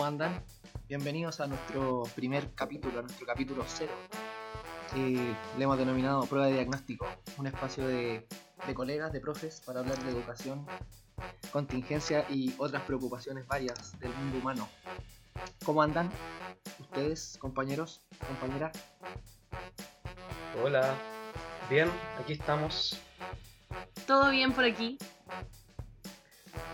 ¿Cómo 0.00 0.08
andan? 0.08 0.42
Bienvenidos 0.88 1.40
a 1.40 1.46
nuestro 1.46 2.04
primer 2.14 2.54
capítulo, 2.54 3.00
a 3.00 3.02
nuestro 3.02 3.26
capítulo 3.26 3.62
cero, 3.66 3.92
que 4.94 5.34
le 5.58 5.62
hemos 5.62 5.76
denominado 5.76 6.24
Prueba 6.24 6.46
de 6.46 6.54
Diagnóstico, 6.54 7.06
un 7.36 7.46
espacio 7.46 7.86
de, 7.86 8.26
de 8.66 8.74
colegas, 8.74 9.12
de 9.12 9.20
profes, 9.20 9.60
para 9.60 9.80
hablar 9.80 10.02
de 10.02 10.10
educación, 10.10 10.66
contingencia 11.52 12.24
y 12.30 12.54
otras 12.56 12.82
preocupaciones 12.84 13.46
varias 13.46 14.00
del 14.00 14.14
mundo 14.14 14.38
humano. 14.38 14.68
¿Cómo 15.66 15.82
andan 15.82 16.08
ustedes, 16.78 17.36
compañeros, 17.38 18.00
compañeras? 18.26 18.72
Hola, 20.64 20.94
bien, 21.68 21.90
aquí 22.18 22.32
estamos. 22.32 22.98
¿Todo 24.06 24.30
bien 24.30 24.54
por 24.54 24.64
aquí? 24.64 24.96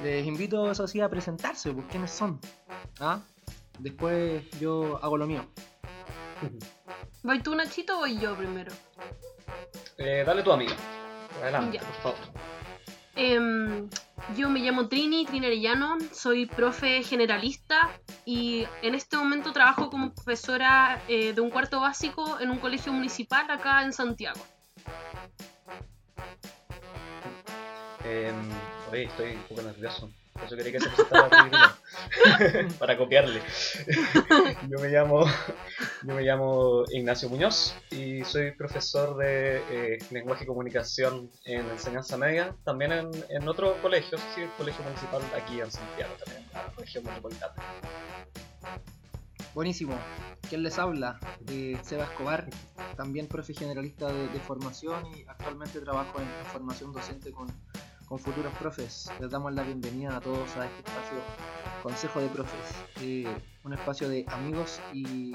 Les 0.03 0.27
invito, 0.27 0.71
eso 0.71 0.87
sí, 0.87 1.01
a 1.01 1.09
presentarse, 1.09 1.73
pues 1.73 1.87
quiénes 1.91 2.11
son. 2.11 2.41
¿Ah? 3.01 3.21
Después 3.79 4.49
yo 4.61 4.99
hago 5.03 5.17
lo 5.19 5.27
mío. 5.27 5.45
¿Voy 7.23 7.41
tú, 7.41 7.55
Nachito, 7.55 7.97
o 7.97 8.01
voy 8.01 8.19
yo 8.19 8.37
primero? 8.37 8.73
Eh, 9.99 10.23
dale 10.27 10.43
tu 10.43 10.53
amiga. 10.53 10.75
Adelante, 11.43 11.79
Ya. 11.79 11.83
por 11.83 11.95
favor. 12.15 12.19
Em, 13.15 13.89
yo 14.37 14.51
me 14.51 14.61
llamo 14.61 14.89
Trini, 14.89 15.25
Trini 15.25 15.47
Arellano, 15.47 15.97
soy 16.13 16.45
profe 16.45 17.03
generalista 17.03 17.91
y 18.27 18.67
en 18.83 18.95
este 18.95 19.17
momento 19.17 19.53
trabajo 19.53 19.89
como 19.89 20.13
profesora 20.13 21.03
eh, 21.09 21.33
de 21.33 21.41
un 21.41 21.49
cuarto 21.51 21.81
básico 21.81 22.39
en 22.41 22.51
un 22.51 22.59
colegio 22.59 22.93
municipal 22.93 23.51
acá 23.51 23.83
en 23.83 23.95
Santiago. 23.95 24.41
Oye, 28.91 29.05
estoy 29.05 29.33
un 29.33 29.43
poco 29.43 29.63
nervioso. 29.63 30.11
Por 30.33 30.45
eso 30.45 30.57
quería 30.57 30.73
que 30.73 30.81
se 30.81 30.89
presentara 30.89 31.29
primero. 31.29 32.69
Para 32.79 32.97
copiarle. 32.97 33.41
yo 34.69 34.79
me 34.79 34.89
llamo 34.89 35.25
yo 36.03 36.15
me 36.15 36.23
llamo 36.23 36.85
Ignacio 36.91 37.29
Muñoz 37.29 37.75
y 37.91 38.23
soy 38.25 38.53
profesor 38.53 39.17
de 39.17 39.63
eh, 39.71 39.99
lenguaje 40.11 40.45
y 40.45 40.47
comunicación 40.47 41.31
en 41.47 41.69
enseñanza 41.71 42.17
media, 42.17 42.55
también 42.65 42.93
en, 42.93 43.11
en 43.29 43.49
otro 43.49 43.81
colegio, 43.83 44.19
sí, 44.35 44.43
el 44.43 44.51
colegio 44.51 44.85
municipal 44.85 45.23
aquí 45.35 45.61
en 45.61 45.71
Santiago, 45.71 46.15
también, 46.25 46.45
en 46.45 46.53
la 46.53 46.73
región 46.77 47.05
metropolitana. 47.05 47.55
Buenísimo. 49.55 49.99
¿Quién 50.49 50.63
les 50.63 50.79
habla? 50.79 51.19
Eh, 51.49 51.79
Seba 51.83 52.05
Escobar, 52.05 52.47
también 52.97 53.27
profe 53.27 53.55
generalista 53.55 54.13
de, 54.13 54.29
de 54.29 54.41
formación 54.41 55.07
y 55.07 55.25
actualmente 55.27 55.81
trabajo 55.81 56.21
en 56.21 56.29
formación 56.53 56.93
docente 56.93 57.33
con, 57.33 57.49
con 58.07 58.19
futuros 58.21 58.53
profes. 58.59 59.11
Les 59.21 59.31
damos 59.31 59.53
la 59.53 59.65
bienvenida 59.65 60.17
a 60.17 60.21
todos 60.21 60.57
a 60.57 60.67
este 60.67 60.79
espacio 60.79 61.19
Consejo 61.83 62.21
de 62.21 62.29
Profes, 62.29 62.75
eh, 63.03 63.27
un 63.65 63.73
espacio 63.73 64.09
de 64.09 64.25
amigos 64.29 64.81
y, 64.93 65.35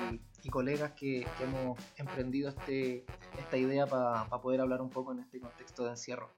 colegas 0.49 0.93
que, 0.93 1.25
hemos 1.41 1.77
emprendido 1.97 2.49
este, 2.49 3.05
esta 3.37 3.57
idea 3.57 3.85
para 3.85 4.25
poder 4.41 4.61
hablar 4.61 4.81
un 4.81 4.89
poco 4.89 5.11
en 5.11 5.19
este 5.19 5.39
contexto 5.39 5.83
de 5.83 5.91
encierro. 5.91 6.29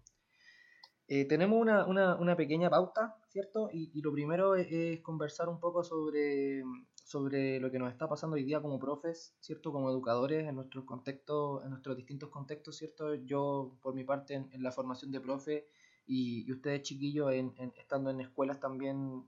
Eh, 1.07 1.25
tenemos 1.25 1.61
una, 1.61 1.85
una- 1.85 2.35
pequeña 2.35 2.69
pauta, 2.69 3.15
¿cierto? 3.29 3.69
Y, 3.71 4.01
lo 4.01 4.11
primero 4.11 4.55
es, 4.55 4.67
es 4.71 5.01
conversar 5.01 5.49
un 5.49 5.59
poco 5.59 5.83
sobre, 5.83 6.63
sobre 7.03 7.59
lo 7.59 7.69
que 7.71 7.79
nos 7.79 7.91
está 7.91 8.07
pasando 8.07 8.35
hoy 8.35 8.43
día 8.43 8.61
como 8.61 8.79
profes, 8.79 9.35
¿cierto? 9.39 9.71
Como 9.71 9.89
educadores 9.89 10.47
en 10.47 10.55
nuestros 10.55 10.83
contextos, 10.85 11.63
en 11.63 11.69
nuestros 11.69 11.95
distintos 11.95 12.29
contextos, 12.29 12.77
¿cierto? 12.77 13.13
Yo, 13.15 13.77
por 13.81 13.93
mi 13.93 14.03
parte, 14.03 14.33
en, 14.33 14.49
en 14.51 14.63
la 14.63 14.71
formación 14.71 15.11
de 15.11 15.21
profe 15.21 15.67
y, 16.05 16.45
y 16.47 16.51
ustedes, 16.51 16.81
chiquillos, 16.83 17.31
en, 17.33 17.53
en- 17.57 17.73
estando 17.77 18.09
en 18.09 18.21
escuelas 18.21 18.59
también 18.59 19.25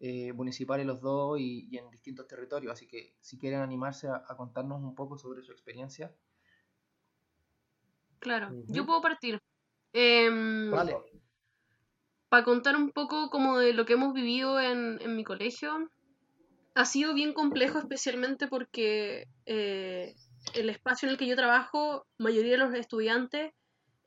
eh, 0.00 0.32
municipales 0.32 0.86
los 0.86 1.00
dos 1.00 1.38
y, 1.40 1.68
y 1.70 1.78
en 1.78 1.90
distintos 1.90 2.26
territorios. 2.28 2.72
Así 2.72 2.86
que 2.86 3.14
si 3.20 3.38
quieren 3.38 3.60
animarse 3.60 4.08
a, 4.08 4.24
a 4.28 4.36
contarnos 4.36 4.82
un 4.82 4.94
poco 4.94 5.18
sobre 5.18 5.42
su 5.42 5.52
experiencia. 5.52 6.14
Claro, 8.20 8.48
Ujú. 8.50 8.74
yo 8.74 8.86
puedo 8.86 9.00
partir. 9.00 9.38
Em, 9.92 10.70
Vale. 10.70 10.96
para 12.28 12.44
contar 12.44 12.76
un 12.76 12.90
poco 12.90 13.30
como 13.30 13.58
de 13.58 13.72
lo 13.72 13.84
que 13.86 13.94
hemos 13.94 14.12
vivido 14.12 14.60
en, 14.60 15.00
en 15.00 15.16
mi 15.16 15.24
colegio, 15.24 15.88
ha 16.74 16.84
sido 16.84 17.14
bien 17.14 17.32
complejo 17.32 17.78
especialmente 17.78 18.48
porque 18.48 19.24
eh, 19.46 20.14
el 20.54 20.70
espacio 20.70 21.06
en 21.08 21.12
el 21.12 21.18
que 21.18 21.26
yo 21.26 21.36
trabajo, 21.36 22.06
mayoría 22.18 22.52
de 22.52 22.58
los 22.58 22.74
estudiantes 22.74 23.52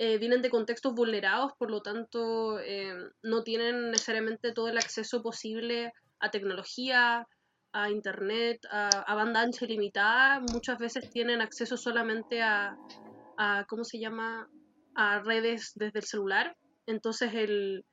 eh, 0.04 0.18
vienen 0.18 0.42
de 0.42 0.50
contextos 0.50 0.96
vulnerados, 0.96 1.52
por 1.60 1.70
lo 1.70 1.84
tanto 1.84 2.60
eh, 2.60 2.92
no 3.22 3.44
tienen 3.44 3.92
necesariamente 3.92 4.52
todo 4.52 4.68
el 4.68 4.80
acceso 4.80 5.22
posible 5.22 5.94
a 6.20 6.32
tecnología, 6.32 7.28
a 7.72 7.92
internet, 7.92 8.66
a, 8.72 9.14
banda 9.14 9.42
ancha 9.42 9.66
ilimitada, 9.66 10.40
muchas 10.40 10.80
veces 10.80 11.12
tienen 11.12 11.40
acceso 11.40 11.78
solamente 11.78 12.42
a, 12.42 12.76
a 13.38 13.66
¿cómo 13.70 13.84
se 13.84 14.00
llama? 14.00 14.50
a 14.96 15.20
redes 15.20 15.74
desde 15.76 16.00
el 16.00 16.06
celular. 16.06 16.58
Entonces 16.88 17.36
el, 17.36 17.86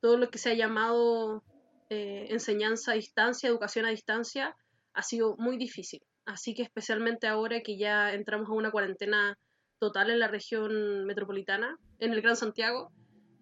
todo 0.00 0.18
lo 0.18 0.30
que 0.30 0.38
se 0.38 0.50
ha 0.50 0.54
llamado 0.54 1.42
eh, 1.90 2.28
enseñanza 2.30 2.92
a 2.92 2.94
distancia, 2.94 3.48
educación 3.48 3.86
a 3.86 3.90
distancia, 3.90 4.54
ha 4.94 5.02
sido 5.02 5.34
muy 5.36 5.56
difícil. 5.56 6.00
Así 6.26 6.54
que 6.54 6.62
especialmente 6.62 7.26
ahora 7.26 7.60
que 7.60 7.76
ya 7.76 8.12
entramos 8.12 8.50
a 8.50 8.52
una 8.52 8.70
cuarentena 8.70 9.36
total 9.78 10.10
en 10.10 10.18
la 10.18 10.28
región 10.28 11.04
metropolitana, 11.04 11.78
en 11.98 12.12
el 12.12 12.22
Gran 12.22 12.36
Santiago, 12.36 12.90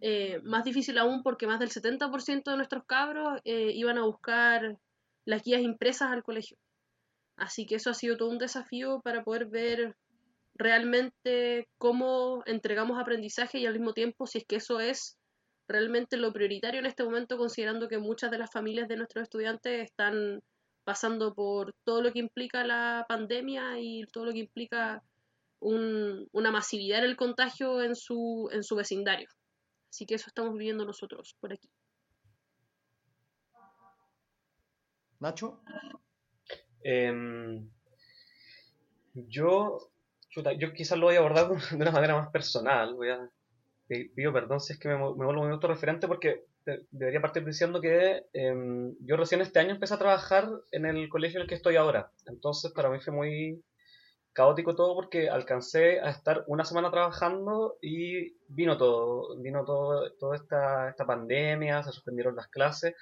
eh, 0.01 0.41
más 0.43 0.65
difícil 0.65 0.99
aún 0.99 1.23
porque 1.23 1.47
más 1.47 1.61
del 1.61 1.71
70% 1.71 2.51
de 2.51 2.57
nuestros 2.57 2.85
cabros 2.85 3.41
eh, 3.45 3.71
iban 3.75 3.99
a 3.99 4.05
buscar 4.05 4.79
las 5.25 5.43
guías 5.43 5.63
impresas 5.63 6.11
al 6.11 6.23
colegio. 6.23 6.59
Así 7.37 7.67
que 7.67 7.77
eso 7.77 7.91
ha 7.91 7.95
sido 7.95 8.17
todo 8.17 8.31
un 8.31 8.39
desafío 8.39 9.01
para 9.03 9.25
poder 9.25 9.47
ver 9.47 9.97
realmente 10.55 11.69
cómo 11.79 12.43
entregamos 12.47 13.01
aprendizaje 13.01 13.59
y 13.59 13.67
al 13.67 13.75
mismo 13.75 13.93
tiempo 13.93 14.27
si 14.27 14.39
es 14.39 14.45
que 14.47 14.57
eso 14.57 14.79
es 14.79 15.17
realmente 15.67 16.17
lo 16.17 16.33
prioritario 16.33 16.81
en 16.81 16.87
este 16.87 17.03
momento, 17.03 17.39
considerando 17.39 17.89
que 17.89 17.99
muchas 17.99 18.31
de 18.31 18.39
las 18.39 18.53
familias 18.53 18.89
de 18.89 18.97
nuestros 18.97 19.23
estudiantes 19.23 19.85
están 19.85 20.43
pasando 20.85 21.35
por 21.35 21.75
todo 21.85 22.03
lo 22.03 22.13
que 22.13 22.19
implica 22.19 22.65
la 22.65 23.07
pandemia 23.09 23.81
y 23.81 24.05
todo 24.13 24.27
lo 24.27 24.33
que 24.33 24.41
implica 24.41 25.03
un- 25.65 26.29
una 26.33 26.51
masividad 26.51 26.99
en 27.01 27.07
el 27.07 27.17
contagio 27.17 27.83
en 27.83 27.95
su, 27.97 28.49
en 28.53 28.63
su 28.63 28.77
vecindario. 28.77 29.29
Así 29.91 30.07
que 30.07 30.15
eso 30.17 30.27
estamos 30.29 30.53
viviendo 30.55 30.85
nosotros 30.85 31.37
por 31.41 31.53
aquí. 31.53 31.69
Nacho. 35.21 35.61
Em, 36.83 37.69
yo, 39.15 39.79
chuta, 40.29 40.53
yo 40.53 40.73
quizás 40.73 40.99
lo 40.99 41.07
voy 41.07 41.17
a 41.17 41.19
abordar 41.21 41.49
de 41.71 41.77
una 41.77 41.91
manera 41.91 42.17
más 42.17 42.29
personal. 42.31 42.95
Voy 42.95 43.11
a, 43.11 43.31
pi- 43.87 44.09
pido 44.11 44.33
perdón 44.33 44.61
si 44.61 44.73
es 44.75 44.79
que 44.79 44.89
me, 44.89 44.97
me 44.97 45.01
vuelvo 45.25 45.43
muy 45.45 45.53
autorreferente 45.53 46.09
porque 46.09 46.45
de- 46.67 46.87
debería 46.91 47.21
partir 47.23 47.45
diciendo 47.45 47.81
que 47.81 48.25
em, 48.33 48.95
yo 49.01 49.17
recién 49.17 49.41
este 49.41 49.61
año 49.61 49.71
empecé 49.71 49.95
a 49.95 49.99
trabajar 49.99 50.49
en 50.73 50.85
el 50.87 51.09
colegio 51.09 51.39
en 51.39 51.43
el 51.43 51.49
que 51.49 51.55
estoy 51.55 51.77
ahora. 51.77 52.11
Entonces 52.27 52.73
para 52.73 52.91
mí 52.91 53.01
fue 53.01 53.15
muy 53.15 53.63
caótico 54.35 54.75
todo 54.75 54.95
porque 54.95 55.31
alcancé 55.31 56.01
a 56.01 56.11
estar 56.11 56.45
una 56.49 56.65
semana 56.65 56.91
trabajando 56.91 57.79
y 57.81 58.37
vino 58.49 58.77
todo, 58.77 59.37
vino 59.41 59.65
todo, 59.65 60.13
toda 60.19 60.37
esta, 60.37 60.91
esta 60.91 61.07
pandemia, 61.07 61.83
se 61.85 61.93
suspendieron 61.93 62.37
las 62.37 62.49
clases 62.49 62.95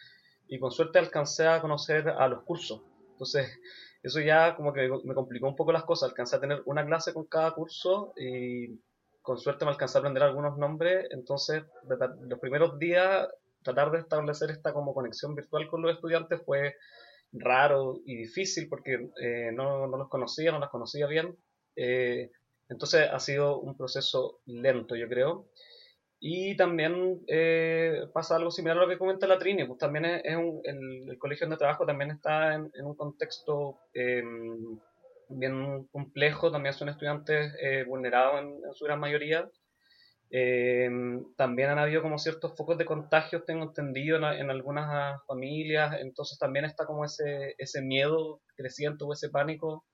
y 0.46 0.58
con 0.58 0.70
suerte 0.70 0.98
alcancé 0.98 1.48
a 1.48 1.60
conocer 1.60 2.08
a 2.10 2.28
los 2.28 2.42
cursos. 2.42 2.82
Entonces, 3.12 3.58
eso 4.02 4.20
ya 4.20 4.54
como 4.56 4.72
que 4.72 4.88
me 5.04 5.14
complicó 5.14 5.48
un 5.48 5.56
poco 5.56 5.72
las 5.72 5.84
cosas. 5.84 6.10
Alcancé 6.10 6.36
a 6.36 6.40
tener 6.40 6.62
una 6.66 6.84
clase 6.84 7.14
con 7.14 7.24
cada 7.24 7.52
curso 7.52 8.12
y 8.16 8.78
con 9.22 9.38
suerte 9.38 9.64
me 9.64 9.70
alcancé 9.70 9.96
a 9.96 10.00
aprender 10.00 10.22
algunos 10.22 10.58
nombres. 10.58 11.06
Entonces, 11.10 11.62
los 12.28 12.38
primeros 12.38 12.78
días, 12.78 13.28
tratar 13.62 13.90
de 13.92 14.00
establecer 14.00 14.50
esta 14.50 14.72
como 14.72 14.92
conexión 14.92 15.34
virtual 15.34 15.68
con 15.68 15.80
los 15.82 15.94
estudiantes 15.94 16.42
fue 16.44 16.74
raro 17.32 18.00
y 18.06 18.16
difícil 18.16 18.68
porque 18.68 19.08
eh, 19.22 19.50
no, 19.52 19.86
no 19.86 19.96
los 19.96 20.08
conocía, 20.08 20.52
no 20.52 20.58
las 20.60 20.70
conocía 20.70 21.06
bien. 21.06 21.36
Eh, 21.76 22.30
entonces 22.68 23.08
ha 23.10 23.18
sido 23.20 23.60
un 23.60 23.76
proceso 23.76 24.40
lento, 24.46 24.96
yo 24.96 25.08
creo. 25.08 25.48
Y 26.20 26.56
también 26.56 27.20
eh, 27.28 28.02
pasa 28.14 28.36
algo 28.36 28.50
similar 28.50 28.78
a 28.78 28.82
lo 28.82 28.88
que 28.88 28.98
comenta 28.98 29.26
la 29.26 29.38
Trini, 29.38 29.64
pues 29.66 29.78
también 29.78 30.04
es, 30.06 30.22
es 30.24 30.36
un- 30.36 30.60
el, 30.64 31.10
el 31.10 31.18
colegio 31.18 31.46
donde 31.46 31.58
trabajo 31.58 31.84
también 31.86 32.12
está 32.12 32.54
en, 32.54 32.70
en 32.74 32.86
un 32.86 32.94
contexto 32.96 33.78
eh, 33.94 34.22
bien 35.28 35.84
complejo, 35.90 36.50
también 36.52 36.74
son 36.74 36.88
estudiantes 36.88 37.54
eh, 37.60 37.84
vulnerados 37.84 38.40
en, 38.40 38.48
en 38.66 38.74
su 38.74 38.84
gran 38.84 39.00
mayoría. 39.00 39.48
Eh, 40.32 40.90
también 41.36 41.70
han 41.70 41.78
habido 41.78 42.02
como 42.02 42.18
ciertos 42.18 42.56
focos 42.56 42.78
de 42.78 42.86
contagios, 42.86 43.44
tengo 43.46 43.64
entendido, 43.64 44.16
en, 44.18 44.24
en 44.24 44.50
algunas 44.50 44.86
ah, 44.90 45.22
familias, 45.28 45.96
entonces 46.00 46.38
también 46.38 46.64
está 46.66 46.86
como 46.86 47.04
ese, 47.04 47.54
ese 47.58 47.82
miedo 47.82 48.42
creciente 48.56 49.04
o 49.04 49.12
ese 49.12 49.30
pánico. 49.30 49.86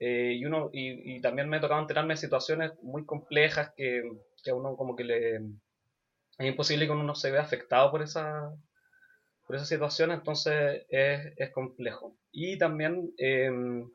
eh, 0.00 0.34
y, 0.38 0.44
uno, 0.46 0.70
y, 0.72 1.16
y 1.16 1.20
también 1.22 1.48
me 1.48 1.58
ha 1.58 1.60
tocado 1.60 1.80
enterarme 1.82 2.14
de 2.14 2.18
situaciones 2.18 2.72
muy 2.82 3.06
complejas 3.06 3.72
que, 3.76 4.02
que 4.44 4.50
a 4.50 4.54
uno 4.56 4.76
como 4.76 4.96
que 4.96 5.04
le, 5.04 5.36
es 5.36 6.46
imposible 6.46 6.86
que 6.86 6.92
uno 6.92 7.04
no 7.04 7.14
se 7.14 7.30
vea 7.30 7.42
afectado 7.42 7.90
por 7.90 8.02
esa 8.02 8.50
por 9.46 9.56
esa 9.56 9.64
situación, 9.66 10.10
entonces 10.10 10.84
es, 10.88 11.32
es 11.36 11.50
complejo. 11.52 12.16
Y 12.32 12.58
también 12.58 13.12
em, 13.18 13.88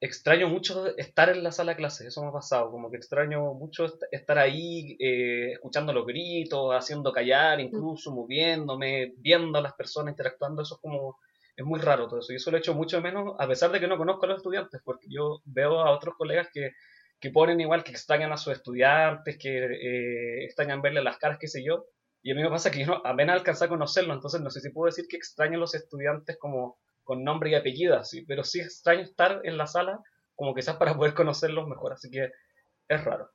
extraño 0.00 0.48
mucho 0.48 0.96
estar 0.96 1.28
en 1.28 1.42
la 1.42 1.50
sala 1.50 1.72
de 1.72 1.78
clases, 1.78 2.06
eso 2.06 2.22
me 2.22 2.28
ha 2.28 2.32
pasado, 2.32 2.70
como 2.70 2.90
que 2.90 2.96
extraño 2.96 3.54
mucho 3.54 3.86
estar 4.12 4.38
ahí 4.38 4.96
eh, 5.00 5.52
escuchando 5.52 5.92
los 5.92 6.06
gritos, 6.06 6.72
haciendo 6.72 7.12
callar, 7.12 7.60
incluso 7.60 8.12
moviéndome, 8.12 9.14
viendo 9.16 9.58
a 9.58 9.62
las 9.62 9.72
personas 9.74 10.12
interactuando, 10.12 10.62
eso 10.62 10.76
es 10.76 10.80
como, 10.80 11.18
es 11.56 11.64
muy 11.64 11.80
raro 11.80 12.06
todo 12.06 12.20
eso, 12.20 12.32
y 12.32 12.36
eso 12.36 12.50
lo 12.50 12.56
he 12.56 12.60
hecho 12.60 12.74
mucho 12.74 13.00
menos, 13.00 13.34
a 13.38 13.48
pesar 13.48 13.72
de 13.72 13.80
que 13.80 13.88
no 13.88 13.98
conozco 13.98 14.26
a 14.26 14.28
los 14.28 14.38
estudiantes, 14.38 14.80
porque 14.84 15.08
yo 15.10 15.40
veo 15.44 15.80
a 15.80 15.90
otros 15.90 16.14
colegas 16.14 16.48
que, 16.52 16.72
que 17.18 17.30
ponen 17.30 17.60
igual, 17.60 17.82
que 17.82 17.90
extrañan 17.90 18.32
a 18.32 18.36
sus 18.36 18.52
estudiantes, 18.52 19.36
que 19.36 19.64
eh, 19.64 20.44
extrañan 20.44 20.80
verle 20.80 21.02
las 21.02 21.18
caras, 21.18 21.38
qué 21.40 21.48
sé 21.48 21.64
yo, 21.64 21.86
y 22.22 22.30
a 22.30 22.34
mí 22.36 22.42
me 22.42 22.50
pasa 22.50 22.70
que 22.70 22.80
yo 22.80 22.86
no, 22.86 23.02
apenas 23.04 23.36
alcancé 23.36 23.64
a 23.64 23.68
conocerlo, 23.68 24.14
entonces 24.14 24.40
no 24.40 24.50
sé 24.50 24.60
si 24.60 24.70
puedo 24.70 24.86
decir 24.86 25.06
que 25.08 25.16
extraño 25.16 25.56
a 25.56 25.60
los 25.60 25.74
estudiantes 25.74 26.36
como 26.38 26.78
con 27.08 27.24
nombre 27.24 27.48
y 27.48 27.54
apellido, 27.54 28.04
sí, 28.04 28.20
pero 28.20 28.44
sí 28.44 28.60
extraño 28.60 29.00
estar 29.00 29.40
en 29.44 29.56
la 29.56 29.66
sala 29.66 29.98
como 30.34 30.54
quizás 30.54 30.76
para 30.76 30.94
poder 30.94 31.14
conocerlos 31.14 31.66
mejor, 31.66 31.94
así 31.94 32.10
que 32.10 32.30
es 32.86 33.02
raro. 33.02 33.30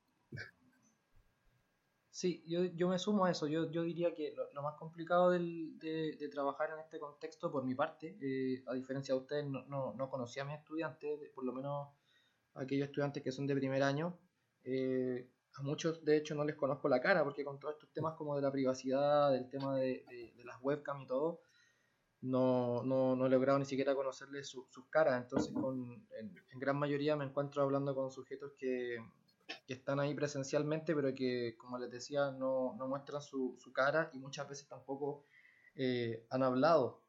Sí, 2.11 2.43
yo, 2.45 2.65
yo 2.65 2.87
me 2.87 2.99
sumo 2.99 3.25
a 3.25 3.31
eso, 3.31 3.47
yo, 3.47 3.71
yo 3.71 3.81
diría 3.81 4.13
que 4.13 4.31
lo, 4.53 4.61
más 4.61 4.75
complicado 4.75 5.31
del, 5.31 5.79
de, 5.79 6.29
trabajar 6.31 6.69
en 6.69 6.81
este 6.81 6.99
contexto, 6.99 7.51
por 7.51 7.65
mi 7.65 7.73
parte, 7.73 8.15
eh, 8.21 8.63
a 8.67 8.75
diferencia 8.75 9.15
de 9.15 9.21
ustedes, 9.21 9.45
no, 9.47 9.65
no, 9.65 9.95
no, 9.95 10.07
conocía 10.07 10.43
a 10.43 10.45
mis 10.45 10.59
estudiantes, 10.59 11.31
por 11.33 11.43
lo 11.43 11.51
menos 11.51 11.87
aquellos 12.53 12.89
estudiantes 12.89 13.23
que 13.23 13.31
son 13.31 13.47
de 13.47 13.55
primer 13.55 13.81
año, 13.81 14.19
eh, 14.65 15.31
a 15.55 15.63
muchos 15.63 16.05
de 16.05 16.17
hecho 16.17 16.35
no 16.35 16.45
les 16.45 16.55
conozco 16.55 16.87
la 16.89 17.01
cara, 17.01 17.23
porque 17.23 17.43
con 17.43 17.59
todos 17.59 17.73
estos 17.73 17.91
temas 17.91 18.13
como 18.13 18.35
de 18.35 18.43
la 18.43 18.51
privacidad, 18.51 19.31
del 19.31 19.49
tema 19.49 19.75
de, 19.77 20.05
de, 20.07 20.31
de 20.37 20.45
las 20.45 20.61
webcam 20.61 21.01
y 21.01 21.07
todo, 21.07 21.41
no, 22.23 22.83
no, 22.83 23.17
no 23.17 23.25
he 23.25 23.29
logrado 23.29 23.59
ni 23.59 23.65
siquiera 23.65 23.93
conocerles 23.93 24.47
sus 24.47 24.85
caras, 24.89 25.21
entonces 25.21 25.51
con, 25.53 26.07
en, 26.17 26.59
gran 26.59 26.77
mayoría 26.77 27.17
me 27.17 27.25
encuentro 27.25 27.61
hablando 27.61 27.93
con 27.93 28.11
sujetos 28.11 28.53
que, 28.57 28.97
que, 29.67 29.73
están 29.73 29.99
ahí 29.99 30.15
presencialmente, 30.15 30.95
pero 30.95 31.13
que, 31.13 31.57
como 31.57 31.77
les 31.77 31.91
decía, 31.91 32.31
no, 32.31 32.75
no 32.77 32.87
muestran 32.87 33.21
su, 33.21 33.57
su, 33.59 33.73
cara 33.73 34.09
y 34.13 34.19
muchas 34.19 34.47
veces 34.47 34.69
tampoco 34.69 35.25
eh, 35.75 36.25
han 36.29 36.43
hablado. 36.43 37.01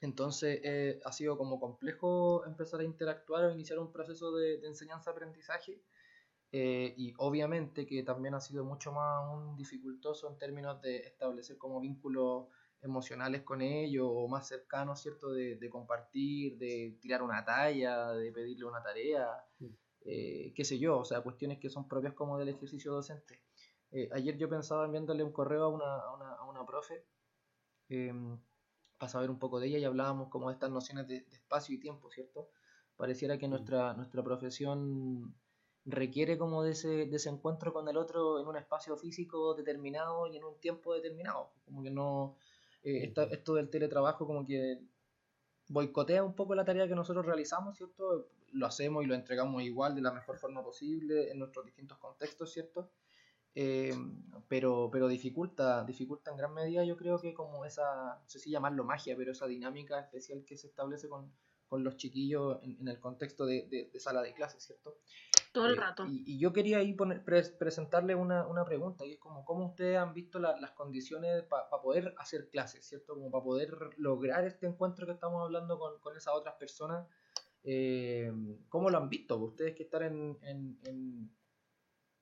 Entonces 0.00 0.60
eh, 0.62 1.00
ha 1.04 1.10
sido 1.10 1.36
como 1.36 1.58
complejo 1.58 2.46
empezar 2.46 2.80
a 2.80 2.84
interactuar 2.84 3.46
o 3.46 3.50
iniciar 3.50 3.80
un 3.80 3.90
proceso 3.90 4.32
de, 4.36 4.58
de 4.58 4.68
enseñanza-aprendizaje. 4.68 5.82
Eh, 6.52 6.94
y 6.96 7.12
obviamente 7.18 7.84
que 7.84 8.04
también 8.04 8.34
ha 8.34 8.40
sido 8.40 8.64
mucho 8.64 8.92
más 8.92 9.28
un 9.34 9.56
dificultoso 9.56 10.30
en 10.30 10.38
términos 10.38 10.80
de 10.80 10.98
establecer 10.98 11.58
como 11.58 11.80
vínculos 11.80 12.46
emocionales 12.82 13.42
con 13.42 13.62
ellos 13.62 14.06
o 14.08 14.28
más 14.28 14.48
cercanos, 14.48 15.00
¿cierto? 15.00 15.32
De, 15.32 15.56
de, 15.56 15.70
compartir, 15.70 16.58
de 16.58 16.98
tirar 17.00 17.22
una 17.22 17.44
talla, 17.44 18.12
de 18.12 18.32
pedirle 18.32 18.64
una 18.64 18.82
tarea, 18.82 19.28
eh, 20.08 20.52
qué 20.54 20.64
sé 20.64 20.78
yo, 20.78 20.98
o 20.98 21.04
sea, 21.04 21.20
cuestiones 21.20 21.58
que 21.58 21.68
son 21.68 21.88
propias 21.88 22.14
como 22.14 22.38
del 22.38 22.50
ejercicio 22.50 22.92
docente. 22.92 23.42
Eh, 23.90 24.08
ayer 24.12 24.36
yo 24.36 24.48
pensaba 24.48 24.84
enviándole 24.84 25.24
un 25.24 25.32
correo 25.32 25.64
a 25.64 25.68
una, 25.68 25.96
a 25.96 26.14
una, 26.14 26.32
a 26.34 26.44
una 26.44 26.64
profe 26.64 27.04
em, 27.88 28.38
para 28.98 29.10
saber 29.10 29.30
un 29.30 29.38
poco 29.38 29.58
de 29.58 29.68
ella 29.68 29.78
y 29.78 29.84
hablábamos 29.84 30.28
como 30.28 30.48
de 30.48 30.54
estas 30.54 30.70
nociones 30.70 31.08
de, 31.08 31.26
espacio 31.32 31.74
y 31.74 31.80
tiempo, 31.80 32.10
¿cierto? 32.10 32.50
Pareciera 32.96 33.36
que 33.38 33.48
nuestra, 33.48 33.94
nuestra 33.94 34.22
profesión 34.22 35.34
requiere 35.84 36.38
como 36.38 36.62
de 36.62 36.72
ese, 36.72 37.06
de 37.06 37.16
ese 37.16 37.28
encuentro 37.30 37.72
con 37.72 37.88
el 37.88 37.96
otro 37.96 38.40
en 38.40 38.46
un 38.46 38.56
espacio 38.56 38.96
físico 38.96 39.54
determinado 39.54 40.26
y 40.28 40.36
en 40.36 40.44
un 40.44 40.58
tiempo 40.60 40.94
determinado, 40.94 41.52
como 41.64 41.82
que 41.82 41.90
no 41.90 42.36
eh, 42.86 43.12
esto 43.32 43.54
del 43.54 43.68
teletrabajo 43.68 44.28
como 44.28 44.46
que 44.46 44.80
boicotea 45.68 46.22
un 46.22 46.34
poco 46.36 46.54
la 46.54 46.64
tarea 46.64 46.86
que 46.86 46.94
nosotros 46.94 47.26
realizamos, 47.26 47.76
¿cierto? 47.76 48.28
Lo 48.52 48.66
hacemos 48.66 49.02
y 49.02 49.08
lo 49.08 49.16
entregamos 49.16 49.60
igual 49.64 49.96
de 49.96 50.02
la 50.02 50.12
mejor 50.12 50.38
forma 50.38 50.62
posible 50.62 51.32
en 51.32 51.40
nuestros 51.40 51.64
distintos 51.64 51.98
contextos, 51.98 52.52
¿cierto? 52.52 52.92
Eh, 53.56 53.92
pero, 54.46 54.88
pero 54.92 55.08
dificulta, 55.08 55.82
dificulta 55.82 56.30
en 56.30 56.36
gran 56.36 56.54
medida 56.54 56.84
yo 56.84 56.96
creo 56.96 57.18
que 57.18 57.34
como 57.34 57.64
esa, 57.64 58.20
no 58.22 58.28
sé 58.28 58.38
si 58.38 58.50
llamarlo 58.50 58.84
magia, 58.84 59.16
pero 59.16 59.32
esa 59.32 59.48
dinámica 59.48 59.98
especial 59.98 60.44
que 60.44 60.56
se 60.56 60.68
establece 60.68 61.08
con, 61.08 61.32
con 61.66 61.82
los 61.82 61.96
chiquillos 61.96 62.58
en, 62.62 62.86
el 62.86 63.00
contexto 63.00 63.46
de, 63.46 63.90
de, 63.92 63.98
sala 63.98 64.22
de 64.22 64.32
clases, 64.32 64.62
¿cierto? 64.62 64.98
Todo 65.56 65.68
el 65.68 65.72
eh, 65.72 65.80
rato. 65.80 66.04
y, 66.06 66.38
yo 66.38 66.52
quería 66.52 66.76
ahí 66.78 66.92
poner, 66.92 67.24
presentarle 67.24 68.14
una, 68.14 68.46
una, 68.46 68.66
pregunta, 68.66 69.06
y 69.06 69.12
es 69.12 69.18
como, 69.18 69.42
¿cómo 69.46 69.68
ustedes 69.68 69.96
han 69.96 70.12
visto 70.12 70.38
las 70.38 70.72
condiciones 70.72 71.44
para 71.44 71.70
poder 71.82 72.14
hacer 72.18 72.50
clases, 72.50 72.86
¿cierto? 72.86 73.14
Como 73.14 73.30
para 73.30 73.42
poder 73.42 73.78
lograr 73.96 74.44
este 74.44 74.66
encuentro 74.66 75.06
que 75.06 75.12
estamos 75.12 75.42
hablando 75.42 75.78
con, 75.78 75.98
con 76.00 76.14
esas 76.14 76.34
otras 76.34 76.56
personas. 76.56 77.08
Eh, 77.64 78.30
¿Cómo 78.68 78.90
lo 78.90 78.98
han 78.98 79.08
visto? 79.08 79.38
Ustedes 79.38 79.74
que 79.74 79.84
están 79.84 80.02
en, 80.02 80.38
en, 80.42 80.78
en, 80.84 81.30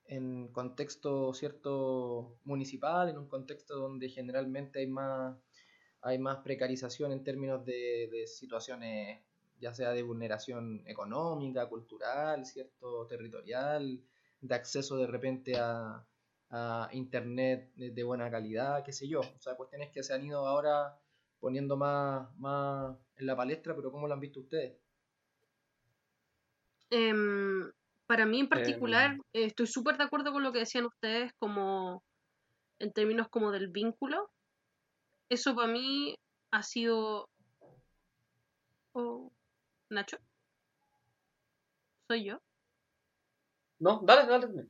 en 0.05 0.47
contexto, 0.53 1.33
¿cierto? 1.33 2.39
Municipal, 2.45 3.09
en 3.09 3.17
un 3.17 3.27
contexto 3.27 3.75
donde 3.75 4.07
generalmente 4.07 4.79
hay 4.79 4.87
más 4.87 5.35
hay 5.99 6.19
más 6.19 6.37
precarización 6.37 7.11
en 7.11 7.23
términos 7.23 7.65
de, 7.65 8.07
de 8.11 8.27
situaciones 8.27 9.25
ya 9.65 9.73
sea 9.73 9.89
de 9.93 10.03
vulneración 10.03 10.83
económica, 10.85 11.67
cultural, 11.67 12.45
¿cierto? 12.45 13.07
territorial, 13.07 13.99
de 14.39 14.55
acceso 14.55 14.95
de 14.95 15.07
repente 15.07 15.57
a, 15.57 16.05
a 16.51 16.89
internet 16.91 17.73
de 17.75 18.03
buena 18.03 18.29
calidad, 18.29 18.83
qué 18.83 18.93
sé 18.93 19.07
yo. 19.07 19.21
O 19.21 19.39
sea, 19.39 19.55
cuestiones 19.55 19.89
que 19.89 20.03
se 20.03 20.13
han 20.13 20.23
ido 20.23 20.45
ahora 20.45 20.95
poniendo 21.39 21.77
más, 21.77 22.29
más 22.37 22.95
en 23.17 23.25
la 23.25 23.35
palestra, 23.35 23.75
pero 23.75 23.91
¿cómo 23.91 24.07
lo 24.07 24.13
han 24.13 24.19
visto 24.19 24.41
ustedes? 24.41 24.77
Em, 26.91 27.71
para 28.05 28.27
mí 28.27 28.41
en 28.41 28.49
particular, 28.49 29.13
em. 29.13 29.47
estoy 29.47 29.65
súper 29.65 29.97
de 29.97 30.03
acuerdo 30.03 30.31
con 30.31 30.43
lo 30.43 30.51
que 30.51 30.59
decían 30.59 30.85
ustedes, 30.85 31.33
como 31.39 32.03
en 32.77 32.93
términos 32.93 33.29
como 33.29 33.51
del 33.51 33.69
vínculo. 33.69 34.29
Eso 35.27 35.55
para 35.55 35.71
mí 35.71 36.15
ha 36.51 36.61
sido 36.61 37.29
oh, 38.93 39.31
Nacho. 39.95 40.17
¿Soy 42.07 42.25
yo? 42.25 42.39
No, 43.79 44.01
dale, 44.03 44.27
dale. 44.27 44.67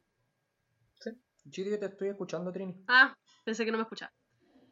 Sí. 1.00 1.12
Sí, 1.52 1.64
te 1.64 1.86
estoy 1.86 2.10
escuchando, 2.10 2.52
Trini. 2.52 2.76
Ah, 2.88 3.16
pensé 3.44 3.66
que 3.66 3.72
no 3.72 3.78
me 3.78 3.84
escuchaba. 3.84 4.14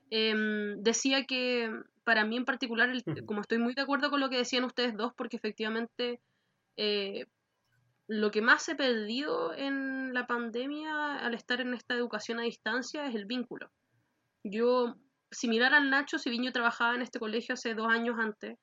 Em, 0.09 0.81
decía 0.81 1.25
que 1.25 1.71
para 2.03 2.25
mí 2.25 2.37
en 2.37 2.45
particular, 2.45 2.89
como 3.25 3.41
estoy 3.41 3.57
muy 3.57 3.73
de 3.73 3.81
acuerdo 3.81 4.09
con 4.09 4.19
lo 4.19 4.29
que 4.29 4.37
decían 4.37 4.63
ustedes 4.63 4.95
dos, 4.95 5.13
porque 5.15 5.37
efectivamente 5.37 6.21
eh, 6.77 7.25
lo 8.07 8.31
que 8.31 8.41
más 8.41 8.67
he 8.69 8.75
perdido 8.75 9.53
en 9.53 10.13
la 10.13 10.27
pandemia 10.27 11.17
al 11.17 11.33
estar 11.33 11.61
en 11.61 11.73
esta 11.73 11.95
educación 11.95 12.39
a 12.39 12.43
distancia 12.43 13.07
es 13.07 13.15
el 13.15 13.25
vínculo. 13.25 13.71
Yo, 14.43 14.95
similar 15.31 15.73
al 15.73 15.89
Nacho, 15.89 16.19
si 16.19 16.29
bien 16.29 16.43
yo 16.43 16.51
trabajaba 16.51 16.95
en 16.95 17.01
este 17.01 17.19
colegio 17.19 17.53
hace 17.53 17.73
dos 17.73 17.87
años 17.87 18.17
antes, 18.19 18.57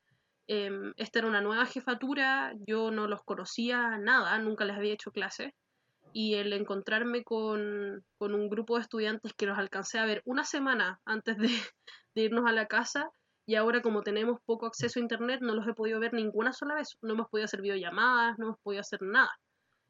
Em, 0.53 0.95
esta 0.97 1.21
era 1.21 1.29
una 1.29 1.41
nueva 1.41 1.65
jefatura, 1.65 2.53
yo 2.67 2.91
no 2.91 3.07
los 3.07 3.23
conocía 3.23 3.99
nada, 3.99 4.37
nunca 4.41 4.65
les 4.65 4.77
había 4.77 4.95
hecho 4.95 5.13
clase. 5.13 5.55
Y 6.13 6.35
el 6.35 6.53
encontrarme 6.53 7.23
con, 7.23 8.05
un 8.19 8.49
grupo 8.49 8.75
de 8.75 8.83
estudiantes 8.83 9.33
que 9.33 9.47
los 9.47 9.57
alcancé 9.57 10.01
a 10.01 10.07
ver 10.07 10.23
una 10.25 10.43
semana 10.43 11.01
antes 11.05 11.37
de, 12.17 12.23
irnos 12.25 12.47
a 12.49 12.53
la 12.53 12.67
casa, 12.67 13.11
y 13.47 13.55
ahora 13.55 13.81
como 13.81 14.03
tenemos 14.03 14.41
poco 14.45 14.67
acceso 14.67 14.99
a 14.99 15.03
internet, 15.03 15.39
no 15.41 15.55
los 15.55 15.69
he 15.69 15.73
podido 15.73 16.01
ver 16.01 16.15
ninguna 16.15 16.53
sola 16.53 16.75
vez. 16.75 16.99
No 17.01 17.13
hemos 17.13 17.29
podido 17.29 17.45
hacer 17.45 17.63
videollamadas, 17.63 18.37
no 18.41 18.47
hemos 18.47 18.59
podido 18.59 18.81
hacer 18.81 19.03
nada. 19.03 19.31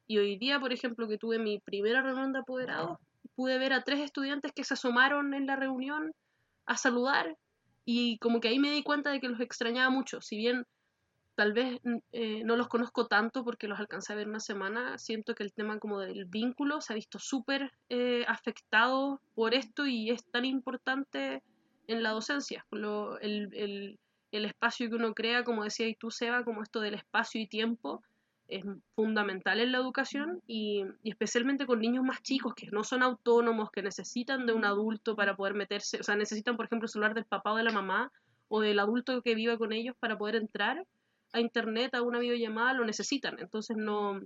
Y 0.07 0.19
hoy 0.19 0.37
día, 0.37 0.61
por 0.61 0.75
ejemplo, 0.75 1.09
que 1.09 1.17
tuve 1.17 1.39
mi 1.39 1.59
primera 1.61 2.03
reunión 2.03 2.35
de 2.35 2.41
apoderados, 2.41 2.99
pude 3.35 3.57
ver 3.57 3.73
a 3.73 3.83
tres 3.83 4.01
estudiantes 4.01 4.53
que 4.53 4.65
se 4.65 4.75
asomaron 4.75 5.33
en 5.33 5.47
la 5.47 5.57
reunión 5.57 6.13
a 6.67 6.77
saludar 6.77 7.35
y 7.91 8.19
como 8.19 8.41
que 8.41 8.49
ahí 8.49 8.59
me 8.59 8.71
di 8.71 8.83
cuenta 8.83 9.11
de 9.11 9.21
que 9.21 9.29
los 9.29 9.41
extrañaba 9.41 9.91
mucho. 9.91 10.21
Si 10.21 10.37
bien 10.37 10.67
tal 11.35 11.53
vez 11.53 11.81
mm, 11.83 11.97
eh, 12.13 12.43
no 12.45 12.57
los 12.57 12.69
conozco 12.69 13.07
tanto 13.07 13.45
porque 13.45 13.67
los 13.67 13.81
alcancé 13.81 14.13
a 14.13 14.17
ver 14.17 14.29
una 14.29 14.41
semana, 14.41 14.99
siento 14.99 15.35
que 15.35 15.43
el 15.43 15.53
tema 15.53 15.79
como 15.79 15.99
del 15.99 16.25
vínculo 16.27 16.81
se 16.81 16.93
ha 16.93 16.97
visto 16.97 17.19
súper 17.19 17.73
eh, 17.89 18.25
afectado 18.29 19.21
por 19.35 19.55
esto 19.55 19.87
y 19.87 20.11
es 20.11 20.25
tan 20.31 20.45
importante 20.45 21.43
en 21.89 22.03
la 22.03 22.11
docencia. 22.11 22.65
el, 22.71 23.49
el, 23.53 23.99
el, 24.31 24.45
espacio 24.45 24.89
que 24.89 24.95
uno 24.95 25.15
crea, 25.15 25.43
como 25.43 25.65
decía 25.65 25.89
y 25.89 25.97
tú, 25.97 26.11
Seba, 26.11 26.45
como 26.45 26.63
esto 26.63 26.81
del 26.81 26.95
espacio 26.95 27.41
y 27.41 27.49
tiempo, 27.49 28.03
es 28.51 28.65
fundamental 28.95 29.61
en 29.61 29.73
la 29.73 29.79
educación 29.79 30.43
y, 30.47 30.85
especialmente 31.05 31.67
con 31.67 31.81
niños 31.81 32.05
más 32.05 32.23
chicos 32.23 32.55
que 32.55 32.69
no 32.71 32.85
son 32.85 33.03
autónomos, 33.03 33.71
que 33.71 33.83
necesitan 33.83 34.47
de 34.47 34.53
un 34.53 34.65
adulto 34.65 35.17
para 35.17 35.37
poder 35.37 35.55
meterse, 35.55 35.99
o 36.01 36.03
sea, 36.03 36.17
necesitan, 36.17 36.57
por 36.57 36.67
ejemplo, 36.67 36.87
el 36.87 36.91
celular 36.91 37.15
del 37.15 37.25
papá 37.25 37.53
o 37.53 37.57
de 37.57 37.65
la 37.65 37.73
mamá 37.73 38.13
o 38.49 38.61
del 38.61 38.81
adulto 38.81 39.23
que 39.23 39.35
viva 39.35 39.57
con 39.57 39.73
ellos 39.73 39.95
para 39.99 40.19
poder 40.19 40.37
entrar 40.37 40.85
a 41.33 41.41
internet, 41.41 41.95
a 41.95 42.03
una 42.03 42.19
videollamada, 42.19 42.75
lo 42.75 42.85
necesitan. 42.85 43.39
Entonces, 43.39 43.77
no, 43.77 44.21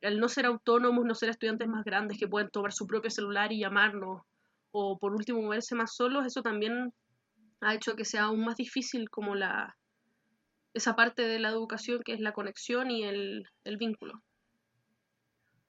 el 0.00 0.20
no 0.20 0.28
ser 0.28 0.46
autónomos, 0.46 1.04
no 1.04 1.14
ser 1.14 1.30
estudiantes 1.30 1.68
más 1.68 1.84
grandes 1.84 2.18
que 2.18 2.28
pueden 2.28 2.50
tomar 2.50 2.72
su 2.72 2.86
propio 2.86 3.10
celular 3.10 3.52
y 3.52 3.60
llamarnos, 3.60 4.22
o 4.72 4.98
por 4.98 5.14
último 5.14 5.40
moverse 5.40 5.74
más 5.74 5.94
solos, 5.94 6.26
eso 6.26 6.42
también 6.42 6.92
ha 7.60 7.74
hecho 7.74 7.96
que 7.96 8.04
sea 8.04 8.24
aún 8.24 8.44
más 8.44 8.56
difícil 8.56 9.10
como 9.10 9.34
la 9.34 9.76
esa 10.74 10.96
parte 10.96 11.22
de 11.22 11.38
la 11.38 11.50
educación 11.50 12.02
que 12.04 12.12
es 12.12 12.20
la 12.20 12.32
conexión 12.32 12.90
y 12.90 13.04
el, 13.04 13.44
el 13.64 13.76
vínculo. 13.76 14.22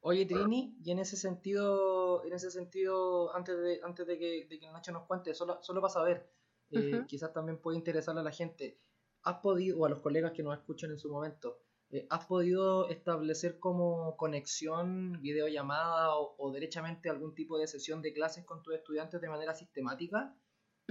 Oye 0.03 0.25
Trini, 0.25 0.75
y 0.84 0.91
en 0.91 1.00
ese 1.00 1.15
sentido, 1.15 2.25
en 2.25 2.34
ese 2.34 2.50
sentido, 2.50 3.36
antes 3.36 3.55
de, 3.60 3.81
antes 3.84 4.08
de 4.08 4.17
que, 4.17 4.48
de 4.50 4.60
que 4.60 4.72
Nacho 4.72 4.91
nos 4.91 5.05
cuente, 5.05 5.36
solo, 5.36 5.60
solo 5.62 5.79
para 5.79 5.93
saber, 5.93 6.27
eh, 6.72 7.03
quizás 7.08 7.31
también 7.34 7.60
puede 7.60 7.77
interesarle 7.77 8.22
a 8.22 8.24
la 8.24 8.31
gente, 8.31 8.79
¿has 9.22 9.38
podido, 9.41 9.77
o 9.77 9.86
a 9.86 9.89
los 9.89 10.00
colegas 10.00 10.31
que 10.31 10.41
nos 10.41 10.58
escuchan 10.58 10.89
en 10.89 10.98
su 10.98 11.12
momento, 11.12 11.60
eh, 11.91 12.08
¿has 12.10 12.25
podido 12.25 12.89
establecer 12.89 13.60
como 13.60 14.17
conexión, 14.17 15.22
videollamada 15.22 16.15
o, 16.15 16.34
o 16.36 16.51
derechamente 16.51 17.10
algún 17.10 17.36
tipo 17.36 17.60
de 17.60 17.67
sesión 17.67 18.01
de 18.01 18.12
clases 18.12 18.43
con 18.43 18.63
tus 18.63 18.74
estudiantes 18.74 19.22
de 19.22 19.29
manera 19.29 19.53
sistemática? 19.53 20.36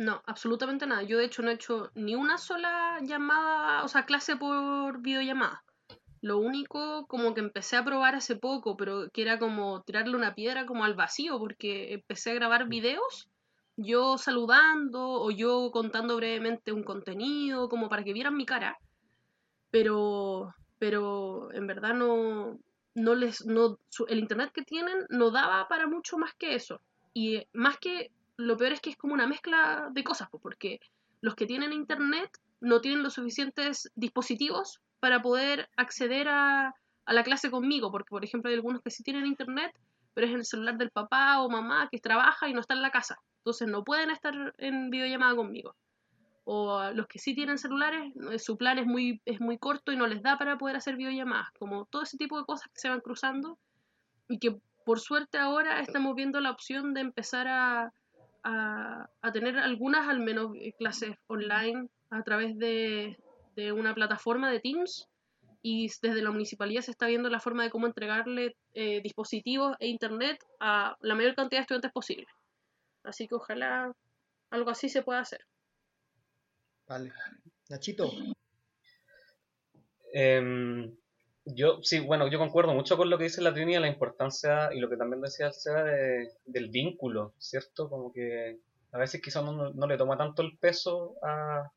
No, 0.01 0.23
absolutamente 0.25 0.87
nada. 0.87 1.03
Yo 1.03 1.19
de 1.19 1.27
hecho 1.27 1.43
no 1.43 1.51
he 1.51 1.55
hecho 1.55 1.91
ni 1.95 2.15
una 2.15 2.39
sola 2.39 2.99
llamada, 3.03 3.85
o 3.85 3.89
sea, 3.89 4.07
clase 4.07 4.35
por 4.35 5.03
videollamada. 5.03 5.63
Lo 6.23 6.39
único 6.39 7.07
como 7.07 7.35
que 7.35 7.41
empecé 7.41 7.77
a 7.77 7.85
probar 7.85 8.15
hace 8.15 8.35
poco, 8.35 8.79
pero 8.79 9.11
que 9.11 9.21
era 9.21 9.39
como 9.39 9.83
tirarle 9.83 10.17
una 10.17 10.35
piedra 10.35 10.65
como 10.65 10.85
al 10.85 10.95
vacío, 10.95 11.39
porque 11.39 11.93
empecé 11.93 12.31
a 12.31 12.35
grabar 12.35 12.67
videos, 12.67 13.29
yo 13.77 14.17
saludando 14.17 15.07
o 15.07 15.31
yo 15.31 15.71
contando 15.71 16.17
brevemente 16.17 16.73
un 16.73 16.83
contenido, 16.83 17.69
como 17.69 17.91
para 17.91 18.03
que 18.03 18.15
vieran 18.15 18.39
mi 18.39 18.47
cara. 18.47 18.79
Pero, 19.71 20.55
pero 20.79 21.53
en 21.53 21.67
verdad 21.67 21.93
no, 21.93 22.59
no 22.95 23.15
les, 23.15 23.45
no, 23.45 23.79
el 24.09 24.19
internet 24.19 24.51
que 24.55 24.63
tienen 24.63 25.05
no 25.11 25.31
daba 25.31 25.69
para 25.69 25.87
mucho 25.87 26.17
más 26.17 26.33
que 26.37 26.55
eso. 26.55 26.81
Y 27.13 27.47
más 27.53 27.77
que, 27.77 28.13
lo 28.41 28.57
peor 28.57 28.73
es 28.73 28.81
que 28.81 28.91
es 28.91 28.97
como 28.97 29.15
una 29.15 29.27
mezcla 29.27 29.89
de 29.93 30.03
cosas, 30.03 30.29
porque 30.43 30.81
los 31.21 31.35
que 31.35 31.47
tienen 31.47 31.73
internet 31.73 32.31
no 32.61 32.81
tienen 32.81 33.03
los 33.03 33.15
suficientes 33.15 33.91
dispositivos 33.95 34.81
para 34.99 35.23
poder 35.23 35.69
acceder 35.77 36.29
a, 36.29 36.75
la 37.07 37.25
clase 37.25 37.51
conmigo, 37.51 37.91
porque 37.91 38.11
por 38.11 38.25
ejemplo 38.25 38.51
hay 38.51 38.55
algunos 38.55 38.83
que 38.83 38.91
sí 38.91 39.03
tienen 39.03 39.27
internet, 39.27 39.73
pero 40.15 40.27
es 40.27 40.33
en 40.33 40.39
el 40.41 40.45
celular 40.45 40.77
del 40.79 40.91
papá 40.91 41.41
o 41.41 41.51
mamá 41.51 41.89
que 41.91 41.99
trabaja 41.99 42.49
y 42.49 42.53
no 42.53 42.61
está 42.61 42.75
en 42.75 42.83
la 42.83 42.91
casa, 42.91 43.17
entonces 43.39 43.67
no 43.69 43.83
pueden 43.83 44.11
estar 44.11 44.55
en 44.59 44.91
videollamada 44.91 45.35
conmigo. 45.35 45.75
O 46.45 46.91
los 46.93 47.07
que 47.07 47.19
sí 47.19 47.35
tienen 47.35 47.59
celulares, 47.59 48.13
eh, 48.31 48.39
su 48.39 48.57
plan 48.57 48.79
es 48.79 48.87
muy, 48.87 49.21
es 49.25 49.41
muy 49.41 49.59
corto 49.59 49.93
y 49.93 49.97
no 49.97 50.07
les 50.07 50.23
da 50.23 50.39
para 50.39 50.57
poder 50.57 50.77
hacer 50.77 50.97
videollamadas, 50.97 51.51
como 51.59 51.87
todo 51.87 52.03
ese 52.03 52.17
tipo 52.17 52.39
de 52.39 52.45
cosas 52.45 52.69
que 52.69 52.81
se 52.81 52.89
van 52.89 53.01
cruzando 53.01 53.59
y 54.29 54.39
que 54.39 54.57
por 54.85 55.01
suerte 55.01 55.39
ahora 55.39 55.81
estamos 55.81 56.15
viendo 56.15 56.41
la 56.41 56.51
opción 56.51 56.95
de 56.95 57.01
empezar 57.01 57.49
a, 57.49 57.93
a 58.43 59.33
tener 59.33 59.59
algunas 59.59 60.09
al 60.09 60.21
menos 60.21 60.53
eh, 60.57 60.73
clases 60.79 61.17
online 61.27 61.89
a 62.11 62.23
través 62.23 62.57
de, 62.59 63.17
de 63.57 63.73
una 63.73 63.95
plataforma 63.95 64.51
de 64.51 64.61
Teams 64.61 65.09
y 65.63 65.89
desde 66.01 66.23
la 66.23 66.31
municipalidad 66.31 66.83
se 66.83 66.91
está 66.91 67.07
viendo 67.07 67.29
la 67.29 67.41
forma 67.41 67.63
de 67.63 67.71
cómo 67.71 67.87
entregarle 67.87 68.57
eh, 68.73 69.01
dispositivos 69.03 69.77
e 69.79 69.89
internet 69.89 70.43
a 70.59 70.97
la 71.01 71.15
mayor 71.15 71.35
cantidad 71.35 71.61
de 71.61 71.63
estudiantes 71.63 71.93
posible. 71.93 72.27
Así 73.03 73.29
que 73.29 73.35
ojalá 73.35 73.93
algo 74.51 74.71
así 74.71 74.89
se 74.89 75.03
pueda 75.03 75.21
hacer. 75.21 75.45
Vale. 76.89 77.13
Nachito. 77.69 78.11
Em, 80.13 80.97
yo, 81.45 81.81
sí, 81.83 82.01
bueno, 82.01 82.29
yo 82.29 82.39
concuerdo 82.39 82.75
mucho 82.75 82.97
con 82.97 83.11
lo 83.11 83.19
que 83.19 83.25
dice 83.25 83.43
la 83.43 83.53
Trini, 83.53 83.79
la 83.79 83.89
importancia 83.89 84.73
y 84.73 84.81
lo 84.81 84.89
que 84.89 84.97
también 84.97 85.23
decía 85.23 85.47
el 85.47 85.55
Seba 85.55 85.85
del 85.85 86.69
vínculo, 86.71 87.35
¿cierto? 87.39 87.89
Como 87.89 88.13
que 88.13 88.59
a 88.93 88.99
veces 88.99 89.21
quizás 89.23 89.45
no, 89.45 89.71
no 89.71 89.87
le 89.87 89.97
toma 89.97 90.17
tanto 90.17 90.43
el 90.43 90.59
peso 90.59 91.17
a, 91.23 91.71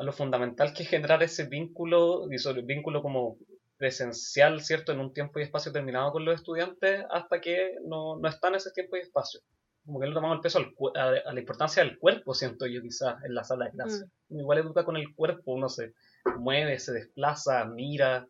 a 0.00 0.02
lo 0.02 0.12
fundamental 0.12 0.72
que 0.72 0.84
es 0.84 0.88
generar 0.88 1.22
ese 1.22 1.44
vínculo, 1.44 2.26
y 2.32 2.38
sobre 2.38 2.60
el 2.60 2.66
vínculo 2.66 3.02
como 3.02 3.36
presencial, 3.76 4.60
¿cierto? 4.60 4.92
En 4.92 5.00
un 5.00 5.12
tiempo 5.12 5.38
y 5.38 5.42
espacio 5.42 5.72
determinado 5.72 6.12
con 6.12 6.24
los 6.24 6.34
estudiantes 6.34 7.04
hasta 7.10 7.40
que 7.40 7.76
no, 7.84 8.18
no 8.18 8.28
está 8.28 8.48
en 8.48 8.56
ese 8.56 8.70
tiempo 8.72 8.96
y 8.96 9.00
espacio. 9.00 9.40
Como 9.84 10.00
que 10.00 10.06
no 10.06 10.14
tomamos 10.14 10.36
el 10.36 10.42
peso 10.42 10.58
a, 10.94 11.32
la 11.32 11.40
importancia 11.40 11.82
del 11.82 11.98
cuerpo, 11.98 12.34
siento 12.34 12.66
yo 12.66 12.82
quizás, 12.82 13.22
en 13.24 13.34
la 13.34 13.44
sala 13.44 13.66
de 13.66 13.70
clase. 13.72 14.04
Mm. 14.28 14.40
Igual 14.40 14.58
educa 14.58 14.84
con 14.84 14.96
el 14.96 15.14
cuerpo, 15.14 15.52
uno 15.52 15.68
se 15.68 15.94
mueve, 16.38 16.78
se 16.78 16.92
desplaza, 16.92 17.64
mira, 17.64 18.26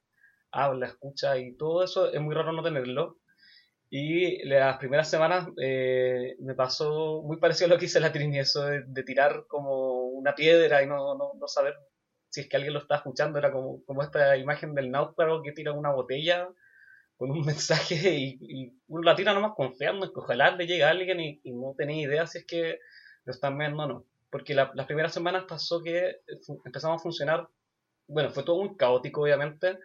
habla, 0.53 0.87
escucha 0.87 1.39
y 1.39 1.55
todo 1.57 1.85
eso 1.85 2.13
es 2.13 2.21
muy 2.21 2.35
raro 2.35 2.53
no 2.53 2.63
tenerlo. 2.63 3.19
Y 3.93 4.45
las 4.45 4.79
primeras 4.79 5.11
semanas 5.11 5.49
eh, 5.61 6.37
me 6.39 6.55
pasó 6.55 7.23
muy 7.23 7.39
parecido 7.39 7.67
a 7.67 7.71
lo 7.71 7.79
que 7.79 7.87
hice 7.87 7.99
la 7.99 8.13
Trini, 8.13 8.39
eso 8.39 8.65
de 8.65 9.03
tirar 9.03 9.47
como 9.49 10.05
una 10.21 10.35
piedra 10.35 10.83
y 10.83 10.87
no, 10.87 11.17
no, 11.17 11.33
no, 11.35 11.49
saber 11.49 11.75
si 12.29 12.43
es 12.43 12.49
que 12.49 12.57
alguien 12.57 12.75
lo 12.75 12.81
está 12.81 12.97
escuchando. 12.97 13.39
Era 13.39 13.51
como, 13.51 13.85
como 13.85 14.03
esta 14.03 14.37
imagen 14.37 14.75
del 14.75 14.93
náufrago 14.93 15.43
que 15.43 15.53
tira 15.53 15.73
una 15.73 15.91
botella 15.91 16.49
con 17.17 17.33
un 17.33 17.41
mensaje 17.45 18.15
y, 18.17 18.73
uno 18.89 19.03
la 19.03 19.17
tira 19.17 19.35
nomás 19.35 19.53
confiando 19.57 20.07
en 20.07 20.13
que 20.13 20.21
ojalá 20.21 20.53
le 20.53 20.67
llegue 20.67 20.85
alguien 20.85 21.21
y, 21.21 21.41
no 21.53 21.75
tenía 21.77 22.07
idea 22.07 22.27
si 22.27 22.39
es 22.39 22.47
que 22.47 22.79
lo 23.25 23.33
están 23.33 23.59
viendo 23.59 23.83
o 23.83 23.87
no. 23.87 24.05
Porque 24.31 24.55
las 24.55 24.87
primeras 24.87 25.13
semanas 25.13 25.45
pasó 25.49 25.83
que 25.83 26.21
empezamos 26.65 27.01
a 27.01 27.03
funcionar, 27.03 27.49
bueno, 28.07 28.31
fue 28.31 28.45
todo 28.45 28.63
muy 28.63 28.77
caótico 28.77 29.23
obviamente, 29.23 29.81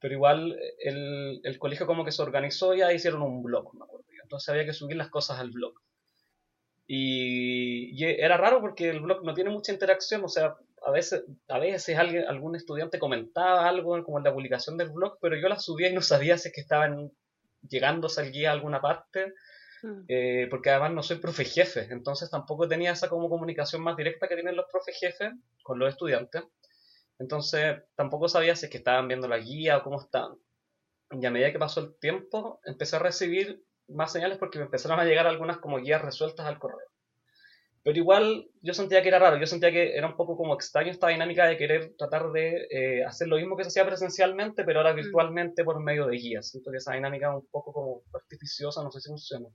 pero 0.00 0.14
igual 0.14 0.58
el, 0.78 1.40
el 1.44 1.58
colegio 1.58 1.86
como 1.86 2.04
que 2.04 2.12
se 2.12 2.22
organizó 2.22 2.74
y 2.74 2.82
hicieron 2.82 3.22
un 3.22 3.42
blog, 3.42 3.74
me 3.74 3.84
acuerdo. 3.84 4.06
Entonces 4.30 4.48
había 4.48 4.64
que 4.64 4.72
subir 4.72 4.96
las 4.96 5.10
cosas 5.10 5.40
al 5.40 5.50
blog. 5.50 5.74
Y, 6.86 8.04
era 8.04 8.36
raro 8.36 8.60
porque 8.60 8.90
el 8.90 9.00
blog 9.00 9.24
no 9.24 9.34
tiene 9.34 9.50
mucha 9.50 9.72
interacción, 9.72 10.24
o 10.24 10.28
sea, 10.28 10.56
a 10.86 10.90
veces, 10.92 11.24
a 11.48 11.58
veces 11.58 11.98
alguien, 11.98 12.24
algún 12.26 12.54
estudiante 12.54 13.00
comentaba 13.00 13.68
algo 13.68 14.02
como 14.04 14.18
en 14.18 14.24
la 14.24 14.32
publicación 14.32 14.76
del 14.76 14.90
blog, 14.90 15.18
pero 15.20 15.36
yo 15.36 15.48
la 15.48 15.58
subía 15.58 15.88
y 15.88 15.94
no 15.94 16.00
sabía 16.00 16.38
si 16.38 16.48
es 16.48 16.54
que 16.54 16.60
estaban 16.60 17.10
llegando 17.68 18.08
al 18.16 18.30
guía 18.30 18.50
a 18.50 18.54
alguna 18.54 18.80
parte, 18.80 19.34
mm. 19.82 20.02
eh, 20.08 20.46
porque 20.48 20.70
además 20.70 20.92
no 20.92 21.02
soy 21.02 21.18
profe 21.18 21.44
jefe, 21.44 21.88
entonces 21.90 22.30
tampoco 22.30 22.66
tenía 22.66 22.92
esa 22.92 23.08
como 23.08 23.28
comunicación 23.28 23.82
más 23.82 23.96
directa 23.96 24.28
que 24.28 24.36
tienen 24.36 24.56
los 24.56 24.66
profe 24.70 24.92
jefes 24.92 25.32
con 25.62 25.78
los 25.78 25.90
estudiantes. 25.90 26.44
Entonces 27.20 27.82
tampoco 27.94 28.28
sabía 28.28 28.56
si 28.56 28.64
es 28.64 28.72
que 28.72 28.78
estaban 28.78 29.06
viendo 29.06 29.28
la 29.28 29.38
guía 29.38 29.76
o 29.76 29.82
cómo 29.84 30.00
estaban. 30.00 30.38
Y 31.10 31.26
a 31.26 31.30
medida 31.30 31.52
que 31.52 31.58
pasó 31.58 31.80
el 31.80 31.94
tiempo, 32.00 32.60
empecé 32.64 32.96
a 32.96 33.00
recibir 33.00 33.62
más 33.88 34.12
señales 34.12 34.38
porque 34.38 34.58
me 34.58 34.64
empezaron 34.64 34.98
a 34.98 35.04
llegar 35.04 35.26
algunas 35.26 35.58
como 35.58 35.78
guías 35.78 36.00
resueltas 36.00 36.46
al 36.46 36.58
correo. 36.58 36.88
Pero 37.82 37.98
igual 37.98 38.48
yo 38.62 38.72
sentía 38.72 39.02
que 39.02 39.08
era 39.08 39.18
raro, 39.18 39.38
yo 39.38 39.46
sentía 39.46 39.70
que 39.70 39.96
era 39.96 40.06
un 40.06 40.16
poco 40.16 40.36
como 40.36 40.54
extraño 40.54 40.90
esta 40.90 41.08
dinámica 41.08 41.46
de 41.46 41.58
querer 41.58 41.94
tratar 41.98 42.30
de 42.32 42.66
eh, 42.70 43.04
hacer 43.04 43.28
lo 43.28 43.36
mismo 43.36 43.56
que 43.56 43.64
se 43.64 43.68
hacía 43.68 43.86
presencialmente, 43.86 44.64
pero 44.64 44.80
ahora 44.80 44.92
mm. 44.94 44.96
virtualmente 44.96 45.64
por 45.64 45.82
medio 45.82 46.06
de 46.06 46.16
guías. 46.16 46.48
Siento 46.48 46.70
que 46.70 46.78
esa 46.78 46.94
dinámica 46.94 47.28
es 47.28 47.34
un 47.34 47.46
poco 47.50 47.72
como 47.72 48.02
artificiosa, 48.14 48.82
no 48.82 48.90
sé 48.90 49.00
si 49.00 49.08
funciona. 49.08 49.48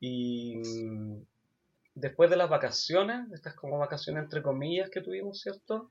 Y 0.00 0.56
mm, 0.56 1.22
después 1.94 2.30
de 2.30 2.36
las 2.36 2.48
vacaciones, 2.48 3.30
estas 3.32 3.54
como 3.54 3.78
vacaciones 3.78 4.24
entre 4.24 4.42
comillas 4.42 4.88
que 4.88 5.02
tuvimos, 5.02 5.40
¿cierto? 5.40 5.90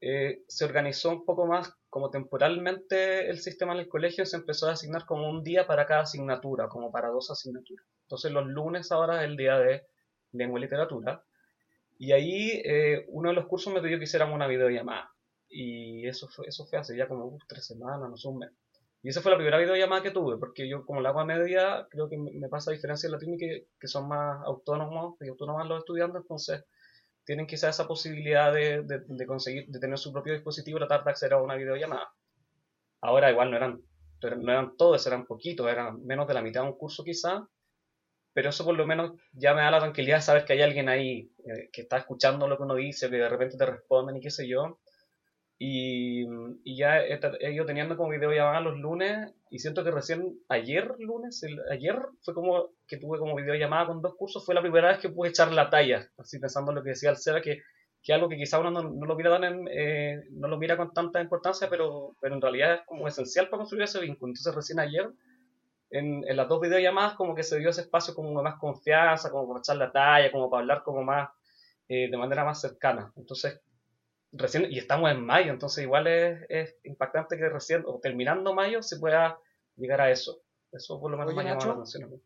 Eh, 0.00 0.44
se 0.46 0.64
organizó 0.64 1.10
un 1.10 1.24
poco 1.24 1.46
más 1.46 1.74
como 1.90 2.10
temporalmente 2.10 3.28
el 3.28 3.40
sistema 3.40 3.72
en 3.72 3.80
el 3.80 3.88
colegio 3.88 4.24
se 4.26 4.36
empezó 4.36 4.68
a 4.68 4.72
asignar 4.72 5.06
como 5.06 5.28
un 5.28 5.42
día 5.42 5.66
para 5.66 5.86
cada 5.86 6.02
asignatura, 6.02 6.68
como 6.68 6.92
para 6.92 7.08
dos 7.08 7.30
asignaturas. 7.30 7.84
Entonces 8.02 8.30
los 8.30 8.46
lunes 8.46 8.92
ahora 8.92 9.22
es 9.22 9.28
el 9.28 9.36
día 9.36 9.58
de 9.58 9.86
lengua 10.32 10.60
y 10.60 10.62
literatura. 10.62 11.24
Y 11.98 12.12
ahí 12.12 12.62
eh, 12.64 13.06
uno 13.08 13.30
de 13.30 13.34
los 13.34 13.46
cursos 13.46 13.72
me 13.72 13.80
pidió 13.80 13.98
que 13.98 14.04
hiciéramos 14.04 14.34
una 14.34 14.46
videollamada. 14.46 15.10
Y 15.48 16.06
eso 16.06 16.28
fue, 16.28 16.46
eso 16.46 16.66
fue 16.66 16.78
hace 16.78 16.96
ya 16.96 17.08
como 17.08 17.36
tres 17.48 17.66
semanas, 17.66 18.08
no 18.08 18.16
sé, 18.16 18.28
un 18.28 18.38
mes. 18.38 18.50
Y 19.02 19.08
esa 19.08 19.20
fue 19.22 19.30
la 19.30 19.38
primera 19.38 19.58
videollamada 19.58 20.02
que 20.02 20.10
tuve, 20.10 20.38
porque 20.38 20.68
yo 20.68 20.84
como 20.84 21.00
la 21.00 21.10
hago 21.10 21.20
a 21.20 21.24
media, 21.24 21.86
creo 21.90 22.08
que 22.08 22.18
me 22.18 22.48
pasa 22.48 22.70
a 22.70 22.74
diferencia 22.74 23.08
de 23.08 23.16
la 23.16 23.38
que, 23.38 23.68
que 23.78 23.88
son 23.88 24.08
más 24.08 24.44
autónomos 24.44 25.16
y 25.20 25.28
autónomas 25.28 25.68
los 25.68 25.78
estudiantes, 25.78 26.22
entonces 26.22 26.64
tienen 27.28 27.46
quizás 27.46 27.74
esa 27.74 27.86
posibilidad 27.86 28.50
de, 28.54 28.84
de, 28.84 29.26
conseguir, 29.26 29.66
de 29.68 29.78
tener 29.78 29.98
su 29.98 30.10
propio 30.10 30.32
dispositivo 30.32 30.78
y 30.78 30.80
tratar 30.80 31.04
de 31.04 31.10
acceder 31.10 31.34
a 31.34 31.42
una 31.42 31.56
videollamada. 31.56 32.08
Ahora 33.02 33.30
igual 33.30 33.50
no 33.50 33.58
eran, 33.58 33.82
no 34.22 34.50
eran 34.50 34.76
todos, 34.78 35.06
eran 35.06 35.26
poquitos, 35.26 35.70
eran 35.70 36.02
menos 36.06 36.26
de 36.26 36.32
la 36.32 36.40
mitad 36.40 36.62
de 36.62 36.68
un 36.68 36.78
curso 36.78 37.04
quizás, 37.04 37.42
pero 38.32 38.48
eso 38.48 38.64
por 38.64 38.74
lo 38.74 38.86
menos 38.86 39.12
ya 39.32 39.52
me 39.52 39.60
da 39.60 39.70
la 39.70 39.80
tranquilidad 39.80 40.16
de 40.16 40.22
saber 40.22 40.46
que 40.46 40.54
hay 40.54 40.62
alguien 40.62 40.88
ahí 40.88 41.30
eh, 41.44 41.68
que 41.70 41.82
está 41.82 41.98
escuchando 41.98 42.48
lo 42.48 42.56
que 42.56 42.62
uno 42.62 42.76
dice, 42.76 43.10
que 43.10 43.16
de 43.16 43.28
repente 43.28 43.58
te 43.58 43.66
responden 43.66 44.16
y 44.16 44.20
qué 44.22 44.30
sé 44.30 44.48
yo, 44.48 44.80
y, 45.60 46.24
ya 46.76 47.00
he, 47.00 47.52
ido 47.52 47.66
teniendo 47.66 47.96
como 47.96 48.10
videollamada 48.10 48.60
los 48.60 48.78
lunes 48.78 49.32
y 49.50 49.58
siento 49.58 49.82
que 49.82 49.90
recién 49.90 50.38
ayer 50.48 50.94
lunes, 51.00 51.44
ayer 51.70 51.98
fue 52.22 52.32
como 52.32 52.70
que 52.86 52.96
tuve 52.96 53.18
como 53.18 53.34
videollamada 53.34 53.86
con 53.86 54.00
dos 54.00 54.14
cursos, 54.14 54.46
fue 54.46 54.54
la 54.54 54.60
primera 54.60 54.88
vez 54.88 54.98
que 54.98 55.08
pude 55.08 55.30
echar 55.30 55.50
la 55.52 55.68
talla, 55.68 56.08
así 56.16 56.38
pensando 56.38 56.70
en 56.70 56.76
lo 56.76 56.82
que 56.84 56.90
decía 56.90 57.10
el 57.10 57.16
Seba, 57.16 57.40
que, 57.40 57.62
que 58.02 58.12
algo 58.12 58.28
que 58.28 58.36
quizá 58.36 58.60
uno 58.60 58.70
no, 58.70 58.82
lo 58.82 59.16
mira 59.16 59.30
tan 59.30 59.66
eh, 59.68 60.22
no 60.30 60.46
lo 60.46 60.58
mira 60.58 60.76
con 60.76 60.92
tanta 60.92 61.20
importancia, 61.20 61.68
pero, 61.68 62.14
pero 62.20 62.36
en 62.36 62.40
realidad 62.40 62.74
es 62.74 62.80
como 62.86 63.08
esencial 63.08 63.48
para 63.48 63.58
construir 63.58 63.82
ese 63.82 64.00
vínculo. 64.00 64.30
Entonces 64.30 64.54
recién 64.54 64.78
ayer, 64.78 65.10
en, 65.90 66.22
en 66.28 66.36
las 66.36 66.48
dos 66.48 66.60
videollamadas, 66.60 67.14
como 67.14 67.34
que 67.34 67.42
se 67.42 67.58
dio 67.58 67.70
ese 67.70 67.80
espacio 67.80 68.14
como 68.14 68.40
más 68.44 68.60
confianza, 68.60 69.30
como 69.32 69.48
para 69.48 69.58
echar 69.58 69.76
la 69.76 69.90
talla, 69.90 70.30
como 70.30 70.48
para 70.48 70.60
hablar 70.60 70.82
como 70.84 71.02
más 71.02 71.30
de 71.88 72.16
manera 72.18 72.44
más 72.44 72.60
cercana. 72.60 73.10
Entonces, 73.16 73.62
recién, 74.32 74.70
y 74.70 74.78
estamos 74.78 75.10
en 75.10 75.24
mayo, 75.24 75.52
entonces 75.52 75.84
igual 75.84 76.06
es, 76.06 76.44
es 76.48 76.76
impactante 76.84 77.36
que 77.36 77.48
recién, 77.48 77.82
o 77.86 77.98
terminando 78.00 78.54
mayo, 78.54 78.82
se 78.82 78.98
pueda 78.98 79.38
llegar 79.76 80.00
a 80.00 80.10
eso. 80.10 80.42
Eso 80.72 81.00
por 81.00 81.10
lo 81.10 81.16
menos 81.16 81.34
me 81.34 81.44
llamado 81.44 81.66
la 81.66 81.72
atención. 81.72 82.22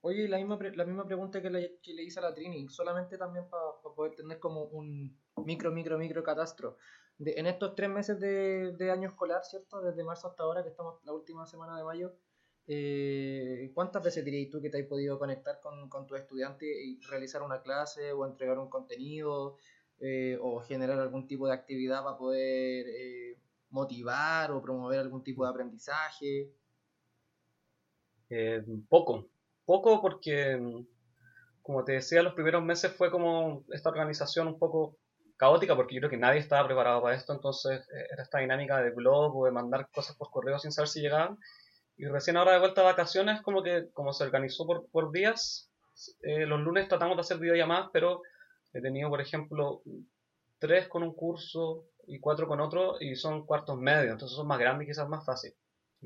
Oye, 0.00 0.28
la 0.28 0.38
misma, 0.38 0.58
la 0.74 0.84
misma 0.84 1.04
pregunta 1.04 1.42
que 1.42 1.50
le, 1.50 1.78
que 1.82 1.92
le 1.92 2.04
hice 2.04 2.20
a 2.20 2.22
la 2.22 2.34
Trini, 2.34 2.68
solamente 2.68 3.18
también 3.18 3.48
para 3.48 3.64
poder 3.94 4.14
tener 4.14 4.38
como 4.38 4.62
un 4.64 5.18
micro, 5.44 5.72
micro, 5.72 5.98
micro 5.98 6.22
catastro. 6.22 6.76
De, 7.18 7.34
en 7.36 7.46
estos 7.46 7.74
tres 7.74 7.90
meses 7.90 8.20
de, 8.20 8.72
de, 8.72 8.90
año 8.90 9.08
escolar, 9.08 9.44
¿cierto? 9.44 9.80
Desde 9.80 10.04
marzo 10.04 10.28
hasta 10.28 10.44
ahora, 10.44 10.62
que 10.62 10.68
estamos 10.68 11.02
la 11.04 11.12
última 11.12 11.46
semana 11.46 11.76
de 11.76 11.82
mayo, 11.82 12.14
eh, 12.68 13.72
¿cuántas 13.74 14.02
veces 14.02 14.24
dirías 14.24 14.50
tú 14.50 14.60
que 14.60 14.70
te 14.70 14.80
has 14.80 14.86
podido 14.86 15.18
conectar 15.18 15.60
con, 15.60 15.88
con 15.88 16.06
tu 16.06 16.14
estudiante 16.14 16.66
y 16.66 17.00
realizar 17.00 17.42
una 17.42 17.62
clase 17.62 18.12
o 18.12 18.26
entregar 18.26 18.58
un 18.58 18.68
contenido 18.68 19.56
eh, 19.98 20.36
o 20.42 20.60
generar 20.60 21.00
algún 21.00 21.26
tipo 21.26 21.46
de 21.46 21.54
actividad 21.54 22.04
para 22.04 22.18
poder 22.18 22.86
eh, 22.86 23.38
motivar 23.70 24.52
o 24.52 24.60
promover 24.60 25.00
algún 25.00 25.24
tipo 25.24 25.44
de 25.44 25.50
aprendizaje? 25.50 26.50
Eh, 28.28 28.62
poco, 28.90 29.30
poco 29.64 30.02
porque, 30.02 30.84
como 31.62 31.82
te 31.84 31.92
decía, 31.92 32.22
los 32.22 32.34
primeros 32.34 32.62
meses 32.62 32.92
fue 32.92 33.10
como 33.10 33.64
esta 33.72 33.88
organización 33.88 34.48
un 34.48 34.58
poco 34.58 34.98
caótica 35.38 35.74
porque 35.74 35.94
yo 35.94 36.00
creo 36.00 36.10
que 36.10 36.18
nadie 36.18 36.40
estaba 36.40 36.66
preparado 36.66 37.00
para 37.00 37.16
esto, 37.16 37.32
entonces 37.32 37.86
era 38.12 38.22
esta 38.22 38.38
dinámica 38.38 38.82
de 38.82 38.90
blog 38.90 39.34
o 39.36 39.46
de 39.46 39.50
mandar 39.50 39.88
cosas 39.90 40.16
por 40.16 40.30
correo 40.30 40.58
sin 40.58 40.72
saber 40.72 40.88
si 40.88 41.00
llegaban. 41.00 41.38
Y 41.96 42.04
recién 42.04 42.36
ahora 42.36 42.52
de 42.52 42.58
vuelta 42.58 42.82
a 42.82 42.84
vacaciones, 42.84 43.40
como 43.40 43.62
que 43.62 43.88
como 43.94 44.12
se 44.12 44.24
organizó 44.24 44.66
por, 44.66 45.12
días, 45.12 45.70
los 46.20 46.60
lunes 46.60 46.88
tratamos 46.88 47.16
de 47.16 47.22
hacer 47.22 47.38
videollamadas, 47.38 47.88
pero 47.92 48.20
he 48.72 48.80
tenido, 48.80 49.08
por 49.08 49.20
ejemplo, 49.20 49.82
tres 50.58 50.88
con 50.88 51.02
un 51.02 51.14
curso 51.14 51.86
y 52.06 52.20
cuatro 52.20 52.46
con 52.46 52.60
otro 52.60 52.96
y 53.00 53.16
son 53.16 53.46
cuartos 53.46 53.78
medios, 53.78 54.12
entonces 54.12 54.36
son 54.36 54.46
más 54.46 54.58
grandes 54.58 54.86
y 54.86 54.90
quizás 54.90 55.08
más 55.08 55.24
fácil. 55.24 55.52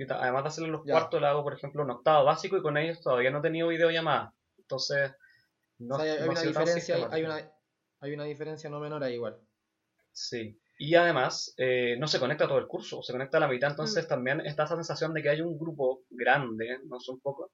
además 0.08 0.42
de 0.42 0.48
hacerlo 0.48 0.66
en 0.66 0.72
los 0.72 0.84
cuartos, 0.84 1.20
le 1.20 1.26
hago, 1.26 1.42
por 1.42 1.54
ejemplo, 1.54 1.82
un 1.82 1.90
octavo 1.90 2.24
básico 2.24 2.56
y 2.56 2.62
con 2.62 2.76
ellos 2.76 3.00
todavía 3.00 3.30
no 3.30 3.38
he 3.38 3.42
tenido 3.42 3.68
videollamadas. 3.68 4.32
Entonces, 4.58 5.12
no, 5.78 5.96
hay, 5.96 6.28
una 6.28 6.42
diferencia, 6.42 7.08
hay, 7.10 7.24
una, 7.24 7.50
hay 8.00 8.12
una 8.12 8.24
diferencia 8.24 8.70
no 8.70 8.80
menor 8.80 9.02
ahí 9.02 9.14
igual. 9.14 9.38
Sí. 10.12 10.60
Y 10.78 10.94
además, 10.94 11.52
eh, 11.58 11.96
no 11.98 12.06
se 12.06 12.18
conecta 12.18 12.48
todo 12.48 12.58
el 12.58 12.66
curso, 12.66 13.02
se 13.02 13.12
conecta 13.12 13.36
a 13.36 13.40
la 13.40 13.48
mitad, 13.48 13.70
entonces 13.70 14.06
mm. 14.06 14.08
también 14.08 14.40
está 14.40 14.64
esa 14.64 14.76
sensación 14.76 15.12
de 15.12 15.22
que 15.22 15.28
hay 15.28 15.42
un 15.42 15.58
grupo 15.58 16.04
grande, 16.08 16.78
no 16.86 16.98
son 17.00 17.20
pocos, 17.20 17.50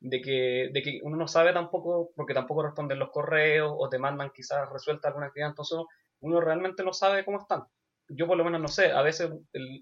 de 0.00 0.20
que, 0.20 0.70
de 0.72 0.82
que 0.82 1.00
uno 1.02 1.16
no 1.16 1.28
sabe 1.28 1.52
tampoco, 1.52 2.10
porque 2.14 2.34
tampoco 2.34 2.62
responden 2.62 2.98
los 2.98 3.10
correos 3.10 3.72
o 3.76 3.88
te 3.88 3.98
mandan 3.98 4.30
quizás 4.34 4.68
resuelta 4.70 5.08
alguna 5.08 5.26
actividad, 5.26 5.50
entonces 5.50 5.78
uno 6.20 6.40
realmente 6.40 6.84
no 6.84 6.92
sabe 6.92 7.24
cómo 7.24 7.38
están 7.40 7.64
yo 8.08 8.26
por 8.26 8.36
lo 8.36 8.44
menos 8.44 8.60
no 8.60 8.68
sé, 8.68 8.92
a 8.92 9.02
veces 9.02 9.30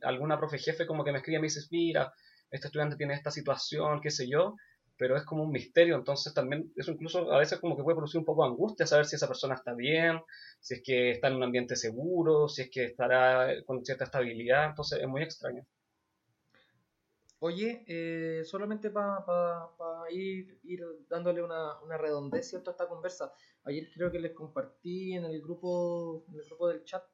alguna 0.03 0.39
profe 0.39 0.59
jefe 0.59 0.87
como 0.87 1.05
que 1.05 1.13
me 1.13 1.19
escribe 1.19 1.39
y 1.39 1.41
me 1.41 1.47
dice, 1.47 1.61
mira, 1.71 2.13
este 2.51 2.69
estudiante 2.69 2.97
tiene 2.97 3.15
esta 3.15 3.31
situación, 3.31 4.01
qué 4.01 4.11
sé 4.11 4.29
yo, 4.29 4.57
pero 4.97 5.17
es 5.17 5.25
como 5.25 5.43
un 5.43 5.51
misterio, 5.51 5.97
entonces 5.97 6.33
también 6.33 6.73
eso 6.77 6.93
incluso 6.93 7.33
a 7.33 7.39
veces 7.39 7.59
como 7.59 7.77
que 7.77 7.83
puede 7.83 7.97
producir 7.97 8.19
un 8.21 8.25
poco 8.25 8.45
de 8.45 8.51
angustia 8.51 8.87
saber 8.87 9.07
si 9.07 9.17
esa 9.17 9.27
persona 9.27 9.55
está 9.55 9.75
bien, 9.75 10.21
si 10.61 10.75
es 10.75 10.83
que 10.85 11.11
está 11.11 11.29
en 11.29 11.35
un 11.37 11.43
ambiente 11.43 11.77
seguro, 11.77 12.49
si 12.49 12.63
es 12.63 12.71
que 12.71 12.85
estará 12.85 13.49
con 13.67 13.85
cierta 13.85 14.05
estabilidad, 14.05 14.67
entonces 14.71 15.01
es 15.01 15.09
muy 15.09 15.23
extraño. 15.23 15.67
Oye, 17.47 17.85
eh, 17.89 18.43
solamente 18.47 18.89
para 18.91 19.27
ir, 20.09 20.59
dándole 21.11 21.43
una, 21.43 21.79
redondez 21.99 22.55
a 22.55 22.57
esta 22.57 22.89
conversa, 22.89 23.35
ayer 23.65 23.87
creo 23.93 24.11
que 24.11 24.19
les 24.19 24.33
compartí 24.33 25.13
en 25.13 25.27
el 25.27 25.43
grupo, 25.43 26.25
en 26.29 26.37
el 26.37 26.45
grupo 26.47 26.69
del 26.69 26.85
chat 26.85 27.05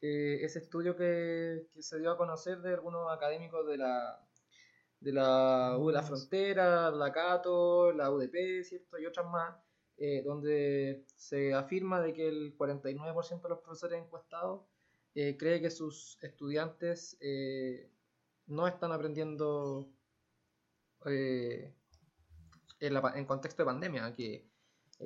eh, 0.00 0.40
ese 0.42 0.58
estudio 0.58 0.96
que, 0.96 1.68
se 1.78 2.00
dio 2.00 2.10
a 2.10 2.16
conocer 2.18 2.60
de 2.60 2.74
algunos 2.74 3.08
académicos 3.12 3.64
de 3.68 3.76
la, 3.76 4.26
de 4.98 5.12
la 5.12 5.76
U 5.78 5.86
de 5.86 5.92
la 5.92 6.02
Frontera, 6.02 6.90
la 6.90 7.12
Cato, 7.12 7.92
la 7.92 8.10
UDP, 8.10 8.64
¿cierto? 8.64 8.98
Y 8.98 9.06
otras 9.06 9.26
más, 9.26 9.54
eh, 9.96 10.24
donde 10.24 11.04
se 11.14 11.54
afirma 11.54 12.00
de 12.00 12.12
que 12.14 12.26
el 12.26 12.58
49% 12.58 13.42
de 13.42 13.48
los 13.48 13.60
profesores 13.60 14.02
encuestados 14.02 14.62
cree 15.14 15.60
que 15.60 15.70
sus 15.70 16.18
estudiantes 16.20 17.16
no 18.52 18.66
están 18.66 18.92
aprendiendo 18.92 19.88
en, 21.06 21.74
en, 22.80 23.26
contexto 23.26 23.62
de 23.62 23.66
pandemia, 23.66 24.12
que 24.14 24.52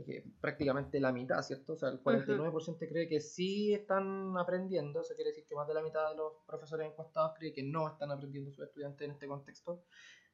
que 0.04 0.24
prácticamente 0.40 1.00
la 1.00 1.12
mitad, 1.12 1.42
¿cierto? 1.42 1.74
O 1.74 1.76
sea, 1.76 1.88
el 1.88 2.02
49% 2.02 2.88
cree 2.88 3.08
que 3.08 3.20
sí 3.20 3.72
están 3.72 4.36
aprendiendo, 4.36 5.00
eso 5.00 5.14
quiere 5.14 5.30
decir 5.30 5.46
que 5.46 5.54
más 5.54 5.66
de 5.68 5.74
la 5.74 5.82
mitad 5.82 6.10
de 6.10 6.16
los 6.16 6.34
profesores 6.46 6.86
encuestados 6.86 7.32
cree 7.38 7.52
que 7.52 7.62
no 7.62 7.88
están 7.88 8.10
aprendiendo 8.10 8.50
sus 8.50 8.64
estudiantes 8.64 9.04
en 9.04 9.12
este 9.12 9.26
contexto. 9.26 9.84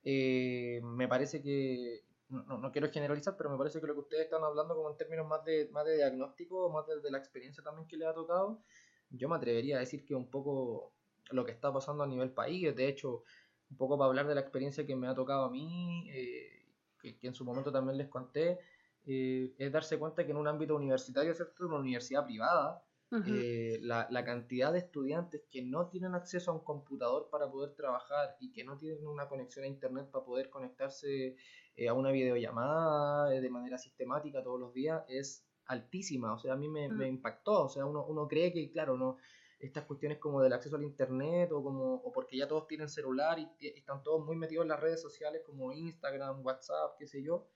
Eh, 0.02 0.80
me 0.82 1.06
parece 1.06 1.42
que, 1.42 2.04
no, 2.28 2.58
no, 2.58 2.72
quiero 2.72 2.90
generalizar, 2.90 3.36
pero 3.36 3.50
me 3.50 3.58
parece 3.58 3.80
que 3.80 3.86
lo 3.86 3.94
que 3.94 4.00
ustedes 4.00 4.24
están 4.24 4.42
hablando 4.42 4.74
como 4.74 4.90
en 4.90 4.96
términos 4.96 5.26
más 5.26 5.44
de, 5.44 5.68
más 5.70 5.84
de 5.84 5.96
diagnóstico, 5.96 6.70
más 6.70 6.86
de, 6.86 7.10
la 7.10 7.18
experiencia 7.18 7.62
también 7.62 7.86
que 7.86 7.96
les 7.96 8.08
ha 8.08 8.14
tocado, 8.14 8.62
yo 9.10 9.28
me 9.28 9.36
atrevería 9.36 9.76
a 9.76 9.80
decir 9.80 10.04
que 10.04 10.14
un 10.14 10.30
poco 10.30 10.94
lo 11.30 11.44
que 11.44 11.52
está 11.52 11.72
pasando 11.72 12.02
a 12.04 12.06
nivel 12.06 12.30
país, 12.30 12.74
de 12.74 12.88
hecho, 12.88 13.24
un 13.70 13.76
poco 13.76 13.96
para 13.96 14.08
hablar 14.08 14.26
de 14.26 14.34
la 14.34 14.40
experiencia 14.40 14.86
que 14.86 14.96
me 14.96 15.08
ha 15.08 15.14
tocado 15.14 15.44
a 15.44 15.50
mí, 15.50 16.10
eh, 16.10 16.66
que, 17.00 17.16
que 17.18 17.26
en 17.26 17.34
su 17.34 17.44
momento 17.44 17.72
también 17.72 17.96
les 17.98 18.08
conté, 18.08 18.58
eh, 19.04 19.52
es 19.58 19.72
darse 19.72 19.98
cuenta 19.98 20.24
que 20.24 20.30
en 20.30 20.36
un 20.36 20.46
ámbito 20.46 20.76
universitario, 20.76 21.34
¿cierto? 21.34 21.66
Una 21.66 21.78
universidad 21.78 22.24
privada, 22.24 22.84
eh, 23.26 23.78
la, 23.82 24.06
la, 24.10 24.24
cantidad 24.24 24.72
de 24.72 24.78
estudiantes 24.78 25.42
que 25.50 25.60
no 25.60 25.88
tienen 25.88 26.14
acceso 26.14 26.50
a 26.50 26.54
un 26.54 26.64
computador 26.64 27.28
para 27.30 27.50
poder 27.50 27.74
trabajar 27.74 28.36
y 28.40 28.50
que 28.52 28.64
no 28.64 28.78
tienen 28.78 29.06
una 29.06 29.28
conexión 29.28 29.66
a 29.66 29.68
internet 29.68 30.08
para 30.10 30.24
poder 30.24 30.48
conectarse 30.48 31.36
eh, 31.76 31.88
a 31.88 31.92
una 31.92 32.10
videollamada 32.10 33.28
de 33.28 33.50
manera 33.50 33.76
sistemática 33.76 34.42
todos 34.42 34.58
los 34.58 34.72
días 34.72 35.04
es 35.08 35.44
altísima. 35.66 36.32
O 36.32 36.38
sea, 36.38 36.54
a 36.54 36.56
mí 36.56 36.70
me, 36.70 36.88
me 36.88 37.06
impactó. 37.06 37.64
O 37.64 37.68
sea, 37.68 37.84
uno, 37.84 38.02
uno 38.06 38.26
cree 38.26 38.50
que, 38.50 38.70
claro, 38.70 38.96
no 38.96 39.18
estas 39.62 39.84
cuestiones 39.84 40.18
como 40.18 40.42
del 40.42 40.52
acceso 40.52 40.76
al 40.76 40.84
internet 40.84 41.50
o 41.52 41.62
como 41.62 41.94
o 41.94 42.12
porque 42.12 42.36
ya 42.36 42.48
todos 42.48 42.66
tienen 42.66 42.88
celular 42.88 43.38
y, 43.38 43.48
y 43.60 43.68
están 43.68 44.02
todos 44.02 44.24
muy 44.24 44.36
metidos 44.36 44.64
en 44.64 44.68
las 44.68 44.80
redes 44.80 45.00
sociales 45.00 45.42
como 45.46 45.72
Instagram, 45.72 46.44
WhatsApp, 46.44 46.96
qué 46.98 47.06
sé 47.06 47.22
yo 47.22 47.48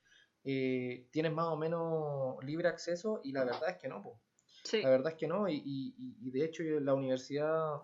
eh, 0.49 1.09
tienes 1.11 1.33
más 1.33 1.47
o 1.47 1.57
menos 1.57 2.41
libre 2.41 2.69
acceso 2.69 3.19
y 3.21 3.33
la 3.33 3.43
verdad 3.43 3.69
es 3.69 3.77
que 3.77 3.89
no. 3.89 4.21
La 4.81 4.89
verdad 4.89 5.11
es 5.11 5.17
que 5.17 5.27
no 5.27 5.49
y, 5.49 5.61
y, 5.65 6.31
de 6.31 6.45
hecho 6.45 6.63
la 6.63 6.93
universidad, 6.93 7.81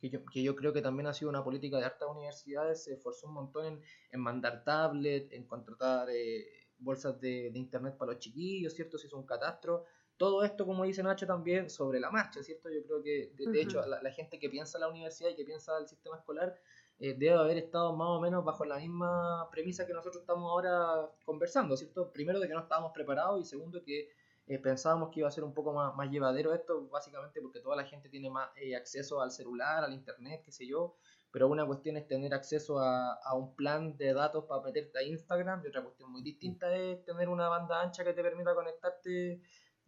que 0.00 0.10
yo, 0.10 0.24
que 0.24 0.42
yo, 0.42 0.56
creo 0.56 0.72
que 0.72 0.82
también 0.82 1.06
ha 1.06 1.14
sido 1.14 1.28
una 1.30 1.44
política 1.44 1.78
de 1.78 1.84
hartas 1.84 2.08
universidades, 2.10 2.82
se 2.82 2.94
esforzó 2.94 3.28
un 3.28 3.34
montón 3.34 3.66
en, 3.66 3.82
en 4.10 4.20
mandar 4.20 4.64
tablets, 4.64 5.32
en 5.32 5.46
contratar 5.46 6.08
eh, 6.10 6.46
bolsas 6.78 7.20
de, 7.20 7.50
de, 7.52 7.58
internet 7.60 7.96
para 7.96 8.12
los 8.12 8.20
chiquillos, 8.20 8.74
¿cierto? 8.74 8.98
Se 8.98 9.06
hizo 9.06 9.16
un 9.16 9.26
catastro. 9.26 9.84
Todo 10.20 10.44
esto, 10.44 10.66
como 10.66 10.84
dice 10.84 11.02
Nacho, 11.02 11.26
también 11.26 11.70
sobre 11.70 11.98
la 11.98 12.10
marcha, 12.10 12.42
¿cierto? 12.42 12.68
Yo 12.68 12.82
creo 12.82 13.02
que, 13.02 13.32
de, 13.38 13.62
hecho, 13.62 13.80
la, 13.86 14.02
la, 14.02 14.12
gente 14.12 14.38
que 14.38 14.50
piensa 14.50 14.78
la 14.78 14.86
universidad 14.86 15.30
y 15.30 15.34
que 15.34 15.46
piensa 15.46 15.78
el 15.78 15.88
sistema 15.88 16.18
escolar 16.18 16.60
eh, 16.98 17.14
debe 17.18 17.38
haber 17.38 17.56
estado 17.56 17.96
más 17.96 18.08
o 18.08 18.20
menos 18.20 18.44
bajo 18.44 18.66
la 18.66 18.76
misma 18.76 19.48
premisa 19.50 19.86
que 19.86 19.94
nosotros 19.94 20.20
estamos 20.20 20.50
ahora 20.50 21.08
conversando, 21.24 21.74
¿cierto? 21.74 22.12
Primero 22.12 22.38
de 22.38 22.48
que 22.48 22.52
no 22.52 22.60
estábamos 22.60 22.92
preparados 22.92 23.40
y 23.40 23.46
segundo 23.46 23.82
que 23.82 24.10
eh, 24.46 24.58
pensábamos 24.58 25.08
que 25.08 25.20
iba 25.20 25.28
a 25.28 25.30
ser 25.30 25.42
un 25.42 25.54
poco 25.54 25.72
más, 25.72 25.96
más, 25.96 26.10
llevadero 26.10 26.52
esto, 26.52 26.86
básicamente 26.90 27.40
porque 27.40 27.60
toda 27.60 27.76
la 27.76 27.84
gente 27.84 28.10
tiene 28.10 28.28
más 28.28 28.50
eh, 28.56 28.76
acceso 28.76 29.22
al 29.22 29.30
celular, 29.30 29.84
al 29.84 29.94
internet, 29.94 30.42
qué 30.44 30.52
sé 30.52 30.66
yo, 30.66 30.96
pero 31.30 31.48
una 31.48 31.64
cuestión 31.64 31.96
es 31.96 32.06
tener 32.06 32.34
acceso 32.34 32.78
a, 32.78 33.14
a, 33.14 33.34
un 33.34 33.56
plan 33.56 33.96
de 33.96 34.12
datos 34.12 34.44
para 34.44 34.60
meterte 34.60 34.98
a 34.98 35.02
Instagram 35.02 35.62
y 35.64 35.68
otra 35.68 35.82
cuestión 35.82 36.12
muy 36.12 36.20
distinta 36.20 36.76
es 36.76 37.02
tener 37.06 37.30
una 37.30 37.48
banda 37.48 37.80
ancha 37.80 38.04
que 38.04 38.12
te 38.12 38.22
permita 38.22 38.54
conectarte 38.54 39.40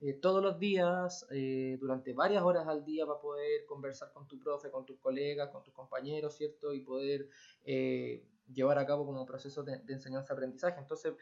eh, 0.05 0.15
todos 0.15 0.43
los 0.43 0.59
días, 0.59 1.25
eh, 1.31 1.79
durante 1.81 2.13
varias 2.13 2.43
horas 2.43 2.67
al 2.67 2.85
día, 2.85 3.07
para 3.07 3.21
poder 3.21 3.65
conversar 3.67 4.13
con 4.13 4.27
tu 4.27 4.37
profe, 4.37 4.69
con 4.69 4.85
tus 4.85 4.99
colegas, 4.99 5.51
con 5.51 5.63
tus 5.63 5.73
compañeros, 5.73 6.35
¿cierto? 6.37 6.75
Y 6.75 6.81
poder 6.81 7.29
eh, 7.65 8.27
llevar 8.53 8.79
a 8.79 8.87
cabo 8.87 9.07
como 9.07 9.25
proceso 9.25 9.63
de, 9.63 9.81
enseñanza-aprendizaje. 9.87 10.81
Entonces, 10.81 11.15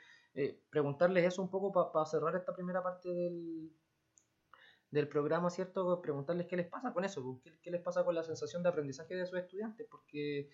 preguntarles 0.71 1.27
eso 1.27 1.43
un 1.43 1.51
poco 1.51 1.93
para 1.93 2.07
cerrar 2.07 2.35
esta 2.37 2.55
primera 2.55 2.83
parte 2.83 3.11
del, 3.11 3.71
del 4.91 5.09
programa, 5.09 5.51
¿cierto? 5.51 6.01
Preguntarles 6.01 6.47
qué 6.47 6.57
les 6.57 6.67
pasa 6.67 6.95
con 6.95 7.05
eso, 7.05 7.39
qué, 7.45 7.59
qué, 7.61 7.71
les 7.71 7.83
pasa 7.83 8.03
con 8.03 8.15
la 8.15 8.23
sensación 8.23 8.63
de 8.63 8.71
aprendizaje 8.71 9.15
de 9.15 9.27
sus 9.27 9.39
estudiantes, 9.39 9.87
porque 9.91 10.49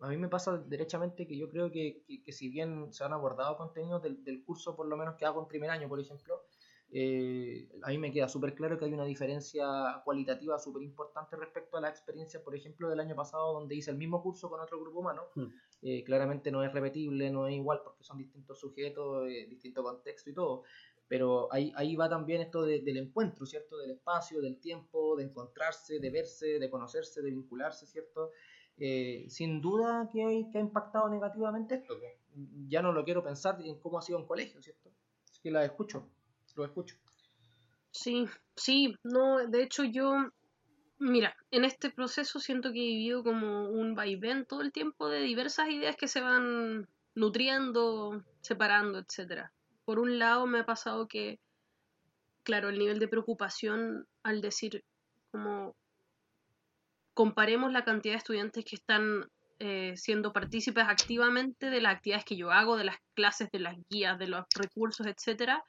a 0.00 0.08
mí 0.08 0.16
me 0.16 0.28
pasa 0.28 0.58
derechamente 0.58 1.26
que 1.26 1.36
yo 1.36 1.48
creo 1.48 1.70
que, 1.70 2.02
que, 2.24 2.32
si 2.32 2.48
bien 2.48 2.92
se 2.92 3.04
han 3.04 3.12
abordado 3.12 3.56
contenidos 3.56 4.02
del, 4.02 4.22
del, 4.24 4.44
curso, 4.44 4.76
por 4.76 4.86
lo 4.86 4.96
menos 4.96 5.16
que 5.16 5.24
hago 5.26 5.40
en 5.40 5.48
primer 5.48 5.70
año, 5.70 5.88
por 5.88 6.00
ejemplo, 6.00 6.42
eh, 6.90 7.68
a 7.82 7.90
mí 7.90 7.98
me 7.98 8.10
queda 8.10 8.28
súper 8.28 8.54
claro 8.54 8.78
que 8.78 8.86
hay 8.86 8.94
una 8.94 9.04
diferencia 9.04 10.00
cualitativa 10.04 10.58
súper 10.58 10.82
importante 10.82 11.36
respecto 11.36 11.76
a 11.76 11.80
la 11.82 11.90
experiencia, 11.90 12.42
por 12.42 12.54
ejemplo, 12.54 12.88
del 12.88 13.00
año 13.00 13.14
pasado, 13.14 13.52
donde 13.52 13.74
hice 13.74 13.90
el 13.90 13.98
mismo 13.98 14.22
curso 14.22 14.48
con 14.48 14.60
otro 14.60 14.80
grupo 14.80 15.00
humano. 15.00 15.24
Hmm. 15.34 15.48
Eh, 15.82 16.02
claramente 16.02 16.50
no 16.50 16.64
es 16.64 16.72
repetible, 16.72 17.30
no 17.30 17.46
es 17.46 17.54
igual 17.54 17.80
porque 17.84 18.04
son 18.04 18.18
distintos 18.18 18.58
sujetos, 18.58 19.28
eh, 19.28 19.46
distinto 19.48 19.82
contexto 19.82 20.30
y 20.30 20.34
todo. 20.34 20.62
Pero 21.06 21.52
ahí, 21.52 21.72
ahí 21.76 21.96
va 21.96 22.08
también 22.08 22.42
esto 22.42 22.62
del 22.62 22.96
encuentro, 22.96 23.46
¿cierto? 23.46 23.78
Del 23.78 23.92
espacio, 23.92 24.42
del 24.42 24.60
tiempo, 24.60 25.16
de 25.16 25.24
encontrarse, 25.24 25.98
de 25.98 26.10
verse, 26.10 26.58
de 26.58 26.70
conocerse, 26.70 27.22
de 27.22 27.30
vincularse, 27.30 27.86
¿cierto? 27.86 28.30
Sin 29.28 29.60
duda 29.60 30.08
que, 30.12 30.24
hay, 30.24 30.50
que 30.50 30.58
ha 30.58 30.60
impactado 30.60 31.08
negativamente 31.08 31.76
esto. 31.76 31.94
Ya 32.68 32.82
no 32.82 32.92
lo 32.92 33.04
quiero 33.04 33.22
pensar 33.22 33.60
en 33.64 33.78
cómo 33.80 33.98
ha 33.98 34.02
sido 34.02 34.18
en 34.18 34.26
colegio, 34.26 34.62
¿cierto? 34.62 34.90
Es 35.32 35.40
que 35.40 35.50
la 35.50 35.64
escucho 35.64 36.08
lo 36.58 36.64
escucho. 36.64 36.96
Sí, 37.90 38.26
sí, 38.54 38.94
no, 39.02 39.46
de 39.46 39.62
hecho 39.62 39.84
yo, 39.84 40.14
mira, 40.98 41.34
en 41.50 41.64
este 41.64 41.90
proceso 41.90 42.38
siento 42.38 42.72
que 42.72 42.80
he 42.80 42.96
vivido 42.96 43.24
como 43.24 43.70
un 43.70 43.94
vaivén 43.94 44.44
todo 44.44 44.60
el 44.60 44.72
tiempo 44.72 45.08
de 45.08 45.20
diversas 45.20 45.70
ideas 45.70 45.96
que 45.96 46.08
se 46.08 46.20
van 46.20 46.86
nutriendo, 47.14 48.22
separando, 48.42 48.98
etcétera. 48.98 49.52
Por 49.84 49.98
un 49.98 50.18
lado 50.18 50.46
me 50.46 50.60
ha 50.60 50.66
pasado 50.66 51.08
que, 51.08 51.40
claro, 52.42 52.68
el 52.68 52.78
nivel 52.78 52.98
de 52.98 53.08
preocupación 53.08 54.06
al 54.22 54.40
decir 54.42 54.84
como 55.30 55.74
comparemos 57.18 57.72
la 57.72 57.82
cantidad 57.82 58.12
de 58.12 58.18
estudiantes 58.18 58.64
que 58.64 58.76
están 58.76 59.28
eh, 59.58 59.94
siendo 59.96 60.32
partícipes 60.32 60.84
activamente 60.86 61.68
de 61.68 61.80
las 61.80 61.96
actividades 61.96 62.24
que 62.24 62.36
yo 62.36 62.52
hago, 62.52 62.76
de 62.76 62.84
las 62.84 62.98
clases, 63.14 63.50
de 63.50 63.58
las 63.58 63.76
guías, 63.90 64.20
de 64.20 64.28
los 64.28 64.44
recursos, 64.54 65.04
etcétera, 65.04 65.64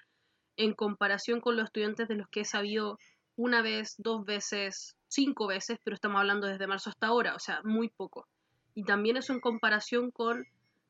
en 0.57 0.75
comparación 0.75 1.41
con 1.41 1.57
los 1.57 1.65
estudiantes 1.65 2.07
de 2.07 2.17
los 2.17 2.29
que 2.29 2.41
he 2.41 2.45
sabido 2.45 2.99
una 3.35 3.63
vez, 3.63 3.95
dos 3.97 4.25
veces, 4.25 4.95
cinco 5.07 5.47
veces, 5.47 5.79
pero 5.83 5.95
estamos 5.95 6.19
hablando 6.19 6.45
desde 6.45 6.67
marzo 6.67 6.91
hasta 6.91 7.07
ahora, 7.07 7.33
o 7.33 7.39
sea, 7.39 7.62
muy 7.63 7.89
poco. 7.89 8.27
Y 8.75 8.83
también 8.83 9.17
eso 9.17 9.33
en 9.33 9.39
comparación 9.39 10.12
con 10.12 10.45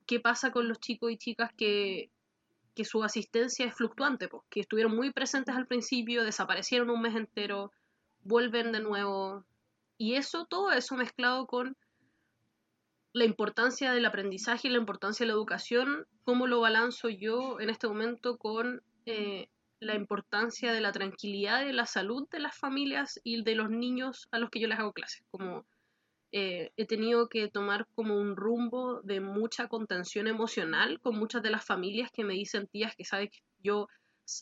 qué 0.05 0.19
pasa 0.19 0.51
con 0.51 0.67
los 0.67 0.81
chicos 0.81 1.09
y 1.09 1.17
chicas 1.17 1.51
que, 1.55 2.09
que 2.75 2.83
su 2.83 3.01
asistencia 3.01 3.65
es 3.65 3.73
fluctuante, 3.73 4.27
pues, 4.27 4.43
que 4.49 4.59
estuvieron 4.59 4.93
muy 4.93 5.13
presentes 5.13 5.55
al 5.55 5.67
principio, 5.67 6.25
desaparecieron 6.25 6.89
un 6.89 7.01
mes 7.01 7.15
entero, 7.15 7.71
vuelven 8.23 8.73
de 8.73 8.81
nuevo. 8.81 9.45
Y 9.99 10.15
eso, 10.15 10.45
todo 10.45 10.71
eso 10.71 10.95
mezclado 10.95 11.45
con 11.45 11.75
la 13.11 13.25
importancia 13.25 13.91
del 13.91 14.05
aprendizaje 14.05 14.69
y 14.69 14.71
la 14.71 14.77
importancia 14.77 15.25
de 15.25 15.27
la 15.27 15.33
educación, 15.33 16.07
cómo 16.23 16.47
lo 16.47 16.61
balanzo 16.61 17.09
yo 17.09 17.59
en 17.59 17.69
este 17.69 17.89
momento 17.89 18.37
con 18.37 18.81
eh, 19.05 19.49
la 19.81 19.95
importancia 19.95 20.71
de 20.71 20.79
la 20.79 20.93
tranquilidad 20.93 21.65
de 21.65 21.73
la 21.73 21.85
salud 21.85 22.29
de 22.29 22.39
las 22.39 22.57
familias 22.57 23.19
y 23.25 23.43
de 23.43 23.55
los 23.55 23.69
niños 23.69 24.29
a 24.31 24.39
los 24.39 24.49
que 24.49 24.61
yo 24.61 24.69
les 24.69 24.79
hago 24.79 24.93
clases. 24.93 25.25
Como 25.31 25.65
eh, 26.31 26.71
he 26.77 26.85
tenido 26.85 27.27
que 27.27 27.49
tomar 27.49 27.85
como 27.93 28.15
un 28.15 28.37
rumbo 28.37 29.01
de 29.01 29.19
mucha 29.19 29.67
contención 29.67 30.27
emocional 30.27 31.01
con 31.01 31.17
muchas 31.17 31.43
de 31.43 31.49
las 31.49 31.65
familias 31.65 32.09
que 32.09 32.23
me 32.23 32.35
dicen, 32.35 32.67
tías, 32.67 32.95
que 32.95 33.03
sabes 33.03 33.31
que 33.31 33.39
yo, 33.61 33.89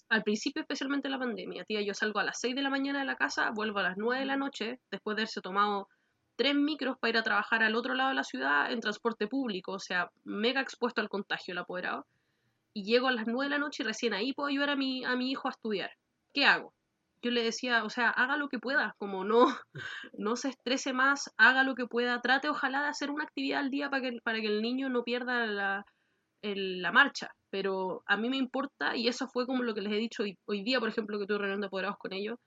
al 0.10 0.24
principio 0.24 0.62
especialmente 0.62 1.10
la 1.10 1.20
pandemia, 1.20 1.66
tía, 1.66 1.82
yo 1.82 1.94
salgo 1.94 2.20
a 2.20 2.24
las 2.24 2.40
6 2.40 2.56
de 2.56 2.62
la 2.62 2.70
mañana 2.70 3.00
de 3.00 3.06
la 3.06 3.16
casa, 3.16 3.52
vuelvo 3.52 3.80
a 3.80 3.84
las 3.84 3.98
9 3.98 4.20
de 4.20 4.26
la 4.26 4.38
noche, 4.38 4.80
después 4.92 5.16
de 5.16 5.22
haberse 5.22 5.42
tomado 5.42 5.88
tres 6.36 6.56
micros 6.56 6.98
para 7.00 7.10
ir 7.10 7.18
a 7.18 7.24
trabajar 7.24 7.64
al 7.64 7.76
otro 7.76 7.96
lado 7.96 8.10
de 8.10 8.16
la 8.16 8.24
ciudad 8.24 8.72
en 8.72 8.80
transporte 8.80 9.28
público, 9.28 9.74
o 9.74 9.80
sea, 9.80 10.12
mega 10.24 10.62
expuesto 10.62 11.02
al 11.02 11.10
contagio 11.10 11.54
el 11.54 11.58
apoderado 11.58 12.06
y 12.74 12.84
llego 12.84 13.08
a 13.08 13.12
las 13.12 13.26
9 13.26 13.46
de 13.46 13.50
la 13.50 13.58
noche 13.58 13.82
y 13.82 13.88
recién 13.88 14.14
ahí 14.14 14.34
puedo 14.34 14.50
ayudar 14.50 14.70
a 14.70 14.76
mi, 14.76 15.04
a 15.04 15.16
mi 15.16 15.32
hijo 15.32 15.48
a 15.48 15.52
estudiar. 15.52 15.90
¿Qué 16.32 16.46
hago? 16.46 16.74
Yo 17.24 17.32
le 17.32 17.42
decía, 17.44 17.84
o 17.84 17.90
sea, 17.90 18.10
haga 18.12 18.38
lo 18.38 18.50
que 18.50 18.60
pueda, 18.60 18.96
como 19.00 19.24
no, 19.24 19.48
no 20.14 20.36
se 20.36 20.50
estrese 20.50 20.94
más, 20.94 21.34
haga 21.38 21.64
lo 21.64 21.74
que 21.74 21.88
pueda, 21.88 22.22
trate 22.22 22.50
ojalá 22.50 22.84
de 22.84 22.90
hacer 22.90 23.10
una 23.10 23.24
actividad 23.24 23.62
al 23.62 23.72
día 23.72 23.90
para 23.90 24.04
que, 24.04 24.20
para 24.24 24.40
que 24.40 24.48
el 24.48 24.62
niño 24.62 24.90
no 24.90 25.04
pierda 25.04 25.48
la, 25.48 25.86
la 26.44 26.92
marcha. 26.92 27.32
Pero 27.50 28.04
a 28.06 28.18
mí 28.18 28.30
me 28.30 28.38
importa, 28.38 28.96
y 28.96 29.08
eso 29.08 29.28
fue 29.28 29.46
como 29.46 29.64
lo 29.64 29.74
que 29.74 29.82
les 29.82 29.94
he 29.94 29.98
dicho 29.98 30.24
hoy, 30.24 30.64
día, 30.64 30.80
por 30.80 30.90
ejemplo, 30.90 31.18
que 31.18 31.26
tuve 31.26 31.40
reunión 31.40 31.62
de 31.62 31.68
apoderados 31.68 31.98
con 31.98 32.14
ellos, 32.14 32.38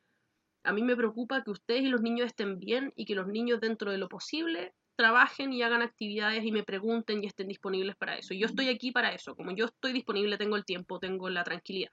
a 0.62 0.72
mí 0.72 0.82
me 0.82 0.96
preocupa 0.96 1.42
que 1.42 1.50
ustedes 1.50 1.82
y 1.82 1.88
los 1.88 2.02
niños 2.02 2.26
estén 2.26 2.58
bien 2.58 2.92
y 2.96 3.06
que 3.06 3.14
los 3.14 3.26
niños 3.26 3.60
dentro 3.60 3.90
de 3.92 3.98
lo 3.98 4.08
posible 4.08 4.74
trabajen 4.94 5.54
y 5.54 5.62
hagan 5.62 5.80
actividades 5.80 6.44
y 6.44 6.52
me 6.52 6.64
pregunten 6.64 7.24
y 7.24 7.26
estén 7.26 7.48
disponibles 7.48 7.96
para 7.96 8.18
eso. 8.18 8.34
Yo 8.34 8.46
estoy 8.46 8.68
aquí 8.68 8.92
para 8.92 9.14
eso, 9.14 9.34
como 9.34 9.52
yo 9.52 9.66
estoy 9.66 9.94
disponible, 9.94 10.36
tengo 10.36 10.56
el 10.56 10.66
tiempo, 10.66 10.98
tengo 10.98 11.30
la 11.30 11.44
tranquilidad. 11.44 11.90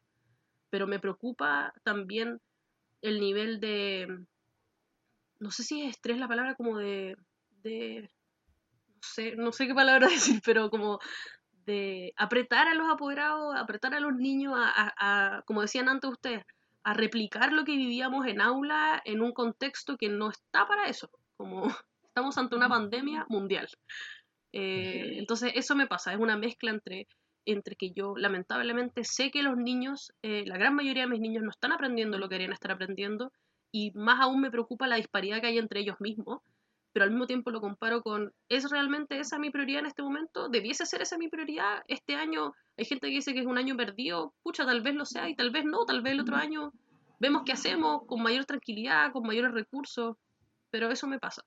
Pero 0.69 0.87
me 0.87 0.99
preocupa 0.99 1.73
también 1.83 2.41
el 3.01 3.21
nivel 3.21 3.61
de, 3.61 4.07
no 5.39 5.51
sé 5.51 5.63
si 5.63 5.81
es 5.83 5.91
estrés 5.91 6.17
la 6.17 6.27
palabra, 6.27 6.55
como 6.55 6.77
de, 6.77 7.15
de 7.63 8.09
no 8.87 9.01
sé, 9.01 9.35
no 9.35 9.51
sé 9.51 9.67
qué 9.67 9.73
palabra 9.73 10.07
decir, 10.09 10.41
pero 10.43 10.69
como 10.69 10.99
de 11.67 12.13
apretar 12.15 12.67
a 12.67 12.73
los 12.73 12.89
apoderados, 12.89 13.55
apretar 13.55 13.93
a 13.93 13.99
los 13.99 14.15
niños, 14.15 14.53
a, 14.55 15.43
como 15.45 15.61
decían 15.61 15.89
antes 15.89 16.09
ustedes, 16.09 16.43
a 16.83 16.93
replicar 16.93 17.51
lo 17.51 17.65
que 17.65 17.75
vivíamos 17.75 18.25
en 18.25 18.39
aula 18.41 19.01
en 19.03 19.21
un 19.21 19.33
contexto 19.33 19.97
que 19.97 20.07
no 20.07 20.29
está 20.29 20.65
para 20.65 20.87
eso. 20.87 21.11
Como 21.35 21.63
estamos 22.03 22.37
ante 22.37 22.55
una 22.55 22.69
pandemia 22.69 23.25
mundial. 23.29 23.67
Eh, 24.53 25.17
entonces 25.17 25.51
eso 25.55 25.75
me 25.75 25.87
pasa, 25.87 26.13
es 26.13 26.19
una 26.19 26.37
mezcla 26.37 26.71
entre, 26.71 27.07
entre 27.45 27.75
que 27.75 27.91
yo 27.91 28.15
lamentablemente 28.15 29.03
sé 29.03 29.29
que 29.29 29.43
los 29.43 29.57
niños, 29.57 30.13
eh, 30.23 30.45
la 30.47 30.57
gran 30.57 30.73
mayoría 30.73 31.03
de 31.03 31.09
mis 31.09 31.19
niños 31.19 31.43
no 31.43 31.51
están 31.51 31.73
aprendiendo 31.73 32.17
lo 32.17 32.29
que 32.29 32.35
querían 32.35 32.53
estar 32.53 32.71
aprendiendo 32.71 33.33
y 33.73 33.91
más 33.91 34.21
aún 34.21 34.39
me 34.39 34.49
preocupa 34.49 34.87
la 34.87 34.95
disparidad 34.95 35.41
que 35.41 35.47
hay 35.47 35.57
entre 35.57 35.81
ellos 35.81 35.97
mismos, 35.99 36.41
pero 36.97 37.05
al 37.05 37.11
mismo 37.11 37.27
tiempo 37.27 37.51
lo 37.51 37.61
comparo 37.61 38.01
con, 38.01 38.33
¿es 38.49 38.71
realmente 38.71 39.19
esa 39.19 39.37
mi 39.37 39.51
prioridad 39.51 39.81
en 39.81 39.85
este 39.85 40.01
momento? 40.01 40.49
¿Debiese 40.49 40.83
ser 40.87 41.03
esa 41.03 41.19
mi 41.19 41.29
prioridad? 41.29 41.83
Este 41.87 42.15
año 42.15 42.55
hay 42.75 42.85
gente 42.85 43.05
que 43.05 43.13
dice 43.13 43.35
que 43.35 43.41
es 43.41 43.45
un 43.45 43.59
año 43.59 43.77
perdido, 43.77 44.33
pucha, 44.41 44.65
tal 44.65 44.81
vez 44.81 44.95
lo 44.95 45.05
sea 45.05 45.29
y 45.29 45.35
tal 45.35 45.51
vez 45.51 45.63
no, 45.63 45.85
tal 45.85 46.01
vez 46.01 46.13
el 46.13 46.21
otro 46.21 46.37
año 46.37 46.73
vemos 47.19 47.43
qué 47.45 47.51
hacemos 47.51 48.01
con 48.07 48.23
mayor 48.23 48.45
tranquilidad, 48.45 49.11
con 49.11 49.27
mayores 49.27 49.51
recursos, 49.53 50.15
pero 50.71 50.89
eso 50.89 51.05
me 51.05 51.19
pasa. 51.19 51.43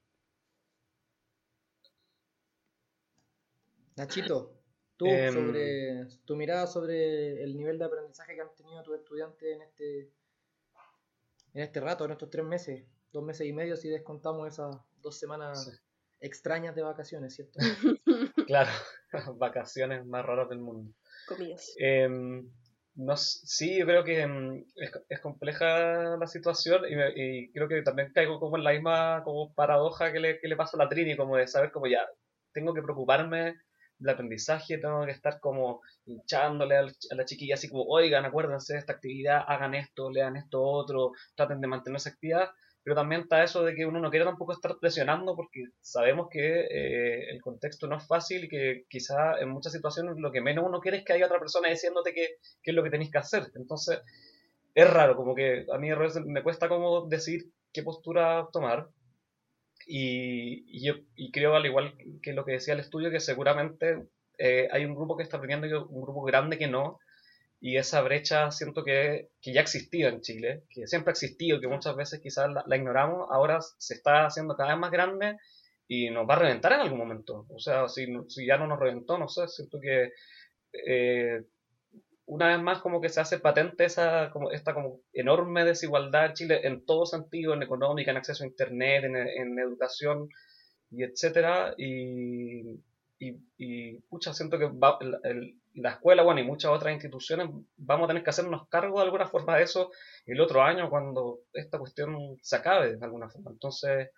Nachito, 3.96 4.52
tú, 4.96 5.06
em, 5.06 5.34
sobre 5.34 6.06
tu 6.26 6.36
mirada 6.36 6.68
sobre 6.68 7.42
el 7.42 7.56
nivel 7.56 7.76
de 7.76 7.86
aprendizaje 7.86 8.36
que 8.36 8.40
han 8.40 8.54
tenido 8.54 8.84
tus 8.84 8.98
estudiantes 8.98 9.52
en 9.52 9.62
este, 9.62 10.12
en 11.54 11.62
este 11.62 11.80
rato, 11.80 12.04
en 12.04 12.12
estos 12.12 12.30
tres 12.30 12.44
meses, 12.44 12.84
dos 13.12 13.24
meses 13.24 13.46
y 13.46 13.52
medio, 13.52 13.76
si 13.76 13.88
descontamos 13.88 14.48
esas 14.48 14.76
dos 15.00 15.18
semanas 15.18 15.82
extrañas 16.20 16.74
de 16.74 16.82
vacaciones, 16.82 17.34
¿cierto? 17.34 17.58
claro, 18.46 18.70
vacaciones 19.38 20.06
más 20.06 20.24
raras 20.24 20.48
del 20.48 20.60
mundo. 20.60 20.92
Eh, 21.78 22.08
no, 22.94 23.16
sí, 23.16 23.78
yo 23.78 23.86
creo 23.86 24.04
que 24.04 24.20
em, 24.20 24.64
es, 25.08 25.20
compleja 25.20 26.16
la 26.16 26.26
situación 26.26 26.82
y, 27.16 27.50
creo 27.52 27.68
que 27.68 27.82
también 27.82 28.12
caigo 28.12 28.40
como 28.40 28.56
en 28.56 28.64
la 28.64 28.72
misma 28.72 29.22
como 29.24 29.54
paradoja 29.54 30.12
que 30.12 30.20
le, 30.20 30.40
que 30.40 30.48
le 30.48 30.56
pasa 30.56 30.76
a 30.76 30.84
la 30.84 30.88
Trini, 30.88 31.16
como 31.16 31.36
de 31.36 31.46
saber 31.46 31.70
como 31.70 31.86
ya, 31.86 32.06
tengo 32.52 32.74
que 32.74 32.82
preocuparme 32.82 33.56
del 33.98 34.14
aprendizaje, 34.14 34.78
tengo 34.78 35.04
que 35.04 35.12
estar 35.12 35.40
como 35.40 35.82
hinchándole 36.06 36.76
a 36.76 36.86
la 37.10 37.24
chiquilla 37.24 37.54
así 37.54 37.68
como, 37.68 37.84
oigan, 37.84 38.24
acuérdense 38.24 38.72
de 38.72 38.80
esta 38.80 38.94
actividad, 38.94 39.44
hagan 39.46 39.74
esto, 39.74 40.10
lean 40.10 40.36
esto 40.36 40.62
otro, 40.62 41.12
traten 41.36 41.60
de 41.60 41.68
mantener 41.68 41.98
esa 41.98 42.10
actividad, 42.10 42.50
pero 42.82 42.96
también 42.96 43.22
está 43.22 43.42
eso 43.42 43.62
de 43.64 43.74
que 43.74 43.86
uno 43.86 44.00
no 44.00 44.10
quiere 44.10 44.24
tampoco 44.24 44.52
estar 44.52 44.76
presionando 44.80 45.36
porque 45.36 45.64
sabemos 45.80 46.28
que 46.30 46.60
eh, 46.60 47.30
el 47.30 47.40
contexto 47.40 47.86
no 47.86 47.96
es 47.96 48.06
fácil 48.06 48.44
y 48.44 48.48
que 48.48 48.84
quizá 48.88 49.38
en 49.38 49.50
muchas 49.50 49.72
situaciones 49.72 50.16
lo 50.18 50.32
que 50.32 50.40
menos 50.40 50.64
uno 50.66 50.80
quiere 50.80 50.98
es 50.98 51.04
que 51.04 51.12
haya 51.12 51.26
otra 51.26 51.38
persona 51.38 51.68
diciéndote 51.68 52.14
qué, 52.14 52.36
es 52.62 52.74
lo 52.74 52.82
que 52.82 52.90
tenéis 52.90 53.10
que 53.10 53.18
hacer. 53.18 53.50
Entonces, 53.54 54.00
es 54.74 54.90
raro, 54.90 55.16
como 55.16 55.34
que 55.34 55.66
a 55.72 55.78
mí 55.78 55.88
me 56.26 56.42
cuesta 56.42 56.68
como 56.68 57.06
decir 57.08 57.44
qué 57.72 57.82
postura 57.82 58.48
tomar, 58.52 58.88
y, 59.86 60.84
yo 60.84 60.94
y 61.16 61.30
creo, 61.32 61.54
al 61.54 61.66
igual 61.66 61.94
que 62.22 62.32
lo 62.32 62.44
que 62.44 62.52
decía 62.52 62.74
el 62.74 62.80
estudio, 62.80 63.10
que 63.10 63.20
seguramente 63.20 64.06
eh, 64.38 64.68
hay 64.70 64.84
un 64.84 64.94
grupo 64.94 65.16
que 65.16 65.22
está 65.22 65.36
aprendiendo 65.36 65.66
y 65.66 65.72
un 65.72 66.02
grupo 66.02 66.22
grande 66.22 66.58
que 66.58 66.68
no. 66.68 66.98
Y 67.60 67.76
esa 67.76 68.00
brecha 68.02 68.50
siento 68.50 68.82
que, 68.82 69.28
que 69.40 69.52
ya 69.52 69.60
existía 69.60 70.08
en 70.08 70.22
Chile, 70.22 70.64
que 70.70 70.86
siempre 70.86 71.10
ha 71.10 71.12
existido, 71.12 71.60
que 71.60 71.68
muchas 71.68 71.94
veces 71.94 72.20
quizás 72.20 72.48
la, 72.50 72.76
ignoramos, 72.76 73.28
ahora 73.30 73.60
se 73.60 73.94
está 73.94 74.24
haciendo 74.26 74.56
cada 74.56 74.70
vez 74.70 74.78
más 74.78 74.90
grande 74.90 75.36
y 75.86 76.08
nos 76.10 76.28
va 76.28 76.34
a 76.34 76.38
reventar 76.38 76.72
en 76.72 76.80
algún 76.80 76.98
momento. 76.98 77.46
O 77.50 77.58
sea, 77.58 77.88
si, 77.88 78.06
si 78.28 78.46
ya 78.46 78.56
no 78.56 78.66
nos 78.66 78.78
reventó, 78.78 79.18
no 79.18 79.28
sé, 79.28 79.46
siento 79.48 79.78
que 79.78 80.12
eh, 80.72 81.42
una 82.30 82.46
vez 82.48 82.62
más 82.62 82.78
como 82.78 83.00
que 83.00 83.08
se 83.08 83.20
hace 83.20 83.40
patente 83.40 83.84
esa, 83.84 84.30
como, 84.30 84.52
esta 84.52 84.72
como 84.72 85.00
enorme 85.12 85.64
desigualdad 85.64 86.26
en 86.26 86.32
Chile 86.34 86.60
en 86.62 86.86
todo 86.86 87.04
sentido, 87.04 87.54
en 87.54 87.64
económica, 87.64 88.12
en 88.12 88.18
acceso 88.18 88.44
a 88.44 88.46
internet, 88.46 89.04
en, 89.04 89.58
educación 89.58 90.28
y 90.92 91.02
etcétera, 91.02 91.74
y, 91.76 92.80
y, 93.18 93.98
pucha, 94.08 94.32
siento 94.32 94.58
que 94.58 94.70
la 95.74 95.90
escuela, 95.90 96.22
bueno, 96.22 96.40
y 96.40 96.44
muchas 96.44 96.70
otras 96.70 96.92
instituciones, 96.92 97.48
vamos 97.76 98.04
a 98.04 98.08
tener 98.08 98.22
que 98.22 98.30
hacernos 98.30 98.68
cargo 98.68 98.98
de 98.98 99.04
alguna 99.04 99.26
forma 99.26 99.56
de 99.56 99.64
eso 99.64 99.90
el 100.26 100.40
otro 100.40 100.62
año 100.62 100.90
cuando 100.90 101.40
esta 101.52 101.78
cuestión 101.78 102.38
se 102.42 102.56
acabe 102.56 102.96
de 102.96 103.04
alguna 103.04 103.28
forma. 103.28 103.50
Entonces, 103.50 104.10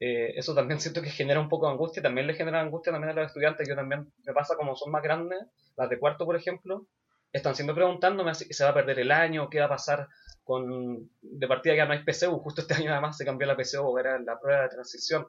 eh, 0.00 0.32
eso 0.36 0.54
también 0.54 0.80
siento 0.80 1.02
que 1.02 1.10
genera 1.10 1.40
un 1.40 1.48
poco 1.48 1.66
de 1.66 1.72
angustia, 1.72 2.02
también 2.02 2.26
le 2.26 2.34
genera 2.34 2.60
angustia 2.60 2.92
también 2.92 3.10
a 3.10 3.20
los 3.20 3.28
estudiantes, 3.28 3.68
yo 3.68 3.74
también 3.74 4.12
me 4.24 4.32
pasa 4.32 4.56
como 4.56 4.76
son 4.76 4.90
más 4.90 5.02
grandes, 5.02 5.40
las 5.76 5.88
de 5.88 5.98
cuarto, 5.98 6.26
por 6.26 6.36
ejemplo, 6.36 6.86
están 7.32 7.54
siempre 7.54 7.74
preguntándome 7.74 8.34
si 8.34 8.52
se 8.52 8.64
va 8.64 8.70
a 8.70 8.74
perder 8.74 8.98
el 8.98 9.10
año, 9.10 9.48
qué 9.48 9.60
va 9.60 9.66
a 9.66 9.70
pasar 9.70 10.08
con, 10.44 11.08
de 11.22 11.48
partida 11.48 11.74
ya 11.74 11.86
no 11.86 11.92
hay 11.92 12.04
PCU, 12.04 12.38
justo 12.40 12.62
este 12.62 12.74
año 12.74 12.92
además 12.92 13.16
se 13.16 13.24
cambió 13.24 13.46
la 13.46 13.56
PCU, 13.56 13.96
era 13.98 14.18
la 14.18 14.38
prueba 14.38 14.62
de 14.62 14.68
transición, 14.68 15.26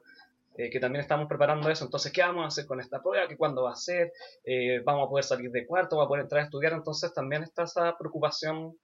eh, 0.56 0.70
que 0.70 0.78
también 0.78 1.00
estamos 1.00 1.26
preparando 1.26 1.68
eso. 1.68 1.84
Entonces, 1.84 2.12
¿qué 2.12 2.22
vamos 2.22 2.44
a 2.44 2.48
hacer 2.48 2.66
con 2.66 2.80
esta 2.80 3.02
prueba? 3.02 3.26
¿Qué 3.26 3.36
cuándo 3.36 3.64
va 3.64 3.72
a 3.72 3.76
ser? 3.76 4.12
Eh, 4.44 4.80
¿Vamos 4.84 5.06
a 5.06 5.10
poder 5.10 5.24
salir 5.24 5.50
de 5.50 5.66
cuarto? 5.66 5.96
¿Vamos 5.96 6.06
a 6.06 6.08
poder 6.08 6.22
entrar 6.22 6.42
a 6.42 6.44
estudiar? 6.44 6.72
Entonces, 6.72 7.12
también 7.12 7.42
está 7.42 7.64
esa 7.64 7.96
preocupación 7.98 8.78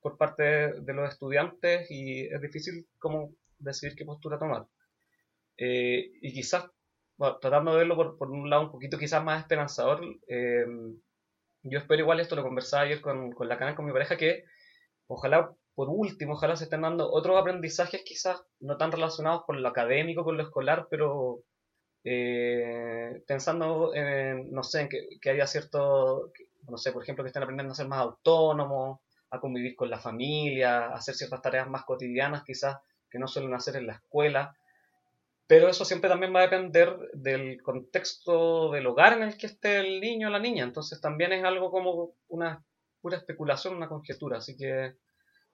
por 0.00 0.16
parte 0.16 0.42
de, 0.42 0.92
los 0.94 1.08
estudiantes 1.08 1.88
y 1.90 2.26
es 2.26 2.40
difícil 2.40 2.88
como 2.98 3.34
decidir 3.58 3.94
qué 3.94 4.04
postura 4.04 4.38
tomar. 4.38 4.66
Eh, 5.56 6.10
y 6.20 6.32
quizás, 6.32 6.66
tratando 7.40 7.72
de 7.72 7.78
verlo 7.78 7.94
por, 7.94 8.18
por, 8.18 8.30
un 8.30 8.50
lado 8.50 8.62
un 8.62 8.72
poquito 8.72 8.98
quizás 8.98 9.22
más 9.22 9.42
esperanzador, 9.42 10.00
yo 11.64 11.78
espero 11.78 12.02
igual, 12.02 12.18
esto 12.18 12.34
lo 12.34 12.42
conversaba 12.42 12.82
ayer 12.82 13.00
con, 13.00 13.30
con 13.30 13.48
la 13.48 13.56
cana, 13.58 13.76
con 13.76 13.84
mi 13.84 13.92
pareja, 13.92 14.16
que 14.16 14.44
ojalá 15.06 15.54
por 15.82 15.90
último, 15.90 16.34
ojalá 16.34 16.54
se 16.54 16.64
estén 16.64 16.82
dando 16.82 17.10
otros 17.12 17.36
aprendizajes 17.36 18.04
quizás 18.04 18.40
no 18.60 18.76
tan 18.76 18.92
relacionados 18.92 19.42
con 19.44 19.60
lo 19.60 19.68
académico, 19.68 20.22
con 20.22 20.36
lo 20.36 20.44
escolar, 20.44 20.86
pero 20.88 21.40
eh, 22.04 23.20
pensando 23.26 23.92
en, 23.92 24.52
no 24.52 24.62
sé, 24.62 24.82
en 24.82 24.88
que, 24.88 25.30
haya 25.30 25.44
cierto, 25.48 26.30
no 26.68 26.78
sé, 26.78 26.92
por 26.92 27.02
ejemplo, 27.02 27.24
que 27.24 27.30
estén 27.30 27.42
aprendiendo 27.42 27.72
a 27.72 27.74
ser 27.74 27.88
más 27.88 27.98
autónomos, 27.98 29.00
a 29.30 29.40
convivir 29.40 29.74
con 29.74 29.90
la 29.90 29.98
familia, 29.98 30.84
a 30.84 30.94
hacer 30.94 31.16
ciertas 31.16 31.42
tareas 31.42 31.68
más 31.68 31.82
cotidianas 31.84 32.44
quizás 32.44 32.76
que 33.10 33.18
no 33.18 33.26
suelen 33.26 33.52
hacer 33.52 33.74
en 33.74 33.88
la 33.88 33.94
escuela. 33.94 34.56
Pero 35.48 35.68
eso 35.68 35.84
siempre 35.84 36.08
también 36.08 36.32
va 36.32 36.38
a 36.38 36.48
depender 36.48 36.96
del 37.12 37.60
contexto 37.60 38.70
del 38.70 38.86
hogar 38.86 39.14
en 39.14 39.24
el 39.24 39.36
que 39.36 39.46
esté 39.46 39.80
el 39.80 40.00
niño 40.00 40.28
o 40.28 40.30
la 40.30 40.38
niña. 40.38 40.62
Entonces 40.62 41.00
también 41.00 41.32
es 41.32 41.42
algo 41.42 41.72
como 41.72 42.12
una 42.28 42.64
pura 43.00 43.16
especulación, 43.16 43.74
una 43.74 43.88
conjetura. 43.88 44.38
Así 44.38 44.56
que 44.56 44.94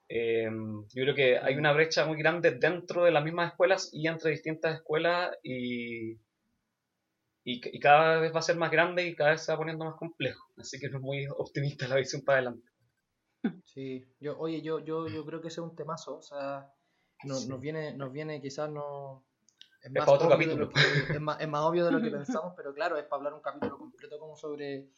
eh, 0.08 0.48
yo 0.94 1.02
creo 1.02 1.14
que 1.14 1.38
hay 1.38 1.56
una 1.56 1.72
brecha 1.72 2.06
muy 2.06 2.16
grande 2.18 2.52
dentro 2.52 3.04
de 3.04 3.10
las 3.10 3.22
mismas 3.22 3.52
escuelas 3.52 3.90
y 3.92 4.06
entre 4.08 4.30
distintas 4.30 4.76
escuelas 4.76 5.36
y, 5.42 6.18
y, 7.44 7.80
cada 7.80 8.18
vez 8.18 8.34
va 8.34 8.38
a 8.38 8.42
ser 8.42 8.56
más 8.56 8.70
grande 8.70 9.06
y 9.06 9.14
cada 9.14 9.30
vez 9.30 9.44
se 9.44 9.52
va 9.52 9.58
poniendo 9.58 9.84
más 9.84 9.96
complejo. 9.96 10.46
Así 10.56 10.78
que 10.78 10.88
no 10.88 10.98
es 10.98 11.02
muy 11.02 11.26
optimista 11.26 11.88
la 11.88 11.96
visión 11.96 12.22
para 12.22 12.38
adelante. 12.38 12.68
Sí, 13.64 14.06
yo, 14.18 14.38
oye, 14.38 14.62
yo, 14.62 14.80
yo, 14.80 15.08
yo 15.08 15.24
creo 15.24 15.40
que 15.40 15.48
ese 15.48 15.60
es 15.60 15.66
un 15.66 15.76
temazo. 15.76 16.16
O 16.16 16.22
sea, 16.22 16.72
nos, 17.24 17.60
viene, 17.60 17.94
nos 17.94 18.10
viene 18.10 18.40
quizás 18.40 18.70
no... 18.70 19.24
Es, 19.82 19.92
más 19.92 20.08
otro 20.08 20.28
capítulo. 20.28 20.70
es, 21.10 21.20
más, 21.20 21.40
es 21.40 21.48
más 21.48 21.60
obvio 21.62 21.84
de 21.84 21.92
lo 21.92 22.00
que 22.00 22.10
pensamos, 22.10 22.54
pero 22.56 22.72
claro, 22.72 22.96
es 22.96 23.04
para 23.04 23.18
hablar 23.18 23.34
un 23.34 23.42
capítulo 23.42 23.78
completo 23.78 24.18
como 24.18 24.36
sobre 24.36 24.88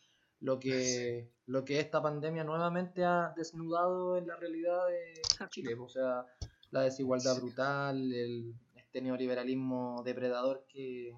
lo 0.40 0.58
que, 0.58 1.30
lo 1.46 1.64
que 1.64 1.80
esta 1.80 2.02
pandemia 2.02 2.44
nuevamente 2.44 3.04
ha 3.04 3.32
desnudado 3.36 4.16
en 4.16 4.26
la 4.26 4.36
realidad 4.36 4.86
de 4.88 5.48
Chile. 5.50 5.74
O 5.78 5.88
sea, 5.88 6.26
la 6.70 6.82
desigualdad 6.82 7.36
brutal, 7.36 8.12
el, 8.12 8.54
este 8.74 9.02
neoliberalismo 9.02 10.02
depredador 10.04 10.66
que, 10.68 11.14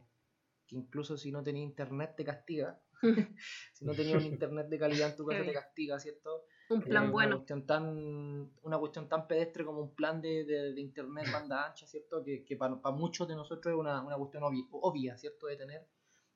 incluso 0.68 1.16
si 1.16 1.30
no 1.30 1.42
tenía 1.42 1.62
internet 1.62 2.14
te 2.16 2.24
castiga. 2.24 2.80
si 3.72 3.84
no 3.84 3.94
tenía 3.94 4.16
un 4.16 4.24
internet 4.24 4.68
de 4.68 4.78
calidad 4.78 5.10
en 5.10 5.16
tu 5.16 5.24
casa 5.24 5.44
te 5.44 5.52
castiga, 5.52 5.98
¿cierto? 5.98 6.44
Un 6.70 6.82
plan 6.82 7.12
bueno. 7.12 7.28
Una 7.28 7.36
cuestión, 7.36 7.66
tan, 7.66 8.52
una 8.62 8.78
cuestión 8.78 9.08
tan 9.08 9.26
pedestre 9.26 9.64
como 9.64 9.82
un 9.82 9.94
plan 9.94 10.20
de, 10.20 10.44
de, 10.44 10.80
internet 10.80 11.26
banda 11.30 11.66
ancha, 11.66 11.86
¿cierto? 11.86 12.22
Que, 12.24 12.44
que 12.44 12.56
para, 12.56 12.76
muchos 12.92 13.28
de 13.28 13.34
nosotros 13.34 13.74
es 13.74 13.78
una, 13.78 14.02
una 14.02 14.16
cuestión 14.16 14.44
obvia, 14.44 15.16
¿cierto? 15.18 15.48
De 15.48 15.56
tener 15.56 15.86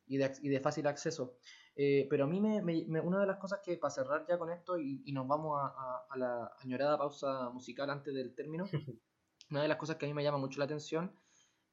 y 0.06 0.16
de, 0.18 0.32
y 0.42 0.48
de 0.48 0.60
fácil 0.60 0.86
acceso. 0.86 1.36
Eh, 1.74 2.06
pero 2.08 2.24
a 2.24 2.26
mí 2.26 2.40
me, 2.40 2.62
me, 2.62 3.00
una 3.00 3.20
de 3.20 3.26
las 3.26 3.36
cosas 3.36 3.60
que, 3.62 3.76
para 3.76 3.90
cerrar 3.90 4.24
ya 4.28 4.38
con 4.38 4.50
esto, 4.50 4.78
y, 4.78 5.02
y 5.04 5.12
nos 5.12 5.26
vamos 5.26 5.58
a, 5.60 6.06
a, 6.08 6.16
la 6.16 6.52
añorada 6.62 6.96
pausa 6.96 7.50
musical 7.50 7.90
antes 7.90 8.14
del 8.14 8.34
término, 8.34 8.64
una 9.50 9.62
de 9.62 9.68
las 9.68 9.76
cosas 9.76 9.96
que 9.96 10.06
a 10.06 10.08
mí 10.08 10.14
me 10.14 10.22
llama 10.22 10.38
mucho 10.38 10.58
la 10.58 10.64
atención 10.64 11.12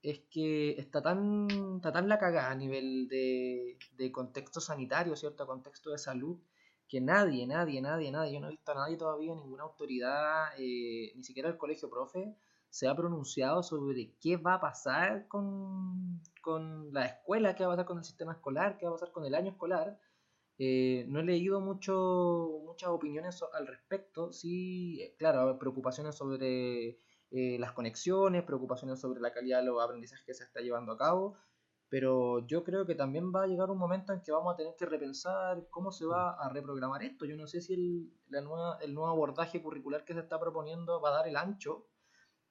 es 0.03 0.19
que 0.29 0.71
está 0.71 1.01
tan, 1.01 1.47
está 1.77 1.93
tan 1.93 2.09
la 2.09 2.19
cagada 2.19 2.51
a 2.51 2.55
nivel 2.55 3.07
de, 3.07 3.77
de 3.95 4.11
contexto 4.11 4.59
sanitario, 4.59 5.15
¿cierto? 5.15 5.47
Contexto 5.47 5.91
de 5.91 5.97
salud, 5.97 6.37
que 6.89 6.99
nadie, 6.99 7.47
nadie, 7.47 7.81
nadie, 7.81 8.11
nadie, 8.11 8.33
yo 8.33 8.39
no 8.41 8.47
he 8.47 8.51
visto 8.51 8.73
a 8.73 8.75
nadie 8.75 8.97
todavía, 8.97 9.33
ninguna 9.33 9.63
autoridad, 9.63 10.49
eh, 10.57 11.13
ni 11.15 11.23
siquiera 11.23 11.47
el 11.49 11.57
colegio 11.57 11.89
profe, 11.89 12.35
se 12.73 12.87
ha 12.87 12.95
pronunciado 12.95 13.61
sobre 13.61 14.15
qué 14.19 14.35
va 14.35 14.55
a 14.55 14.59
pasar 14.59 15.27
con, 15.27 16.19
con 16.41 16.91
la 16.91 17.05
escuela, 17.05 17.53
qué 17.53 17.63
va 17.63 17.73
a 17.73 17.75
pasar 17.75 17.85
con 17.85 17.99
el 17.99 18.03
sistema 18.03 18.31
escolar, 18.31 18.79
qué 18.79 18.87
va 18.87 18.93
a 18.93 18.95
pasar 18.95 19.11
con 19.11 19.25
el 19.25 19.35
año 19.35 19.51
escolar. 19.51 19.99
Eh, 20.57 21.05
no 21.07 21.19
he 21.19 21.23
leído 21.23 21.61
mucho, 21.61 22.61
muchas 22.65 22.89
opiniones 22.89 23.43
al 23.53 23.67
respecto. 23.67 24.33
Sí, 24.33 24.99
eh, 25.03 25.15
claro, 25.19 25.59
preocupaciones 25.59 26.15
sobre 26.15 26.97
eh, 27.29 27.59
las 27.59 27.73
conexiones, 27.73 28.41
preocupaciones 28.41 28.99
sobre 28.99 29.21
la 29.21 29.31
calidad 29.31 29.59
de 29.59 29.65
los 29.65 29.79
aprendizajes 29.79 30.25
que 30.25 30.33
se 30.33 30.43
está 30.43 30.61
llevando 30.61 30.93
a 30.93 30.97
cabo. 30.97 31.37
Pero 31.89 32.39
yo 32.47 32.63
creo 32.63 32.87
que 32.87 32.95
también 32.95 33.31
va 33.31 33.43
a 33.43 33.47
llegar 33.47 33.69
un 33.69 33.77
momento 33.77 34.13
en 34.13 34.23
que 34.23 34.31
vamos 34.31 34.51
a 34.51 34.57
tener 34.57 34.75
que 34.75 34.87
repensar 34.87 35.67
cómo 35.69 35.91
se 35.91 36.07
va 36.07 36.31
a 36.31 36.49
reprogramar 36.49 37.03
esto. 37.03 37.25
Yo 37.25 37.37
no 37.37 37.45
sé 37.45 37.61
si 37.61 37.75
el, 37.75 38.11
la 38.29 38.41
nueva, 38.41 38.79
el 38.81 38.95
nuevo 38.95 39.11
abordaje 39.11 39.61
curricular 39.61 40.03
que 40.05 40.15
se 40.15 40.21
está 40.21 40.39
proponiendo 40.39 40.99
va 40.99 41.09
a 41.09 41.17
dar 41.17 41.27
el 41.27 41.37
ancho 41.37 41.85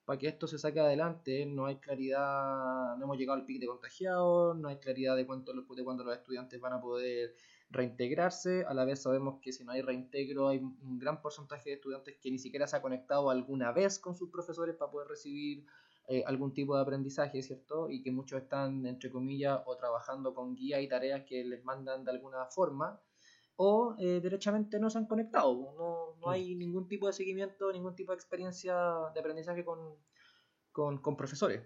para 0.04 0.18
que 0.18 0.28
esto 0.28 0.46
se 0.46 0.58
saque 0.58 0.80
adelante. 0.80 1.46
No 1.46 1.66
hay 1.66 1.76
claridad, 1.76 2.96
no 2.96 3.04
hemos 3.04 3.18
llegado 3.18 3.38
al 3.38 3.44
pic 3.44 3.60
de 3.60 3.66
contagiados, 3.66 4.56
no 4.56 4.68
hay 4.68 4.76
claridad 4.78 5.16
de, 5.16 5.26
cuánto, 5.26 5.52
de 5.52 5.84
cuándo 5.84 6.04
los 6.04 6.16
estudiantes 6.16 6.60
van 6.60 6.72
a 6.72 6.80
poder 6.80 7.34
reintegrarse. 7.70 8.64
A 8.64 8.74
la 8.74 8.84
vez 8.84 9.02
sabemos 9.02 9.40
que 9.40 9.52
si 9.52 9.64
no 9.64 9.72
hay 9.72 9.82
reintegro 9.82 10.48
hay 10.48 10.58
un 10.58 10.98
gran 10.98 11.22
porcentaje 11.22 11.70
de 11.70 11.76
estudiantes 11.76 12.16
que 12.20 12.30
ni 12.30 12.38
siquiera 12.38 12.66
se 12.66 12.76
ha 12.76 12.82
conectado 12.82 13.30
alguna 13.30 13.72
vez 13.72 13.98
con 13.98 14.16
sus 14.16 14.30
profesores 14.30 14.76
para 14.76 14.90
poder 14.90 15.08
recibir 15.08 15.64
eh, 16.08 16.24
algún 16.26 16.52
tipo 16.52 16.74
de 16.74 16.82
aprendizaje, 16.82 17.42
¿cierto? 17.42 17.88
Y 17.88 18.02
que 18.02 18.10
muchos 18.10 18.42
están, 18.42 18.84
entre 18.86 19.10
comillas, 19.10 19.60
o 19.66 19.76
trabajando 19.76 20.34
con 20.34 20.54
guías 20.54 20.82
y 20.82 20.88
tareas 20.88 21.24
que 21.24 21.44
les 21.44 21.64
mandan 21.64 22.04
de 22.04 22.10
alguna 22.10 22.46
forma 22.46 23.00
o 23.56 23.96
eh, 23.98 24.20
derechamente 24.20 24.78
no 24.78 24.90
se 24.90 24.98
han 24.98 25.06
conectado. 25.06 25.74
No, 25.76 26.16
no, 26.20 26.30
hay 26.30 26.54
ningún 26.54 26.88
tipo 26.88 27.06
de 27.06 27.12
seguimiento, 27.12 27.72
ningún 27.72 27.94
tipo 27.94 28.12
de 28.12 28.16
experiencia 28.16 28.74
de 29.14 29.20
aprendizaje 29.20 29.64
con, 29.64 29.96
con, 30.72 31.16
profesores. 31.16 31.62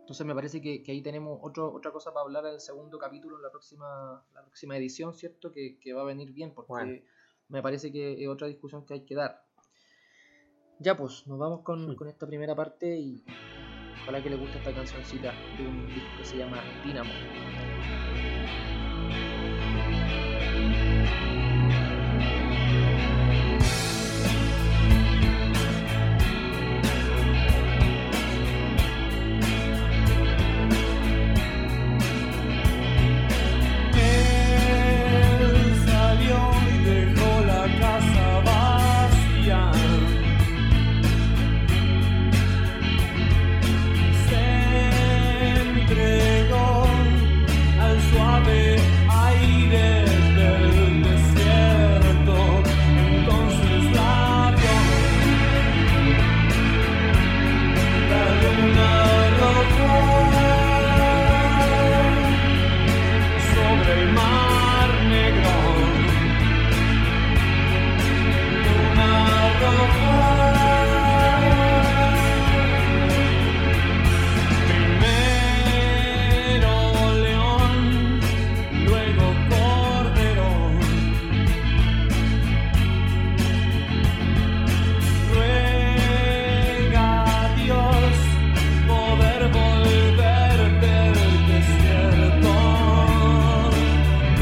Entonces 0.00 0.24
me 0.24 0.34
parece 0.34 0.60
que, 0.60 0.82
que, 0.82 0.92
ahí 0.92 1.02
tenemos 1.02 1.40
otro, 1.42 1.72
otra 1.72 1.90
cosa 1.90 2.12
para 2.12 2.24
hablar 2.24 2.46
en 2.46 2.54
el 2.54 2.60
segundo 2.60 2.98
capítulo, 2.98 3.36
en 3.36 3.42
la 3.42 3.50
próxima, 3.50 4.24
la 4.32 4.42
próxima 4.42 4.76
edición, 4.76 5.14
¿cierto? 5.14 5.52
Que, 5.52 5.78
que 5.80 5.92
va 5.92 6.02
a 6.02 6.04
venir 6.04 6.32
bien, 6.32 6.54
porque 6.54 7.04
me 7.48 7.62
parece 7.62 7.90
que 7.90 8.22
es 8.22 8.28
otra 8.28 8.46
discusión 8.46 8.86
que 8.86 8.94
hay 8.94 9.04
que 9.04 9.16
dar. 9.16 9.44
Ya 10.78 10.96
pues, 10.96 11.26
nos 11.26 11.38
vamos 11.38 11.62
con, 11.62 11.96
con 11.96 12.08
esta 12.08 12.26
primera 12.26 12.54
parte 12.54 12.98
y 12.98 13.24
ojalá 14.02 14.22
que 14.22 14.30
les 14.30 14.38
guste 14.38 14.58
esta 14.58 14.72
cancioncita 14.72 15.32
de 15.58 15.66
un 15.66 15.86
disco 15.88 16.10
que 16.18 16.24
se 16.24 16.36
llama 16.38 16.58
Dynamo. 16.84 17.12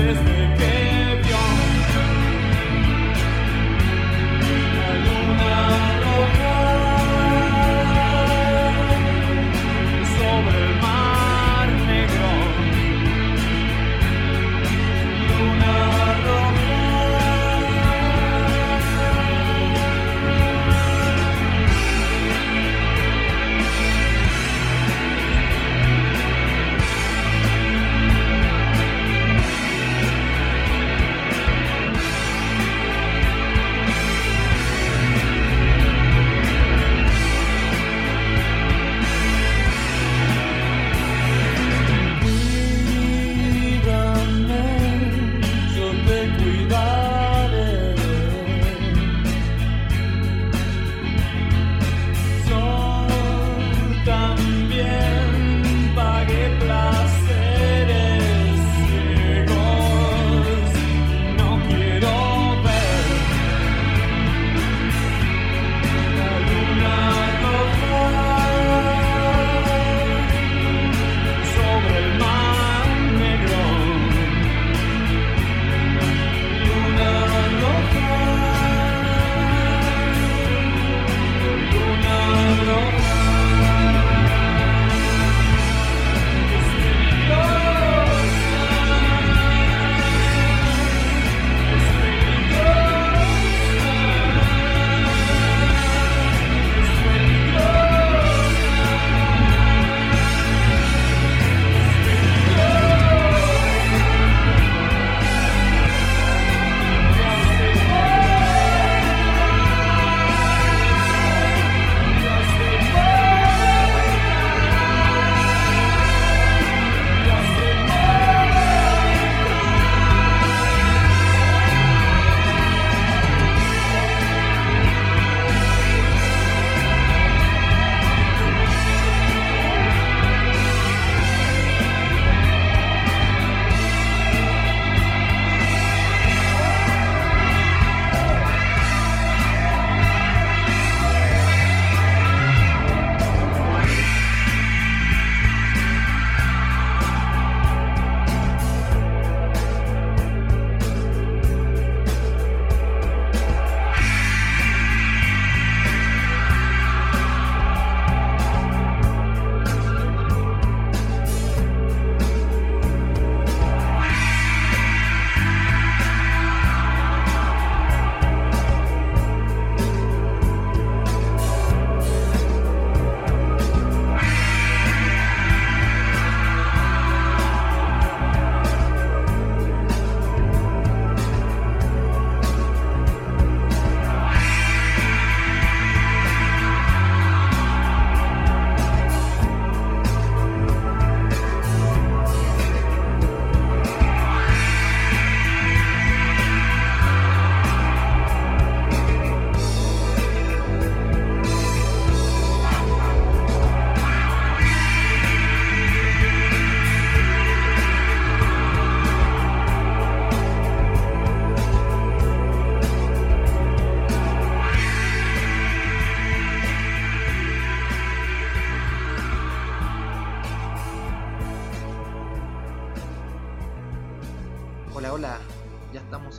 is 0.07 0.23
this? 0.25 0.43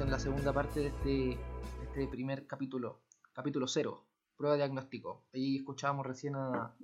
En 0.01 0.11
la 0.11 0.19
segunda 0.19 0.51
parte 0.51 0.81
de 0.81 0.87
este, 0.87 1.39
este 1.83 2.07
primer 2.07 2.45
capítulo. 2.45 2.99
Capítulo 3.31 3.65
0. 3.65 4.05
Prueba 4.35 4.55
de 4.55 4.63
diagnóstico. 4.63 5.23
Ahí 5.33 5.55
escuchábamos 5.55 6.05
recién 6.05 6.35
a, 6.35 6.75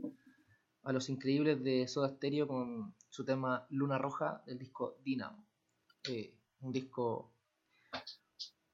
a 0.84 0.94
los 0.94 1.10
increíbles 1.10 1.62
de 1.62 1.90
Soda 1.90 2.08
Stereo 2.08 2.48
con 2.48 2.96
su 3.10 3.26
tema 3.26 3.66
Luna 3.70 3.98
Roja 3.98 4.42
del 4.46 4.60
disco 4.60 4.96
Dynamo. 5.04 5.46
Eh, 6.08 6.34
un 6.62 6.72
disco 6.72 7.34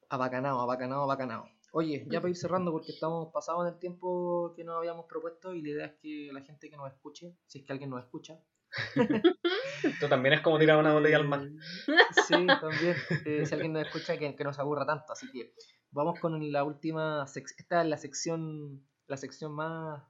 abacanado, 0.09 0.61
abacanado, 0.61 1.01
abacanado. 1.03 1.49
Oye, 1.77 2.05
ya 2.09 2.19
para 2.19 2.29
ir 2.31 2.35
cerrando 2.35 2.71
porque 2.71 2.91
estamos 2.91 3.31
pasados 3.31 3.67
en 3.67 3.73
el 3.73 3.79
tiempo 3.79 4.53
que 4.55 4.63
nos 4.63 4.77
habíamos 4.77 5.05
propuesto 5.05 5.53
y 5.53 5.61
la 5.61 5.69
idea 5.69 5.85
es 5.85 5.95
que 6.01 6.29
la 6.33 6.41
gente 6.41 6.69
que 6.69 6.77
nos 6.77 6.91
escuche, 6.91 7.35
si 7.45 7.59
es 7.59 7.65
que 7.65 7.71
alguien 7.71 7.89
nos 7.91 8.03
escucha, 8.03 8.39
Esto 9.83 10.09
también 10.09 10.33
es 10.33 10.41
como 10.41 10.59
tirar 10.59 10.77
una 10.77 10.93
botella 10.93 11.17
al 11.17 11.27
mar. 11.27 11.47
Sí, 12.27 12.45
también. 12.47 12.95
eh, 13.25 13.45
si 13.45 13.53
alguien 13.53 13.73
nos 13.73 13.85
escucha, 13.85 14.17
que, 14.17 14.35
que 14.35 14.43
nos 14.43 14.59
aburra 14.59 14.85
tanto. 14.85 15.13
Así 15.13 15.31
que 15.31 15.53
vamos 15.91 16.19
con 16.19 16.51
la 16.51 16.63
última. 16.63 17.25
sec- 17.27 17.53
Esta 17.57 17.81
es 17.81 17.87
la 17.87 17.97
sección, 17.97 18.85
la 19.07 19.17
sección 19.17 19.53
más, 19.53 20.03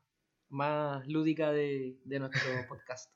más 0.50 1.06
lúdica 1.08 1.52
de, 1.52 2.00
de 2.06 2.20
nuestro 2.20 2.40
podcast, 2.70 3.12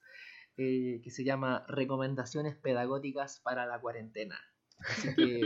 eh, 0.58 1.00
que 1.04 1.10
se 1.10 1.24
llama 1.24 1.66
Recomendaciones 1.68 2.56
Pedagógicas 2.58 3.40
para 3.40 3.66
la 3.66 3.80
Cuarentena. 3.82 4.38
Así 4.88 5.16
que, 5.16 5.42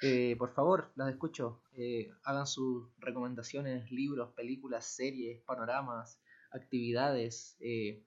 eh, 0.00 0.36
por 0.36 0.52
favor, 0.52 0.92
las 0.96 1.10
escucho. 1.10 1.62
eh, 1.72 2.10
hagan 2.24 2.46
sus 2.46 2.88
recomendaciones, 2.98 3.90
libros, 3.90 4.32
películas, 4.34 4.86
series, 4.86 5.42
panoramas, 5.42 6.20
actividades, 6.52 7.56
eh, 7.60 8.04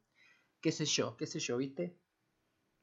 qué 0.61 0.71
sé 0.71 0.85
yo, 0.85 1.17
qué 1.17 1.25
sé 1.25 1.39
yo, 1.39 1.57
¿viste? 1.57 1.97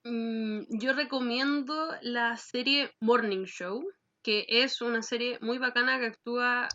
Mm, 0.04 0.62
yo 0.70 0.92
recomiendo 0.92 1.90
la 2.02 2.36
serie 2.36 2.90
Morning 3.00 3.44
Show, 3.44 3.82
que 4.22 4.46
es 4.48 4.80
una 4.80 5.02
serie 5.02 5.38
muy 5.40 5.58
bacana 5.58 5.98
que 5.98 6.06
actúa 6.06 6.68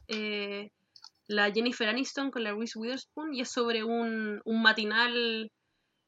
la 1.27 1.51
Jennifer 1.51 1.87
Aniston 1.87 2.31
con 2.31 2.43
la 2.43 2.53
Reese 2.53 2.79
Witherspoon 2.79 3.33
y 3.33 3.41
es 3.41 3.51
sobre 3.51 3.83
un, 3.83 4.41
un 4.45 4.61
matinal 4.61 5.51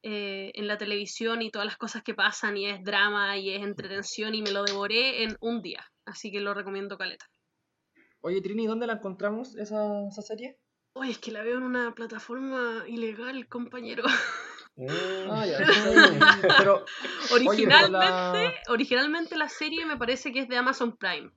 en 0.02 0.66
la 0.66 0.78
televisión 0.78 1.42
y 1.42 1.50
todas 1.50 1.66
las 1.66 1.76
cosas 1.76 2.02
que 2.02 2.14
pasan 2.14 2.56
y 2.56 2.66
es 2.66 2.82
drama 2.82 3.38
y 3.38 3.50
es 3.50 3.62
entretención 3.62 4.34
y 4.34 4.42
me 4.42 4.50
lo 4.50 4.64
devoré 4.64 5.22
en 5.22 5.36
un 5.40 5.62
día, 5.62 5.91
así 6.06 6.30
que 6.30 6.40
lo 6.40 6.54
recomiendo 6.54 6.98
caleta. 6.98 7.26
Oye, 8.20 8.40
Trini, 8.40 8.66
¿dónde 8.66 8.86
la 8.86 8.94
encontramos 8.94 9.56
esa, 9.56 10.06
esa 10.08 10.22
serie? 10.22 10.58
Oye, 10.94 11.10
es 11.12 11.18
que 11.18 11.32
la 11.32 11.42
veo 11.42 11.56
en 11.58 11.64
una 11.64 11.94
plataforma 11.94 12.84
ilegal, 12.86 13.48
compañero. 13.48 14.04
Mm. 14.76 14.86
Ah, 15.30 15.44
ya. 15.46 15.58
Pero, 16.58 16.84
Originalmente, 17.32 17.98
la- 17.98 18.52
originalmente 18.68 19.36
la 19.36 19.48
serie 19.48 19.84
me 19.86 19.96
parece 19.96 20.32
que 20.32 20.40
es 20.40 20.48
de 20.48 20.56
Amazon 20.56 20.96
Prime. 20.96 21.30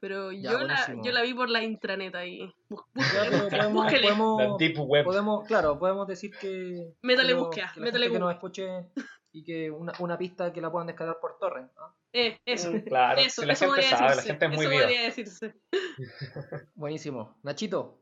Pero 0.00 0.30
Ya, 0.32 0.52
yo, 0.52 0.58
la, 0.60 0.94
yo 1.02 1.10
la 1.12 1.22
vi 1.22 1.32
por 1.34 1.48
la 1.48 1.62
intranet 1.62 2.14
ahí. 2.14 2.52
Bú- 2.68 2.84
ya, 2.94 3.68
Búsquele, 3.68 4.08
podemos. 4.08 4.40
La 4.40 4.46
podemos, 4.46 4.58
Deep 4.58 4.78
Web. 4.78 5.04
podemos, 5.04 5.46
claro, 5.46 5.78
podemos 5.78 6.06
decir 6.06 6.30
que. 6.38 6.92
Métale 7.02 7.34
búsqueda, 7.34 7.72
métale 7.76 8.10
que 8.10 8.18
nos 8.18 8.34
búsqueda. 8.40 8.78
escuche 8.80 9.02
y 9.36 9.44
que 9.44 9.70
una, 9.70 9.92
una 9.98 10.16
pista 10.16 10.50
que 10.52 10.62
la 10.62 10.70
puedan 10.72 10.86
descargar 10.86 11.18
por 11.20 11.38
torrent. 11.38 11.70
¿ah? 11.78 11.94
Eh, 12.12 12.38
eso, 12.46 12.72
Mm, 12.72 12.80
Claro, 12.84 13.20
eso, 13.20 13.42
si 13.42 13.46
la 13.46 13.52
eso 13.52 13.64
gente 13.66 13.82
podría 13.82 13.90
sabe, 13.98 14.02
la 14.02 14.16
decirse, 14.16 14.28
gente 14.30 14.44
es 14.46 14.50
muy 14.52 14.60
eso 14.64 14.70
viva. 14.70 14.82
podría 14.82 15.02
decirse. 15.02 15.54
Buenísimo. 16.74 17.38
Nachito, 17.42 18.00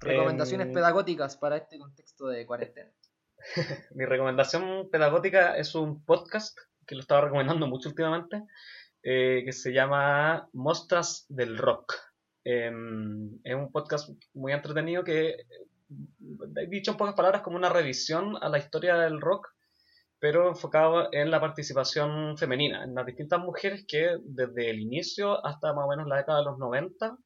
recomendaciones 0.00 0.68
Em, 0.68 0.72
pedagógicas 0.72 1.36
para 1.36 1.56
este 1.58 1.78
contexto 1.78 2.28
de 2.28 2.46
cuarentena. 2.46 2.90
Mi 3.94 4.04
recomendación 4.06 4.88
pedagógica 4.90 5.56
es 5.56 5.74
un 5.74 6.04
podcast 6.04 6.58
que 6.86 6.94
lo 6.94 7.02
estaba 7.02 7.20
recomendando 7.22 7.66
mucho 7.66 7.90
últimamente, 7.90 8.42
eh, 9.02 9.42
que 9.44 9.52
se 9.52 9.72
llama 9.72 10.48
Mostras 10.54 11.26
del 11.28 11.58
Rock. 11.58 11.94
Em, 12.44 13.38
es 13.44 13.54
un 13.54 13.70
podcast 13.70 14.08
muy 14.32 14.52
entretenido 14.52 15.04
que, 15.04 15.28
eh, 15.30 16.66
dicho 16.68 16.92
en 16.92 16.96
pocas 16.96 17.14
palabras, 17.14 17.42
como 17.42 17.56
una 17.58 17.68
revisión 17.68 18.36
a 18.42 18.48
la 18.48 18.58
historia 18.58 18.96
del 18.96 19.20
rock, 19.20 19.48
pero 20.20 20.48
enfocado 20.48 21.08
en 21.12 21.30
la 21.30 21.40
participación 21.40 22.36
femenina, 22.36 22.84
en 22.84 22.94
las 22.94 23.06
distintas 23.06 23.40
mujeres 23.40 23.84
que 23.86 24.16
desde 24.24 24.70
el 24.70 24.80
inicio 24.80 25.44
hasta 25.46 25.72
más 25.72 25.86
o 25.86 25.88
menos 25.88 26.08
la 26.08 26.16
década 26.16 26.40
de 26.40 26.44
los 26.46 26.58
90 26.58 27.16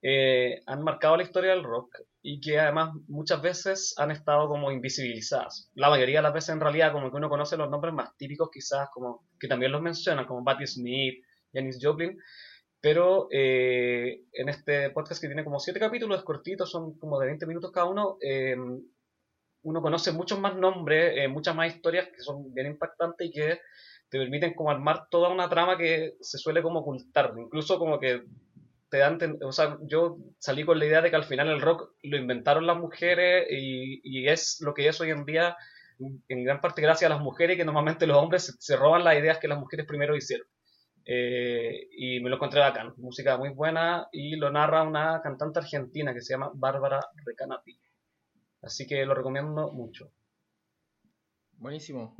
eh, 0.00 0.60
han 0.66 0.82
marcado 0.82 1.16
la 1.16 1.24
historia 1.24 1.50
del 1.50 1.64
rock 1.64 2.02
y 2.22 2.40
que 2.40 2.60
además 2.60 2.94
muchas 3.08 3.42
veces 3.42 3.94
han 3.98 4.12
estado 4.12 4.48
como 4.48 4.70
invisibilizadas. 4.70 5.70
La 5.74 5.90
mayoría 5.90 6.18
de 6.18 6.22
las 6.22 6.34
veces 6.34 6.50
en 6.50 6.60
realidad 6.60 6.92
como 6.92 7.10
que 7.10 7.16
uno 7.16 7.28
conoce 7.28 7.56
los 7.56 7.68
nombres 7.70 7.92
más 7.94 8.16
típicos 8.16 8.50
quizás 8.52 8.88
como 8.92 9.26
que 9.40 9.48
también 9.48 9.72
los 9.72 9.82
menciona 9.82 10.26
como 10.26 10.44
Patti 10.44 10.66
Smith, 10.66 11.24
Janis 11.52 11.78
Joplin, 11.82 12.16
pero 12.80 13.26
eh, 13.32 14.22
en 14.32 14.48
este 14.48 14.90
podcast 14.90 15.20
que 15.20 15.26
tiene 15.26 15.44
como 15.44 15.58
siete 15.58 15.80
capítulos, 15.80 16.18
es 16.18 16.24
cortito, 16.24 16.64
son 16.64 16.96
como 16.98 17.18
de 17.18 17.26
20 17.26 17.46
minutos 17.46 17.72
cada 17.72 17.86
uno, 17.86 18.18
eh, 18.20 18.56
uno 19.62 19.82
conoce 19.82 20.12
muchos 20.12 20.38
más 20.40 20.56
nombres, 20.56 21.14
eh, 21.16 21.28
muchas 21.28 21.54
más 21.54 21.74
historias 21.74 22.08
que 22.08 22.20
son 22.20 22.52
bien 22.54 22.68
impactantes 22.68 23.28
y 23.28 23.30
que 23.30 23.60
te 24.08 24.18
permiten 24.18 24.54
como 24.54 24.70
armar 24.70 25.08
toda 25.10 25.28
una 25.28 25.48
trama 25.48 25.76
que 25.76 26.14
se 26.20 26.38
suele 26.38 26.62
como 26.62 26.80
ocultar, 26.80 27.34
incluso 27.36 27.78
como 27.78 27.98
que 27.98 28.22
te 28.88 28.98
dan, 28.98 29.18
o 29.42 29.52
sea, 29.52 29.76
yo 29.82 30.16
salí 30.38 30.64
con 30.64 30.78
la 30.78 30.86
idea 30.86 31.02
de 31.02 31.10
que 31.10 31.16
al 31.16 31.24
final 31.24 31.48
el 31.48 31.60
rock 31.60 31.92
lo 32.02 32.16
inventaron 32.16 32.66
las 32.66 32.78
mujeres 32.78 33.46
y, 33.50 34.00
y 34.02 34.28
es 34.28 34.60
lo 34.62 34.72
que 34.72 34.88
es 34.88 34.98
hoy 35.00 35.10
en 35.10 35.26
día 35.26 35.56
en 35.98 36.44
gran 36.44 36.60
parte 36.60 36.82
gracias 36.82 37.10
a 37.10 37.14
las 37.14 37.22
mujeres 37.22 37.56
que 37.56 37.64
normalmente 37.64 38.06
los 38.06 38.16
hombres 38.16 38.46
se, 38.46 38.52
se 38.58 38.76
roban 38.76 39.04
las 39.04 39.18
ideas 39.18 39.38
que 39.38 39.48
las 39.48 39.58
mujeres 39.58 39.86
primero 39.86 40.16
hicieron. 40.16 40.46
Eh, 41.04 41.88
y 41.90 42.20
me 42.20 42.28
lo 42.28 42.36
encontré 42.36 42.60
bacán, 42.60 42.92
música 42.98 43.38
muy 43.38 43.48
buena 43.48 44.08
y 44.12 44.36
lo 44.36 44.50
narra 44.50 44.82
una 44.82 45.22
cantante 45.22 45.58
argentina 45.60 46.12
que 46.12 46.20
se 46.20 46.34
llama 46.34 46.50
Bárbara 46.54 47.00
Recanati. 47.24 47.80
Así 48.62 48.86
que 48.86 49.04
lo 49.06 49.14
recomiendo 49.14 49.72
mucho. 49.72 50.10
Buenísimo, 51.52 52.16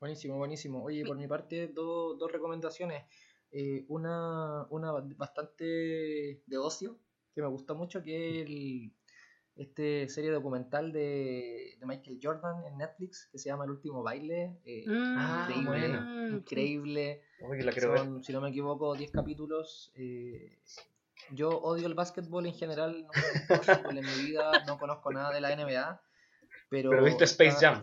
buenísimo, 0.00 0.36
buenísimo. 0.38 0.82
Oye, 0.82 1.04
por 1.04 1.16
mi 1.16 1.26
parte, 1.28 1.68
dos, 1.68 2.18
dos 2.18 2.30
recomendaciones. 2.32 3.04
Eh, 3.52 3.84
una, 3.88 4.66
una 4.70 4.92
bastante 5.16 5.64
de 6.46 6.58
ocio, 6.58 6.98
que 7.34 7.42
me 7.42 7.48
gustó 7.48 7.74
mucho, 7.74 8.02
que 8.02 8.40
es 8.42 8.46
el, 8.46 8.92
este 9.56 10.08
serie 10.08 10.30
documental 10.30 10.92
de, 10.92 11.76
de 11.78 11.86
Michael 11.86 12.20
Jordan 12.22 12.64
en 12.64 12.78
Netflix, 12.78 13.28
que 13.30 13.38
se 13.38 13.48
llama 13.48 13.64
El 13.64 13.70
último 13.70 14.02
baile. 14.02 14.58
Eh, 14.64 14.84
Mm, 14.86 15.14
Ah, 15.16 15.46
increíble, 15.48 15.88
bueno. 15.88 16.36
increíble. 16.36 17.22
Uy, 17.40 17.62
la. 17.62 17.72
Son, 17.72 18.22
si 18.22 18.32
no 18.32 18.40
me 18.40 18.50
equivoco, 18.50 18.94
10 18.94 19.10
capítulos. 19.10 19.92
eh, 19.96 20.58
yo 21.32 21.50
odio 21.50 21.86
el 21.86 21.94
básquetbol 21.94 22.46
en 22.46 22.54
general, 22.54 23.06
no 23.48 23.56
fútbol 23.62 23.98
en 23.98 24.04
mi 24.06 24.24
vida, 24.26 24.64
no 24.66 24.78
conozco 24.78 25.12
nada 25.12 25.32
de 25.32 25.40
la 25.40 25.54
NBA. 25.56 26.02
Pero, 26.68 26.90
Pero 26.90 27.04
viste 27.04 27.24
Space 27.24 27.56
Jam. 27.60 27.80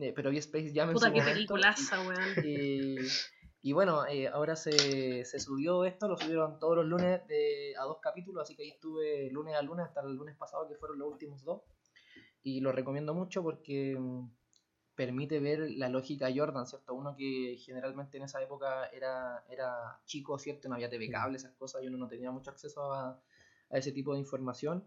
eh, 0.00 0.12
pero 0.14 0.30
vi 0.30 0.38
Space 0.38 0.72
Jam 0.74 0.88
en 0.88 0.94
Puta, 0.94 1.06
su 1.08 1.12
qué 1.12 1.18
momento, 1.20 1.34
peliculaza, 1.34 2.00
weón. 2.06 2.34
y, 2.44 2.96
y 3.62 3.72
bueno, 3.72 4.06
eh, 4.06 4.28
ahora 4.28 4.56
se, 4.56 5.24
se 5.24 5.38
subió 5.40 5.84
esto, 5.84 6.08
lo 6.08 6.16
subieron 6.16 6.58
todos 6.58 6.76
los 6.76 6.86
lunes 6.86 7.26
de, 7.28 7.74
a 7.78 7.82
dos 7.84 7.98
capítulos, 8.00 8.42
así 8.42 8.56
que 8.56 8.62
ahí 8.64 8.70
estuve 8.70 9.30
lunes 9.30 9.54
a 9.56 9.62
lunes 9.62 9.86
hasta 9.86 10.00
el 10.02 10.14
lunes 10.14 10.36
pasado, 10.36 10.68
que 10.68 10.76
fueron 10.76 10.98
los 10.98 11.12
últimos 11.12 11.42
dos. 11.44 11.62
Y 12.44 12.60
lo 12.60 12.72
recomiendo 12.72 13.14
mucho 13.14 13.42
porque 13.42 13.96
mm, 13.98 14.28
permite 14.94 15.40
ver 15.40 15.70
la 15.72 15.88
lógica 15.88 16.28
Jordan, 16.34 16.66
¿cierto? 16.66 16.94
Uno 16.94 17.14
que 17.16 17.56
generalmente 17.64 18.18
en 18.18 18.24
esa 18.24 18.42
época 18.42 18.86
era, 18.88 19.44
era 19.48 20.00
chico, 20.04 20.38
¿cierto? 20.38 20.68
No 20.68 20.74
había 20.74 20.90
TV 20.90 21.08
cable, 21.10 21.36
esas 21.36 21.52
cosas, 21.52 21.82
y 21.82 21.88
uno 21.88 21.98
no 21.98 22.08
tenía 22.08 22.30
mucho 22.30 22.50
acceso 22.50 22.92
a, 22.92 23.20
a 23.70 23.78
ese 23.78 23.92
tipo 23.92 24.12
de 24.12 24.20
información, 24.20 24.84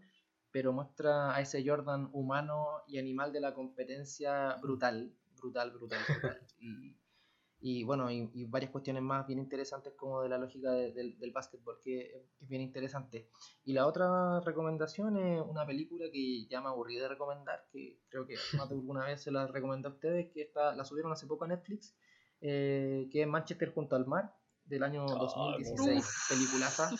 pero 0.50 0.72
muestra 0.72 1.34
a 1.34 1.40
ese 1.40 1.66
Jordan 1.66 2.08
humano 2.12 2.82
y 2.86 2.98
animal 2.98 3.32
de 3.32 3.40
la 3.40 3.52
competencia 3.52 4.56
brutal, 4.62 5.12
brutal, 5.36 5.70
brutal, 5.72 6.00
brutal. 6.08 6.40
Y, 6.58 6.96
y 7.60 7.84
bueno, 7.84 8.10
y, 8.10 8.30
y 8.34 8.44
varias 8.44 8.70
cuestiones 8.70 9.02
más 9.02 9.26
bien 9.26 9.38
interesantes 9.38 9.94
como 9.96 10.22
de 10.22 10.28
la 10.28 10.38
lógica 10.38 10.70
de- 10.72 10.92
del, 10.92 11.18
del 11.18 11.32
básquetbol, 11.32 11.78
que 11.82 12.00
es, 12.00 12.22
bien 12.48 12.60
interesante. 12.62 13.28
Y 13.64 13.72
la 13.72 13.86
otra 13.86 14.40
recomendación 14.40 15.16
es 15.16 15.42
una 15.42 15.66
película 15.66 16.06
que 16.12 16.46
ya 16.46 16.60
me 16.60 16.68
aburrí 16.68 16.96
de 16.96 17.08
recomendar, 17.08 17.66
que 17.72 17.98
creo 18.08 18.26
que 18.26 18.36
más 18.56 18.68
de 18.68 18.74
alguna 18.74 19.06
vez 19.06 19.22
se 19.22 19.30
la 19.30 19.46
recomendé 19.46 19.88
a 19.88 19.92
ustedes, 19.92 20.30
que 20.32 20.42
está, 20.42 20.74
la 20.74 20.84
subieron 20.84 21.12
hace 21.12 21.26
poco 21.26 21.44
a 21.44 21.48
Netflix, 21.48 21.96
eh, 22.40 23.08
que 23.10 23.22
es 23.22 23.26
Manchester 23.26 23.72
junto 23.72 23.96
al 23.96 24.06
mar, 24.06 24.34
del 24.66 24.82
año 24.82 25.06
2016, 25.06 25.98
Uf. 25.98 26.28
peliculaza. 26.28 26.90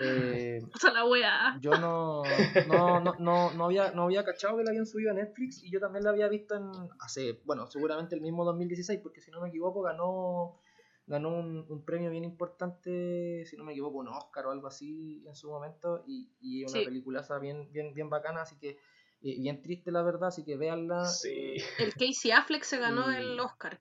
Eh, 0.00 0.60
Puta 0.72 0.92
la 0.92 1.04
weá. 1.06 1.58
yo 1.60 1.78
no, 1.78 2.24
no, 2.66 3.00
no, 3.00 3.14
no, 3.18 3.50
no 3.52 3.64
había, 3.64 3.90
no 3.92 4.02
había 4.04 4.24
cachado 4.24 4.56
que 4.58 4.64
la 4.64 4.70
habían 4.70 4.86
subido 4.86 5.10
a 5.10 5.14
Netflix 5.14 5.62
y 5.62 5.70
yo 5.70 5.80
también 5.80 6.04
la 6.04 6.10
había 6.10 6.28
visto 6.28 6.54
en 6.54 6.70
hace, 7.00 7.40
bueno, 7.44 7.66
seguramente 7.66 8.14
el 8.14 8.20
mismo 8.20 8.44
2016, 8.44 9.00
porque 9.02 9.20
si 9.20 9.30
no 9.30 9.40
me 9.40 9.48
equivoco 9.48 9.80
ganó, 9.82 10.58
ganó 11.06 11.30
un, 11.30 11.64
un 11.68 11.84
premio 11.84 12.10
bien 12.10 12.24
importante, 12.24 13.44
si 13.46 13.56
no 13.56 13.64
me 13.64 13.72
equivoco, 13.72 13.98
un 13.98 14.08
Oscar 14.08 14.46
o 14.46 14.50
algo 14.50 14.66
así 14.66 15.24
en 15.26 15.34
su 15.36 15.48
momento, 15.50 16.02
y, 16.06 16.30
y 16.40 16.64
una 16.64 16.72
Sí. 16.72 16.84
peliculaza 16.84 17.38
bien, 17.38 17.70
bien, 17.72 17.94
bien 17.94 18.10
bacana, 18.10 18.42
así 18.42 18.56
que 18.58 18.78
eh, 19.22 19.40
bien 19.40 19.62
triste 19.62 19.90
la 19.90 20.02
verdad, 20.02 20.28
así 20.28 20.44
que 20.44 20.56
véanla. 20.56 21.04
Sí. 21.06 21.28
eh, 21.56 21.62
El 21.78 21.94
Casey 21.94 22.32
Affleck 22.32 22.64
se 22.64 22.78
ganó 22.78 23.10
Y- 23.12 23.16
el 23.16 23.40
Oscar. 23.40 23.80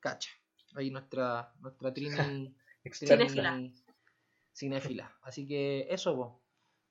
cacha. 0.00 0.30
ahí 0.76 0.90
nuestra, 0.90 1.52
nuestra 1.60 1.92
Trini. 1.92 2.54
Trini 3.00 3.74
cinéfila. 4.58 5.12
Así 5.22 5.46
que 5.46 5.86
eso, 5.90 6.14
po. 6.16 6.42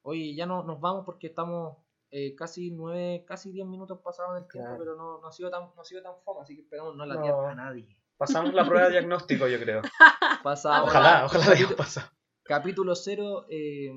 Oye, 0.03 0.33
ya 0.35 0.45
no, 0.45 0.63
nos 0.63 0.79
vamos 0.79 1.03
porque 1.05 1.27
estamos 1.27 1.77
eh, 2.11 2.33
casi 2.35 2.71
nueve, 2.71 3.25
casi 3.27 3.51
diez 3.51 3.67
minutos 3.67 3.99
pasados 4.01 4.35
del 4.35 4.47
tiempo, 4.47 4.69
Claro. 4.69 4.79
pero 4.79 4.95
no, 4.95 5.19
no 5.19 5.27
ha 5.27 5.31
sido 5.31 5.49
tan, 5.49 5.63
no 5.75 5.81
ha 5.81 5.85
sido 5.85 6.01
tan 6.01 6.13
fome, 6.23 6.41
así 6.43 6.55
que 6.55 6.61
esperamos 6.61 6.95
no 6.95 7.05
la 7.05 7.15
No. 7.15 7.41
a 7.47 7.55
nadie. 7.55 7.97
Pasamos 8.15 8.53
la 8.53 8.65
prueba 8.65 8.85
de 8.85 8.91
diagnóstico, 8.93 9.47
yo 9.47 9.59
creo. 9.59 9.81
Pasa 10.43 10.83
Ojalá, 10.83 11.25
ojalá 11.25 11.43
hayamos 11.43 11.55
capítulo, 11.57 11.75
pasado. 11.77 12.07
capítulo 12.43 12.95
cero, 12.95 13.45
eh, 13.49 13.91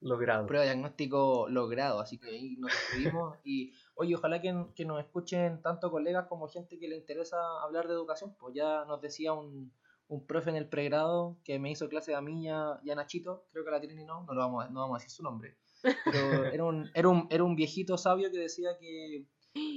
Logrado. 0.00 0.46
prueba 0.46 0.64
de 0.64 0.70
diagnóstico 0.70 1.48
logrado, 1.48 2.00
así 2.00 2.18
que 2.18 2.28
ahí 2.30 2.56
nos 2.58 2.70
despedimos 2.72 3.36
y 3.44 3.72
oye, 3.94 4.14
ojalá 4.16 4.40
que, 4.40 4.66
que 4.74 4.84
nos 4.84 5.00
escuchen 5.00 5.60
tanto 5.62 5.90
colegas 5.90 6.26
como 6.28 6.48
gente 6.48 6.78
que 6.78 6.88
le 6.88 6.96
interesa 6.96 7.36
hablar 7.62 7.86
de 7.88 7.94
educación, 7.94 8.34
pues 8.38 8.54
ya 8.54 8.84
nos 8.84 9.00
decía 9.00 9.32
un, 9.32 9.72
un 10.12 10.26
profe 10.26 10.50
en 10.50 10.56
el 10.56 10.68
pregrado 10.68 11.38
que 11.44 11.58
me 11.58 11.70
hizo 11.70 11.88
clase 11.88 12.14
a 12.14 12.20
mí 12.20 12.44
y 12.44 12.48
a, 12.48 12.78
y 12.84 12.90
a 12.90 12.94
Nachito, 12.94 13.46
creo 13.52 13.64
que 13.64 13.70
la 13.70 13.80
Trini 13.80 14.04
no, 14.04 14.24
no, 14.24 14.34
lo 14.34 14.40
vamos 14.40 14.64
a, 14.64 14.68
no 14.68 14.80
vamos 14.80 14.96
a 14.96 14.98
decir 14.98 15.10
su 15.10 15.22
nombre, 15.22 15.56
pero 16.04 16.44
era 16.52 16.64
un, 16.64 16.90
era 16.94 17.08
un, 17.08 17.26
era 17.30 17.44
un 17.44 17.56
viejito 17.56 17.96
sabio 17.96 18.30
que 18.30 18.38
decía 18.38 18.76
que 18.78 19.26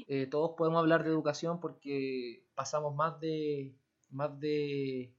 eh, 0.08 0.28
todos 0.28 0.52
podemos 0.58 0.80
hablar 0.80 1.04
de 1.04 1.10
educación 1.10 1.60
porque 1.60 2.44
pasamos 2.54 2.94
más 2.96 3.20
de, 3.20 3.76
más 4.10 4.38
de 4.40 5.14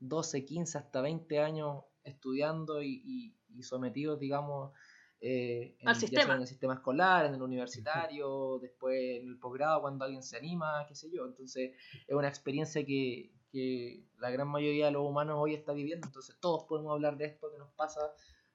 12, 0.00 0.44
15, 0.44 0.78
hasta 0.78 1.00
20 1.00 1.38
años 1.40 1.84
estudiando 2.04 2.82
y, 2.82 3.02
y- 3.04 3.34
y 3.58 3.62
sometidos, 3.62 4.20
digamos, 4.20 4.72
eh, 5.20 5.74
en, 5.80 5.88
Al 5.88 5.96
sistema. 5.96 6.34
en 6.34 6.42
el 6.42 6.46
sistema 6.46 6.74
escolar, 6.74 7.26
en 7.26 7.34
el 7.34 7.42
universitario, 7.42 8.58
después 8.60 8.96
en 9.20 9.28
el 9.28 9.38
posgrado, 9.38 9.80
cuando 9.80 10.04
alguien 10.04 10.22
se 10.22 10.36
anima, 10.36 10.84
qué 10.86 10.94
sé 10.94 11.10
yo. 11.10 11.26
Entonces, 11.26 11.72
es 12.06 12.14
una 12.14 12.28
experiencia 12.28 12.84
que, 12.84 13.32
que 13.58 14.04
la 14.18 14.30
gran 14.30 14.48
mayoría 14.48 14.86
de 14.86 14.92
los 14.92 15.02
humanos 15.02 15.36
hoy 15.38 15.54
está 15.54 15.72
viviendo. 15.72 16.06
Entonces, 16.06 16.36
todos 16.40 16.64
podemos 16.64 16.92
hablar 16.92 17.16
de 17.16 17.26
esto 17.26 17.50
que 17.50 17.58
nos 17.58 17.70
pasa 17.72 18.00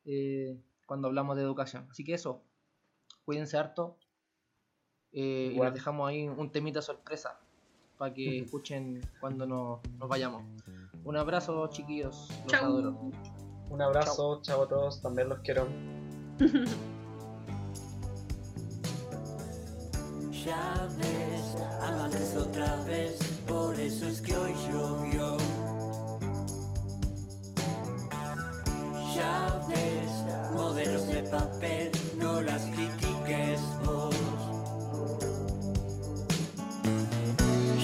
eh, 0.05 0.57
cuando 0.85 1.07
hablamos 1.07 1.35
de 1.35 1.43
educación. 1.43 1.87
Así 1.91 2.03
que 2.03 2.13
eso, 2.13 2.41
cuídense 3.25 3.57
harto. 3.57 3.97
eh, 5.11 5.51
y 5.55 5.59
les 5.59 5.73
dejamos 5.73 6.09
ahí 6.09 6.27
un 6.27 6.51
temita 6.51 6.81
sorpresa 6.81 7.39
para 7.97 8.13
que 8.13 8.39
escuchen 8.39 9.01
cuando 9.19 9.45
nos, 9.45 9.79
nos 9.99 10.09
vayamos. 10.09 10.43
Un 11.03 11.17
abrazo, 11.17 11.67
chiquillos. 11.67 12.29
Los 12.43 12.47
Chau. 12.47 12.65
adoro. 12.65 13.11
Un 13.69 13.81
abrazo, 13.81 14.41
chao 14.41 14.63
a 14.63 14.67
todos, 14.67 15.01
también 15.01 15.29
los 15.29 15.39
quiero. 15.39 15.67
Ya 20.45 20.89
ves, 20.97 21.55
amantes 21.81 22.35
otra 22.35 22.75
vez, 22.83 23.17
por 23.83 23.91
eso 23.91 24.07
es 24.07 24.21
que 24.21 24.33
hoy 24.37 24.53
llovió. 24.71 25.37
Ya 29.13 29.59
ves, 29.67 30.55
modelos 30.55 31.07
de 31.07 31.23
papel, 31.23 31.91
no 32.17 32.41
las 32.41 32.61
critiques 32.61 33.59
vos. 33.83 34.15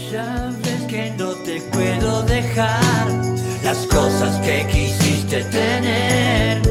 Ya 0.09 0.53
ves 0.63 0.81
que 0.87 1.11
no 1.17 1.31
te 1.43 1.59
puedo 1.73 2.23
dejar 2.23 3.07
las 3.63 3.85
cosas 3.87 4.39
que 4.39 4.65
quisiste 4.67 5.43
tener. 5.45 6.61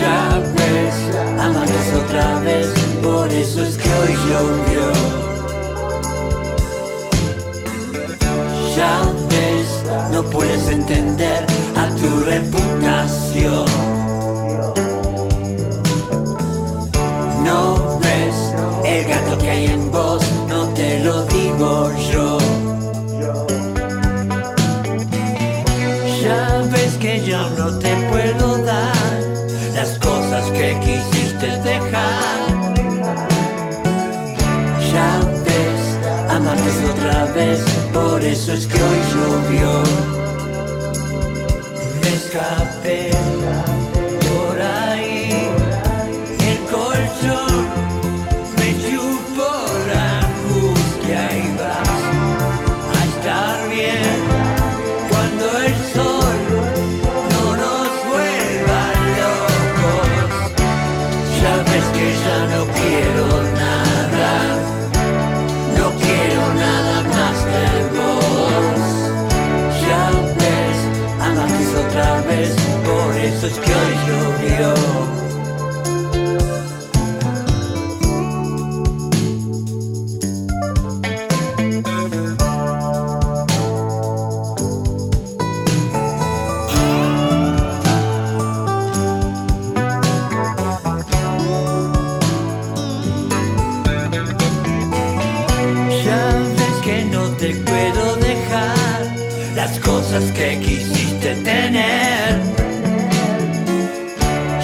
Ya 0.00 0.42
ves, 0.56 0.94
amantes 1.38 1.94
otra 2.02 2.40
vez, 2.40 2.66
por 3.02 3.28
eso 3.28 3.62
es 3.62 3.76
que 3.76 3.88
hoy 3.90 4.14
llovió. 4.26 5.29
No 10.12 10.22
puedes 10.24 10.68
entender 10.68 11.44
a 11.76 11.88
tu 11.96 12.20
reputación. 12.20 13.64
No 17.44 17.98
ves 18.00 18.36
el 18.84 19.04
gato 19.06 19.38
que 19.38 19.50
hay 19.50 19.66
en 19.66 19.90
vos, 19.90 20.22
no 20.48 20.68
te 20.68 21.00
lo 21.00 21.24
digo 21.26 21.90
yo. 22.12 22.49
Por 38.30 38.36
eso 38.38 38.52
es 38.52 38.66
que 38.68 38.80
hoy 38.80 38.98
llovió. 39.12 39.82
Me 42.00 42.14
escapé 42.14 43.10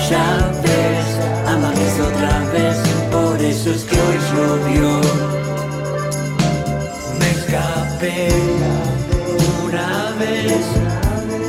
Ya 0.08 0.52
ves, 0.62 2.00
otra 2.00 2.38
vez, 2.52 2.76
por 3.10 3.42
eso 3.42 3.70
es 3.72 3.82
que 3.82 3.96
hoy 3.96 4.18
llovió. 4.32 5.00
Me 7.18 7.30
escapé 7.30 8.28
una 9.64 10.12
vez, 10.20 10.64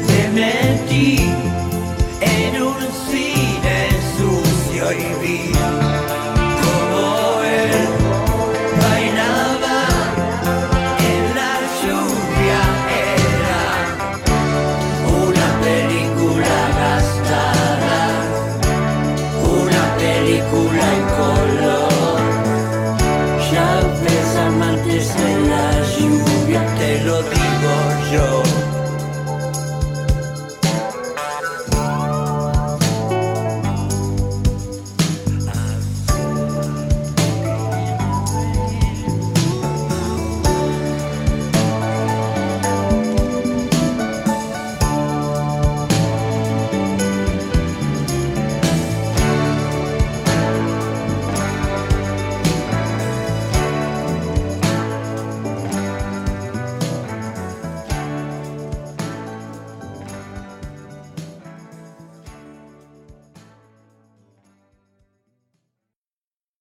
me 0.07 0.41
metí. 0.41 1.56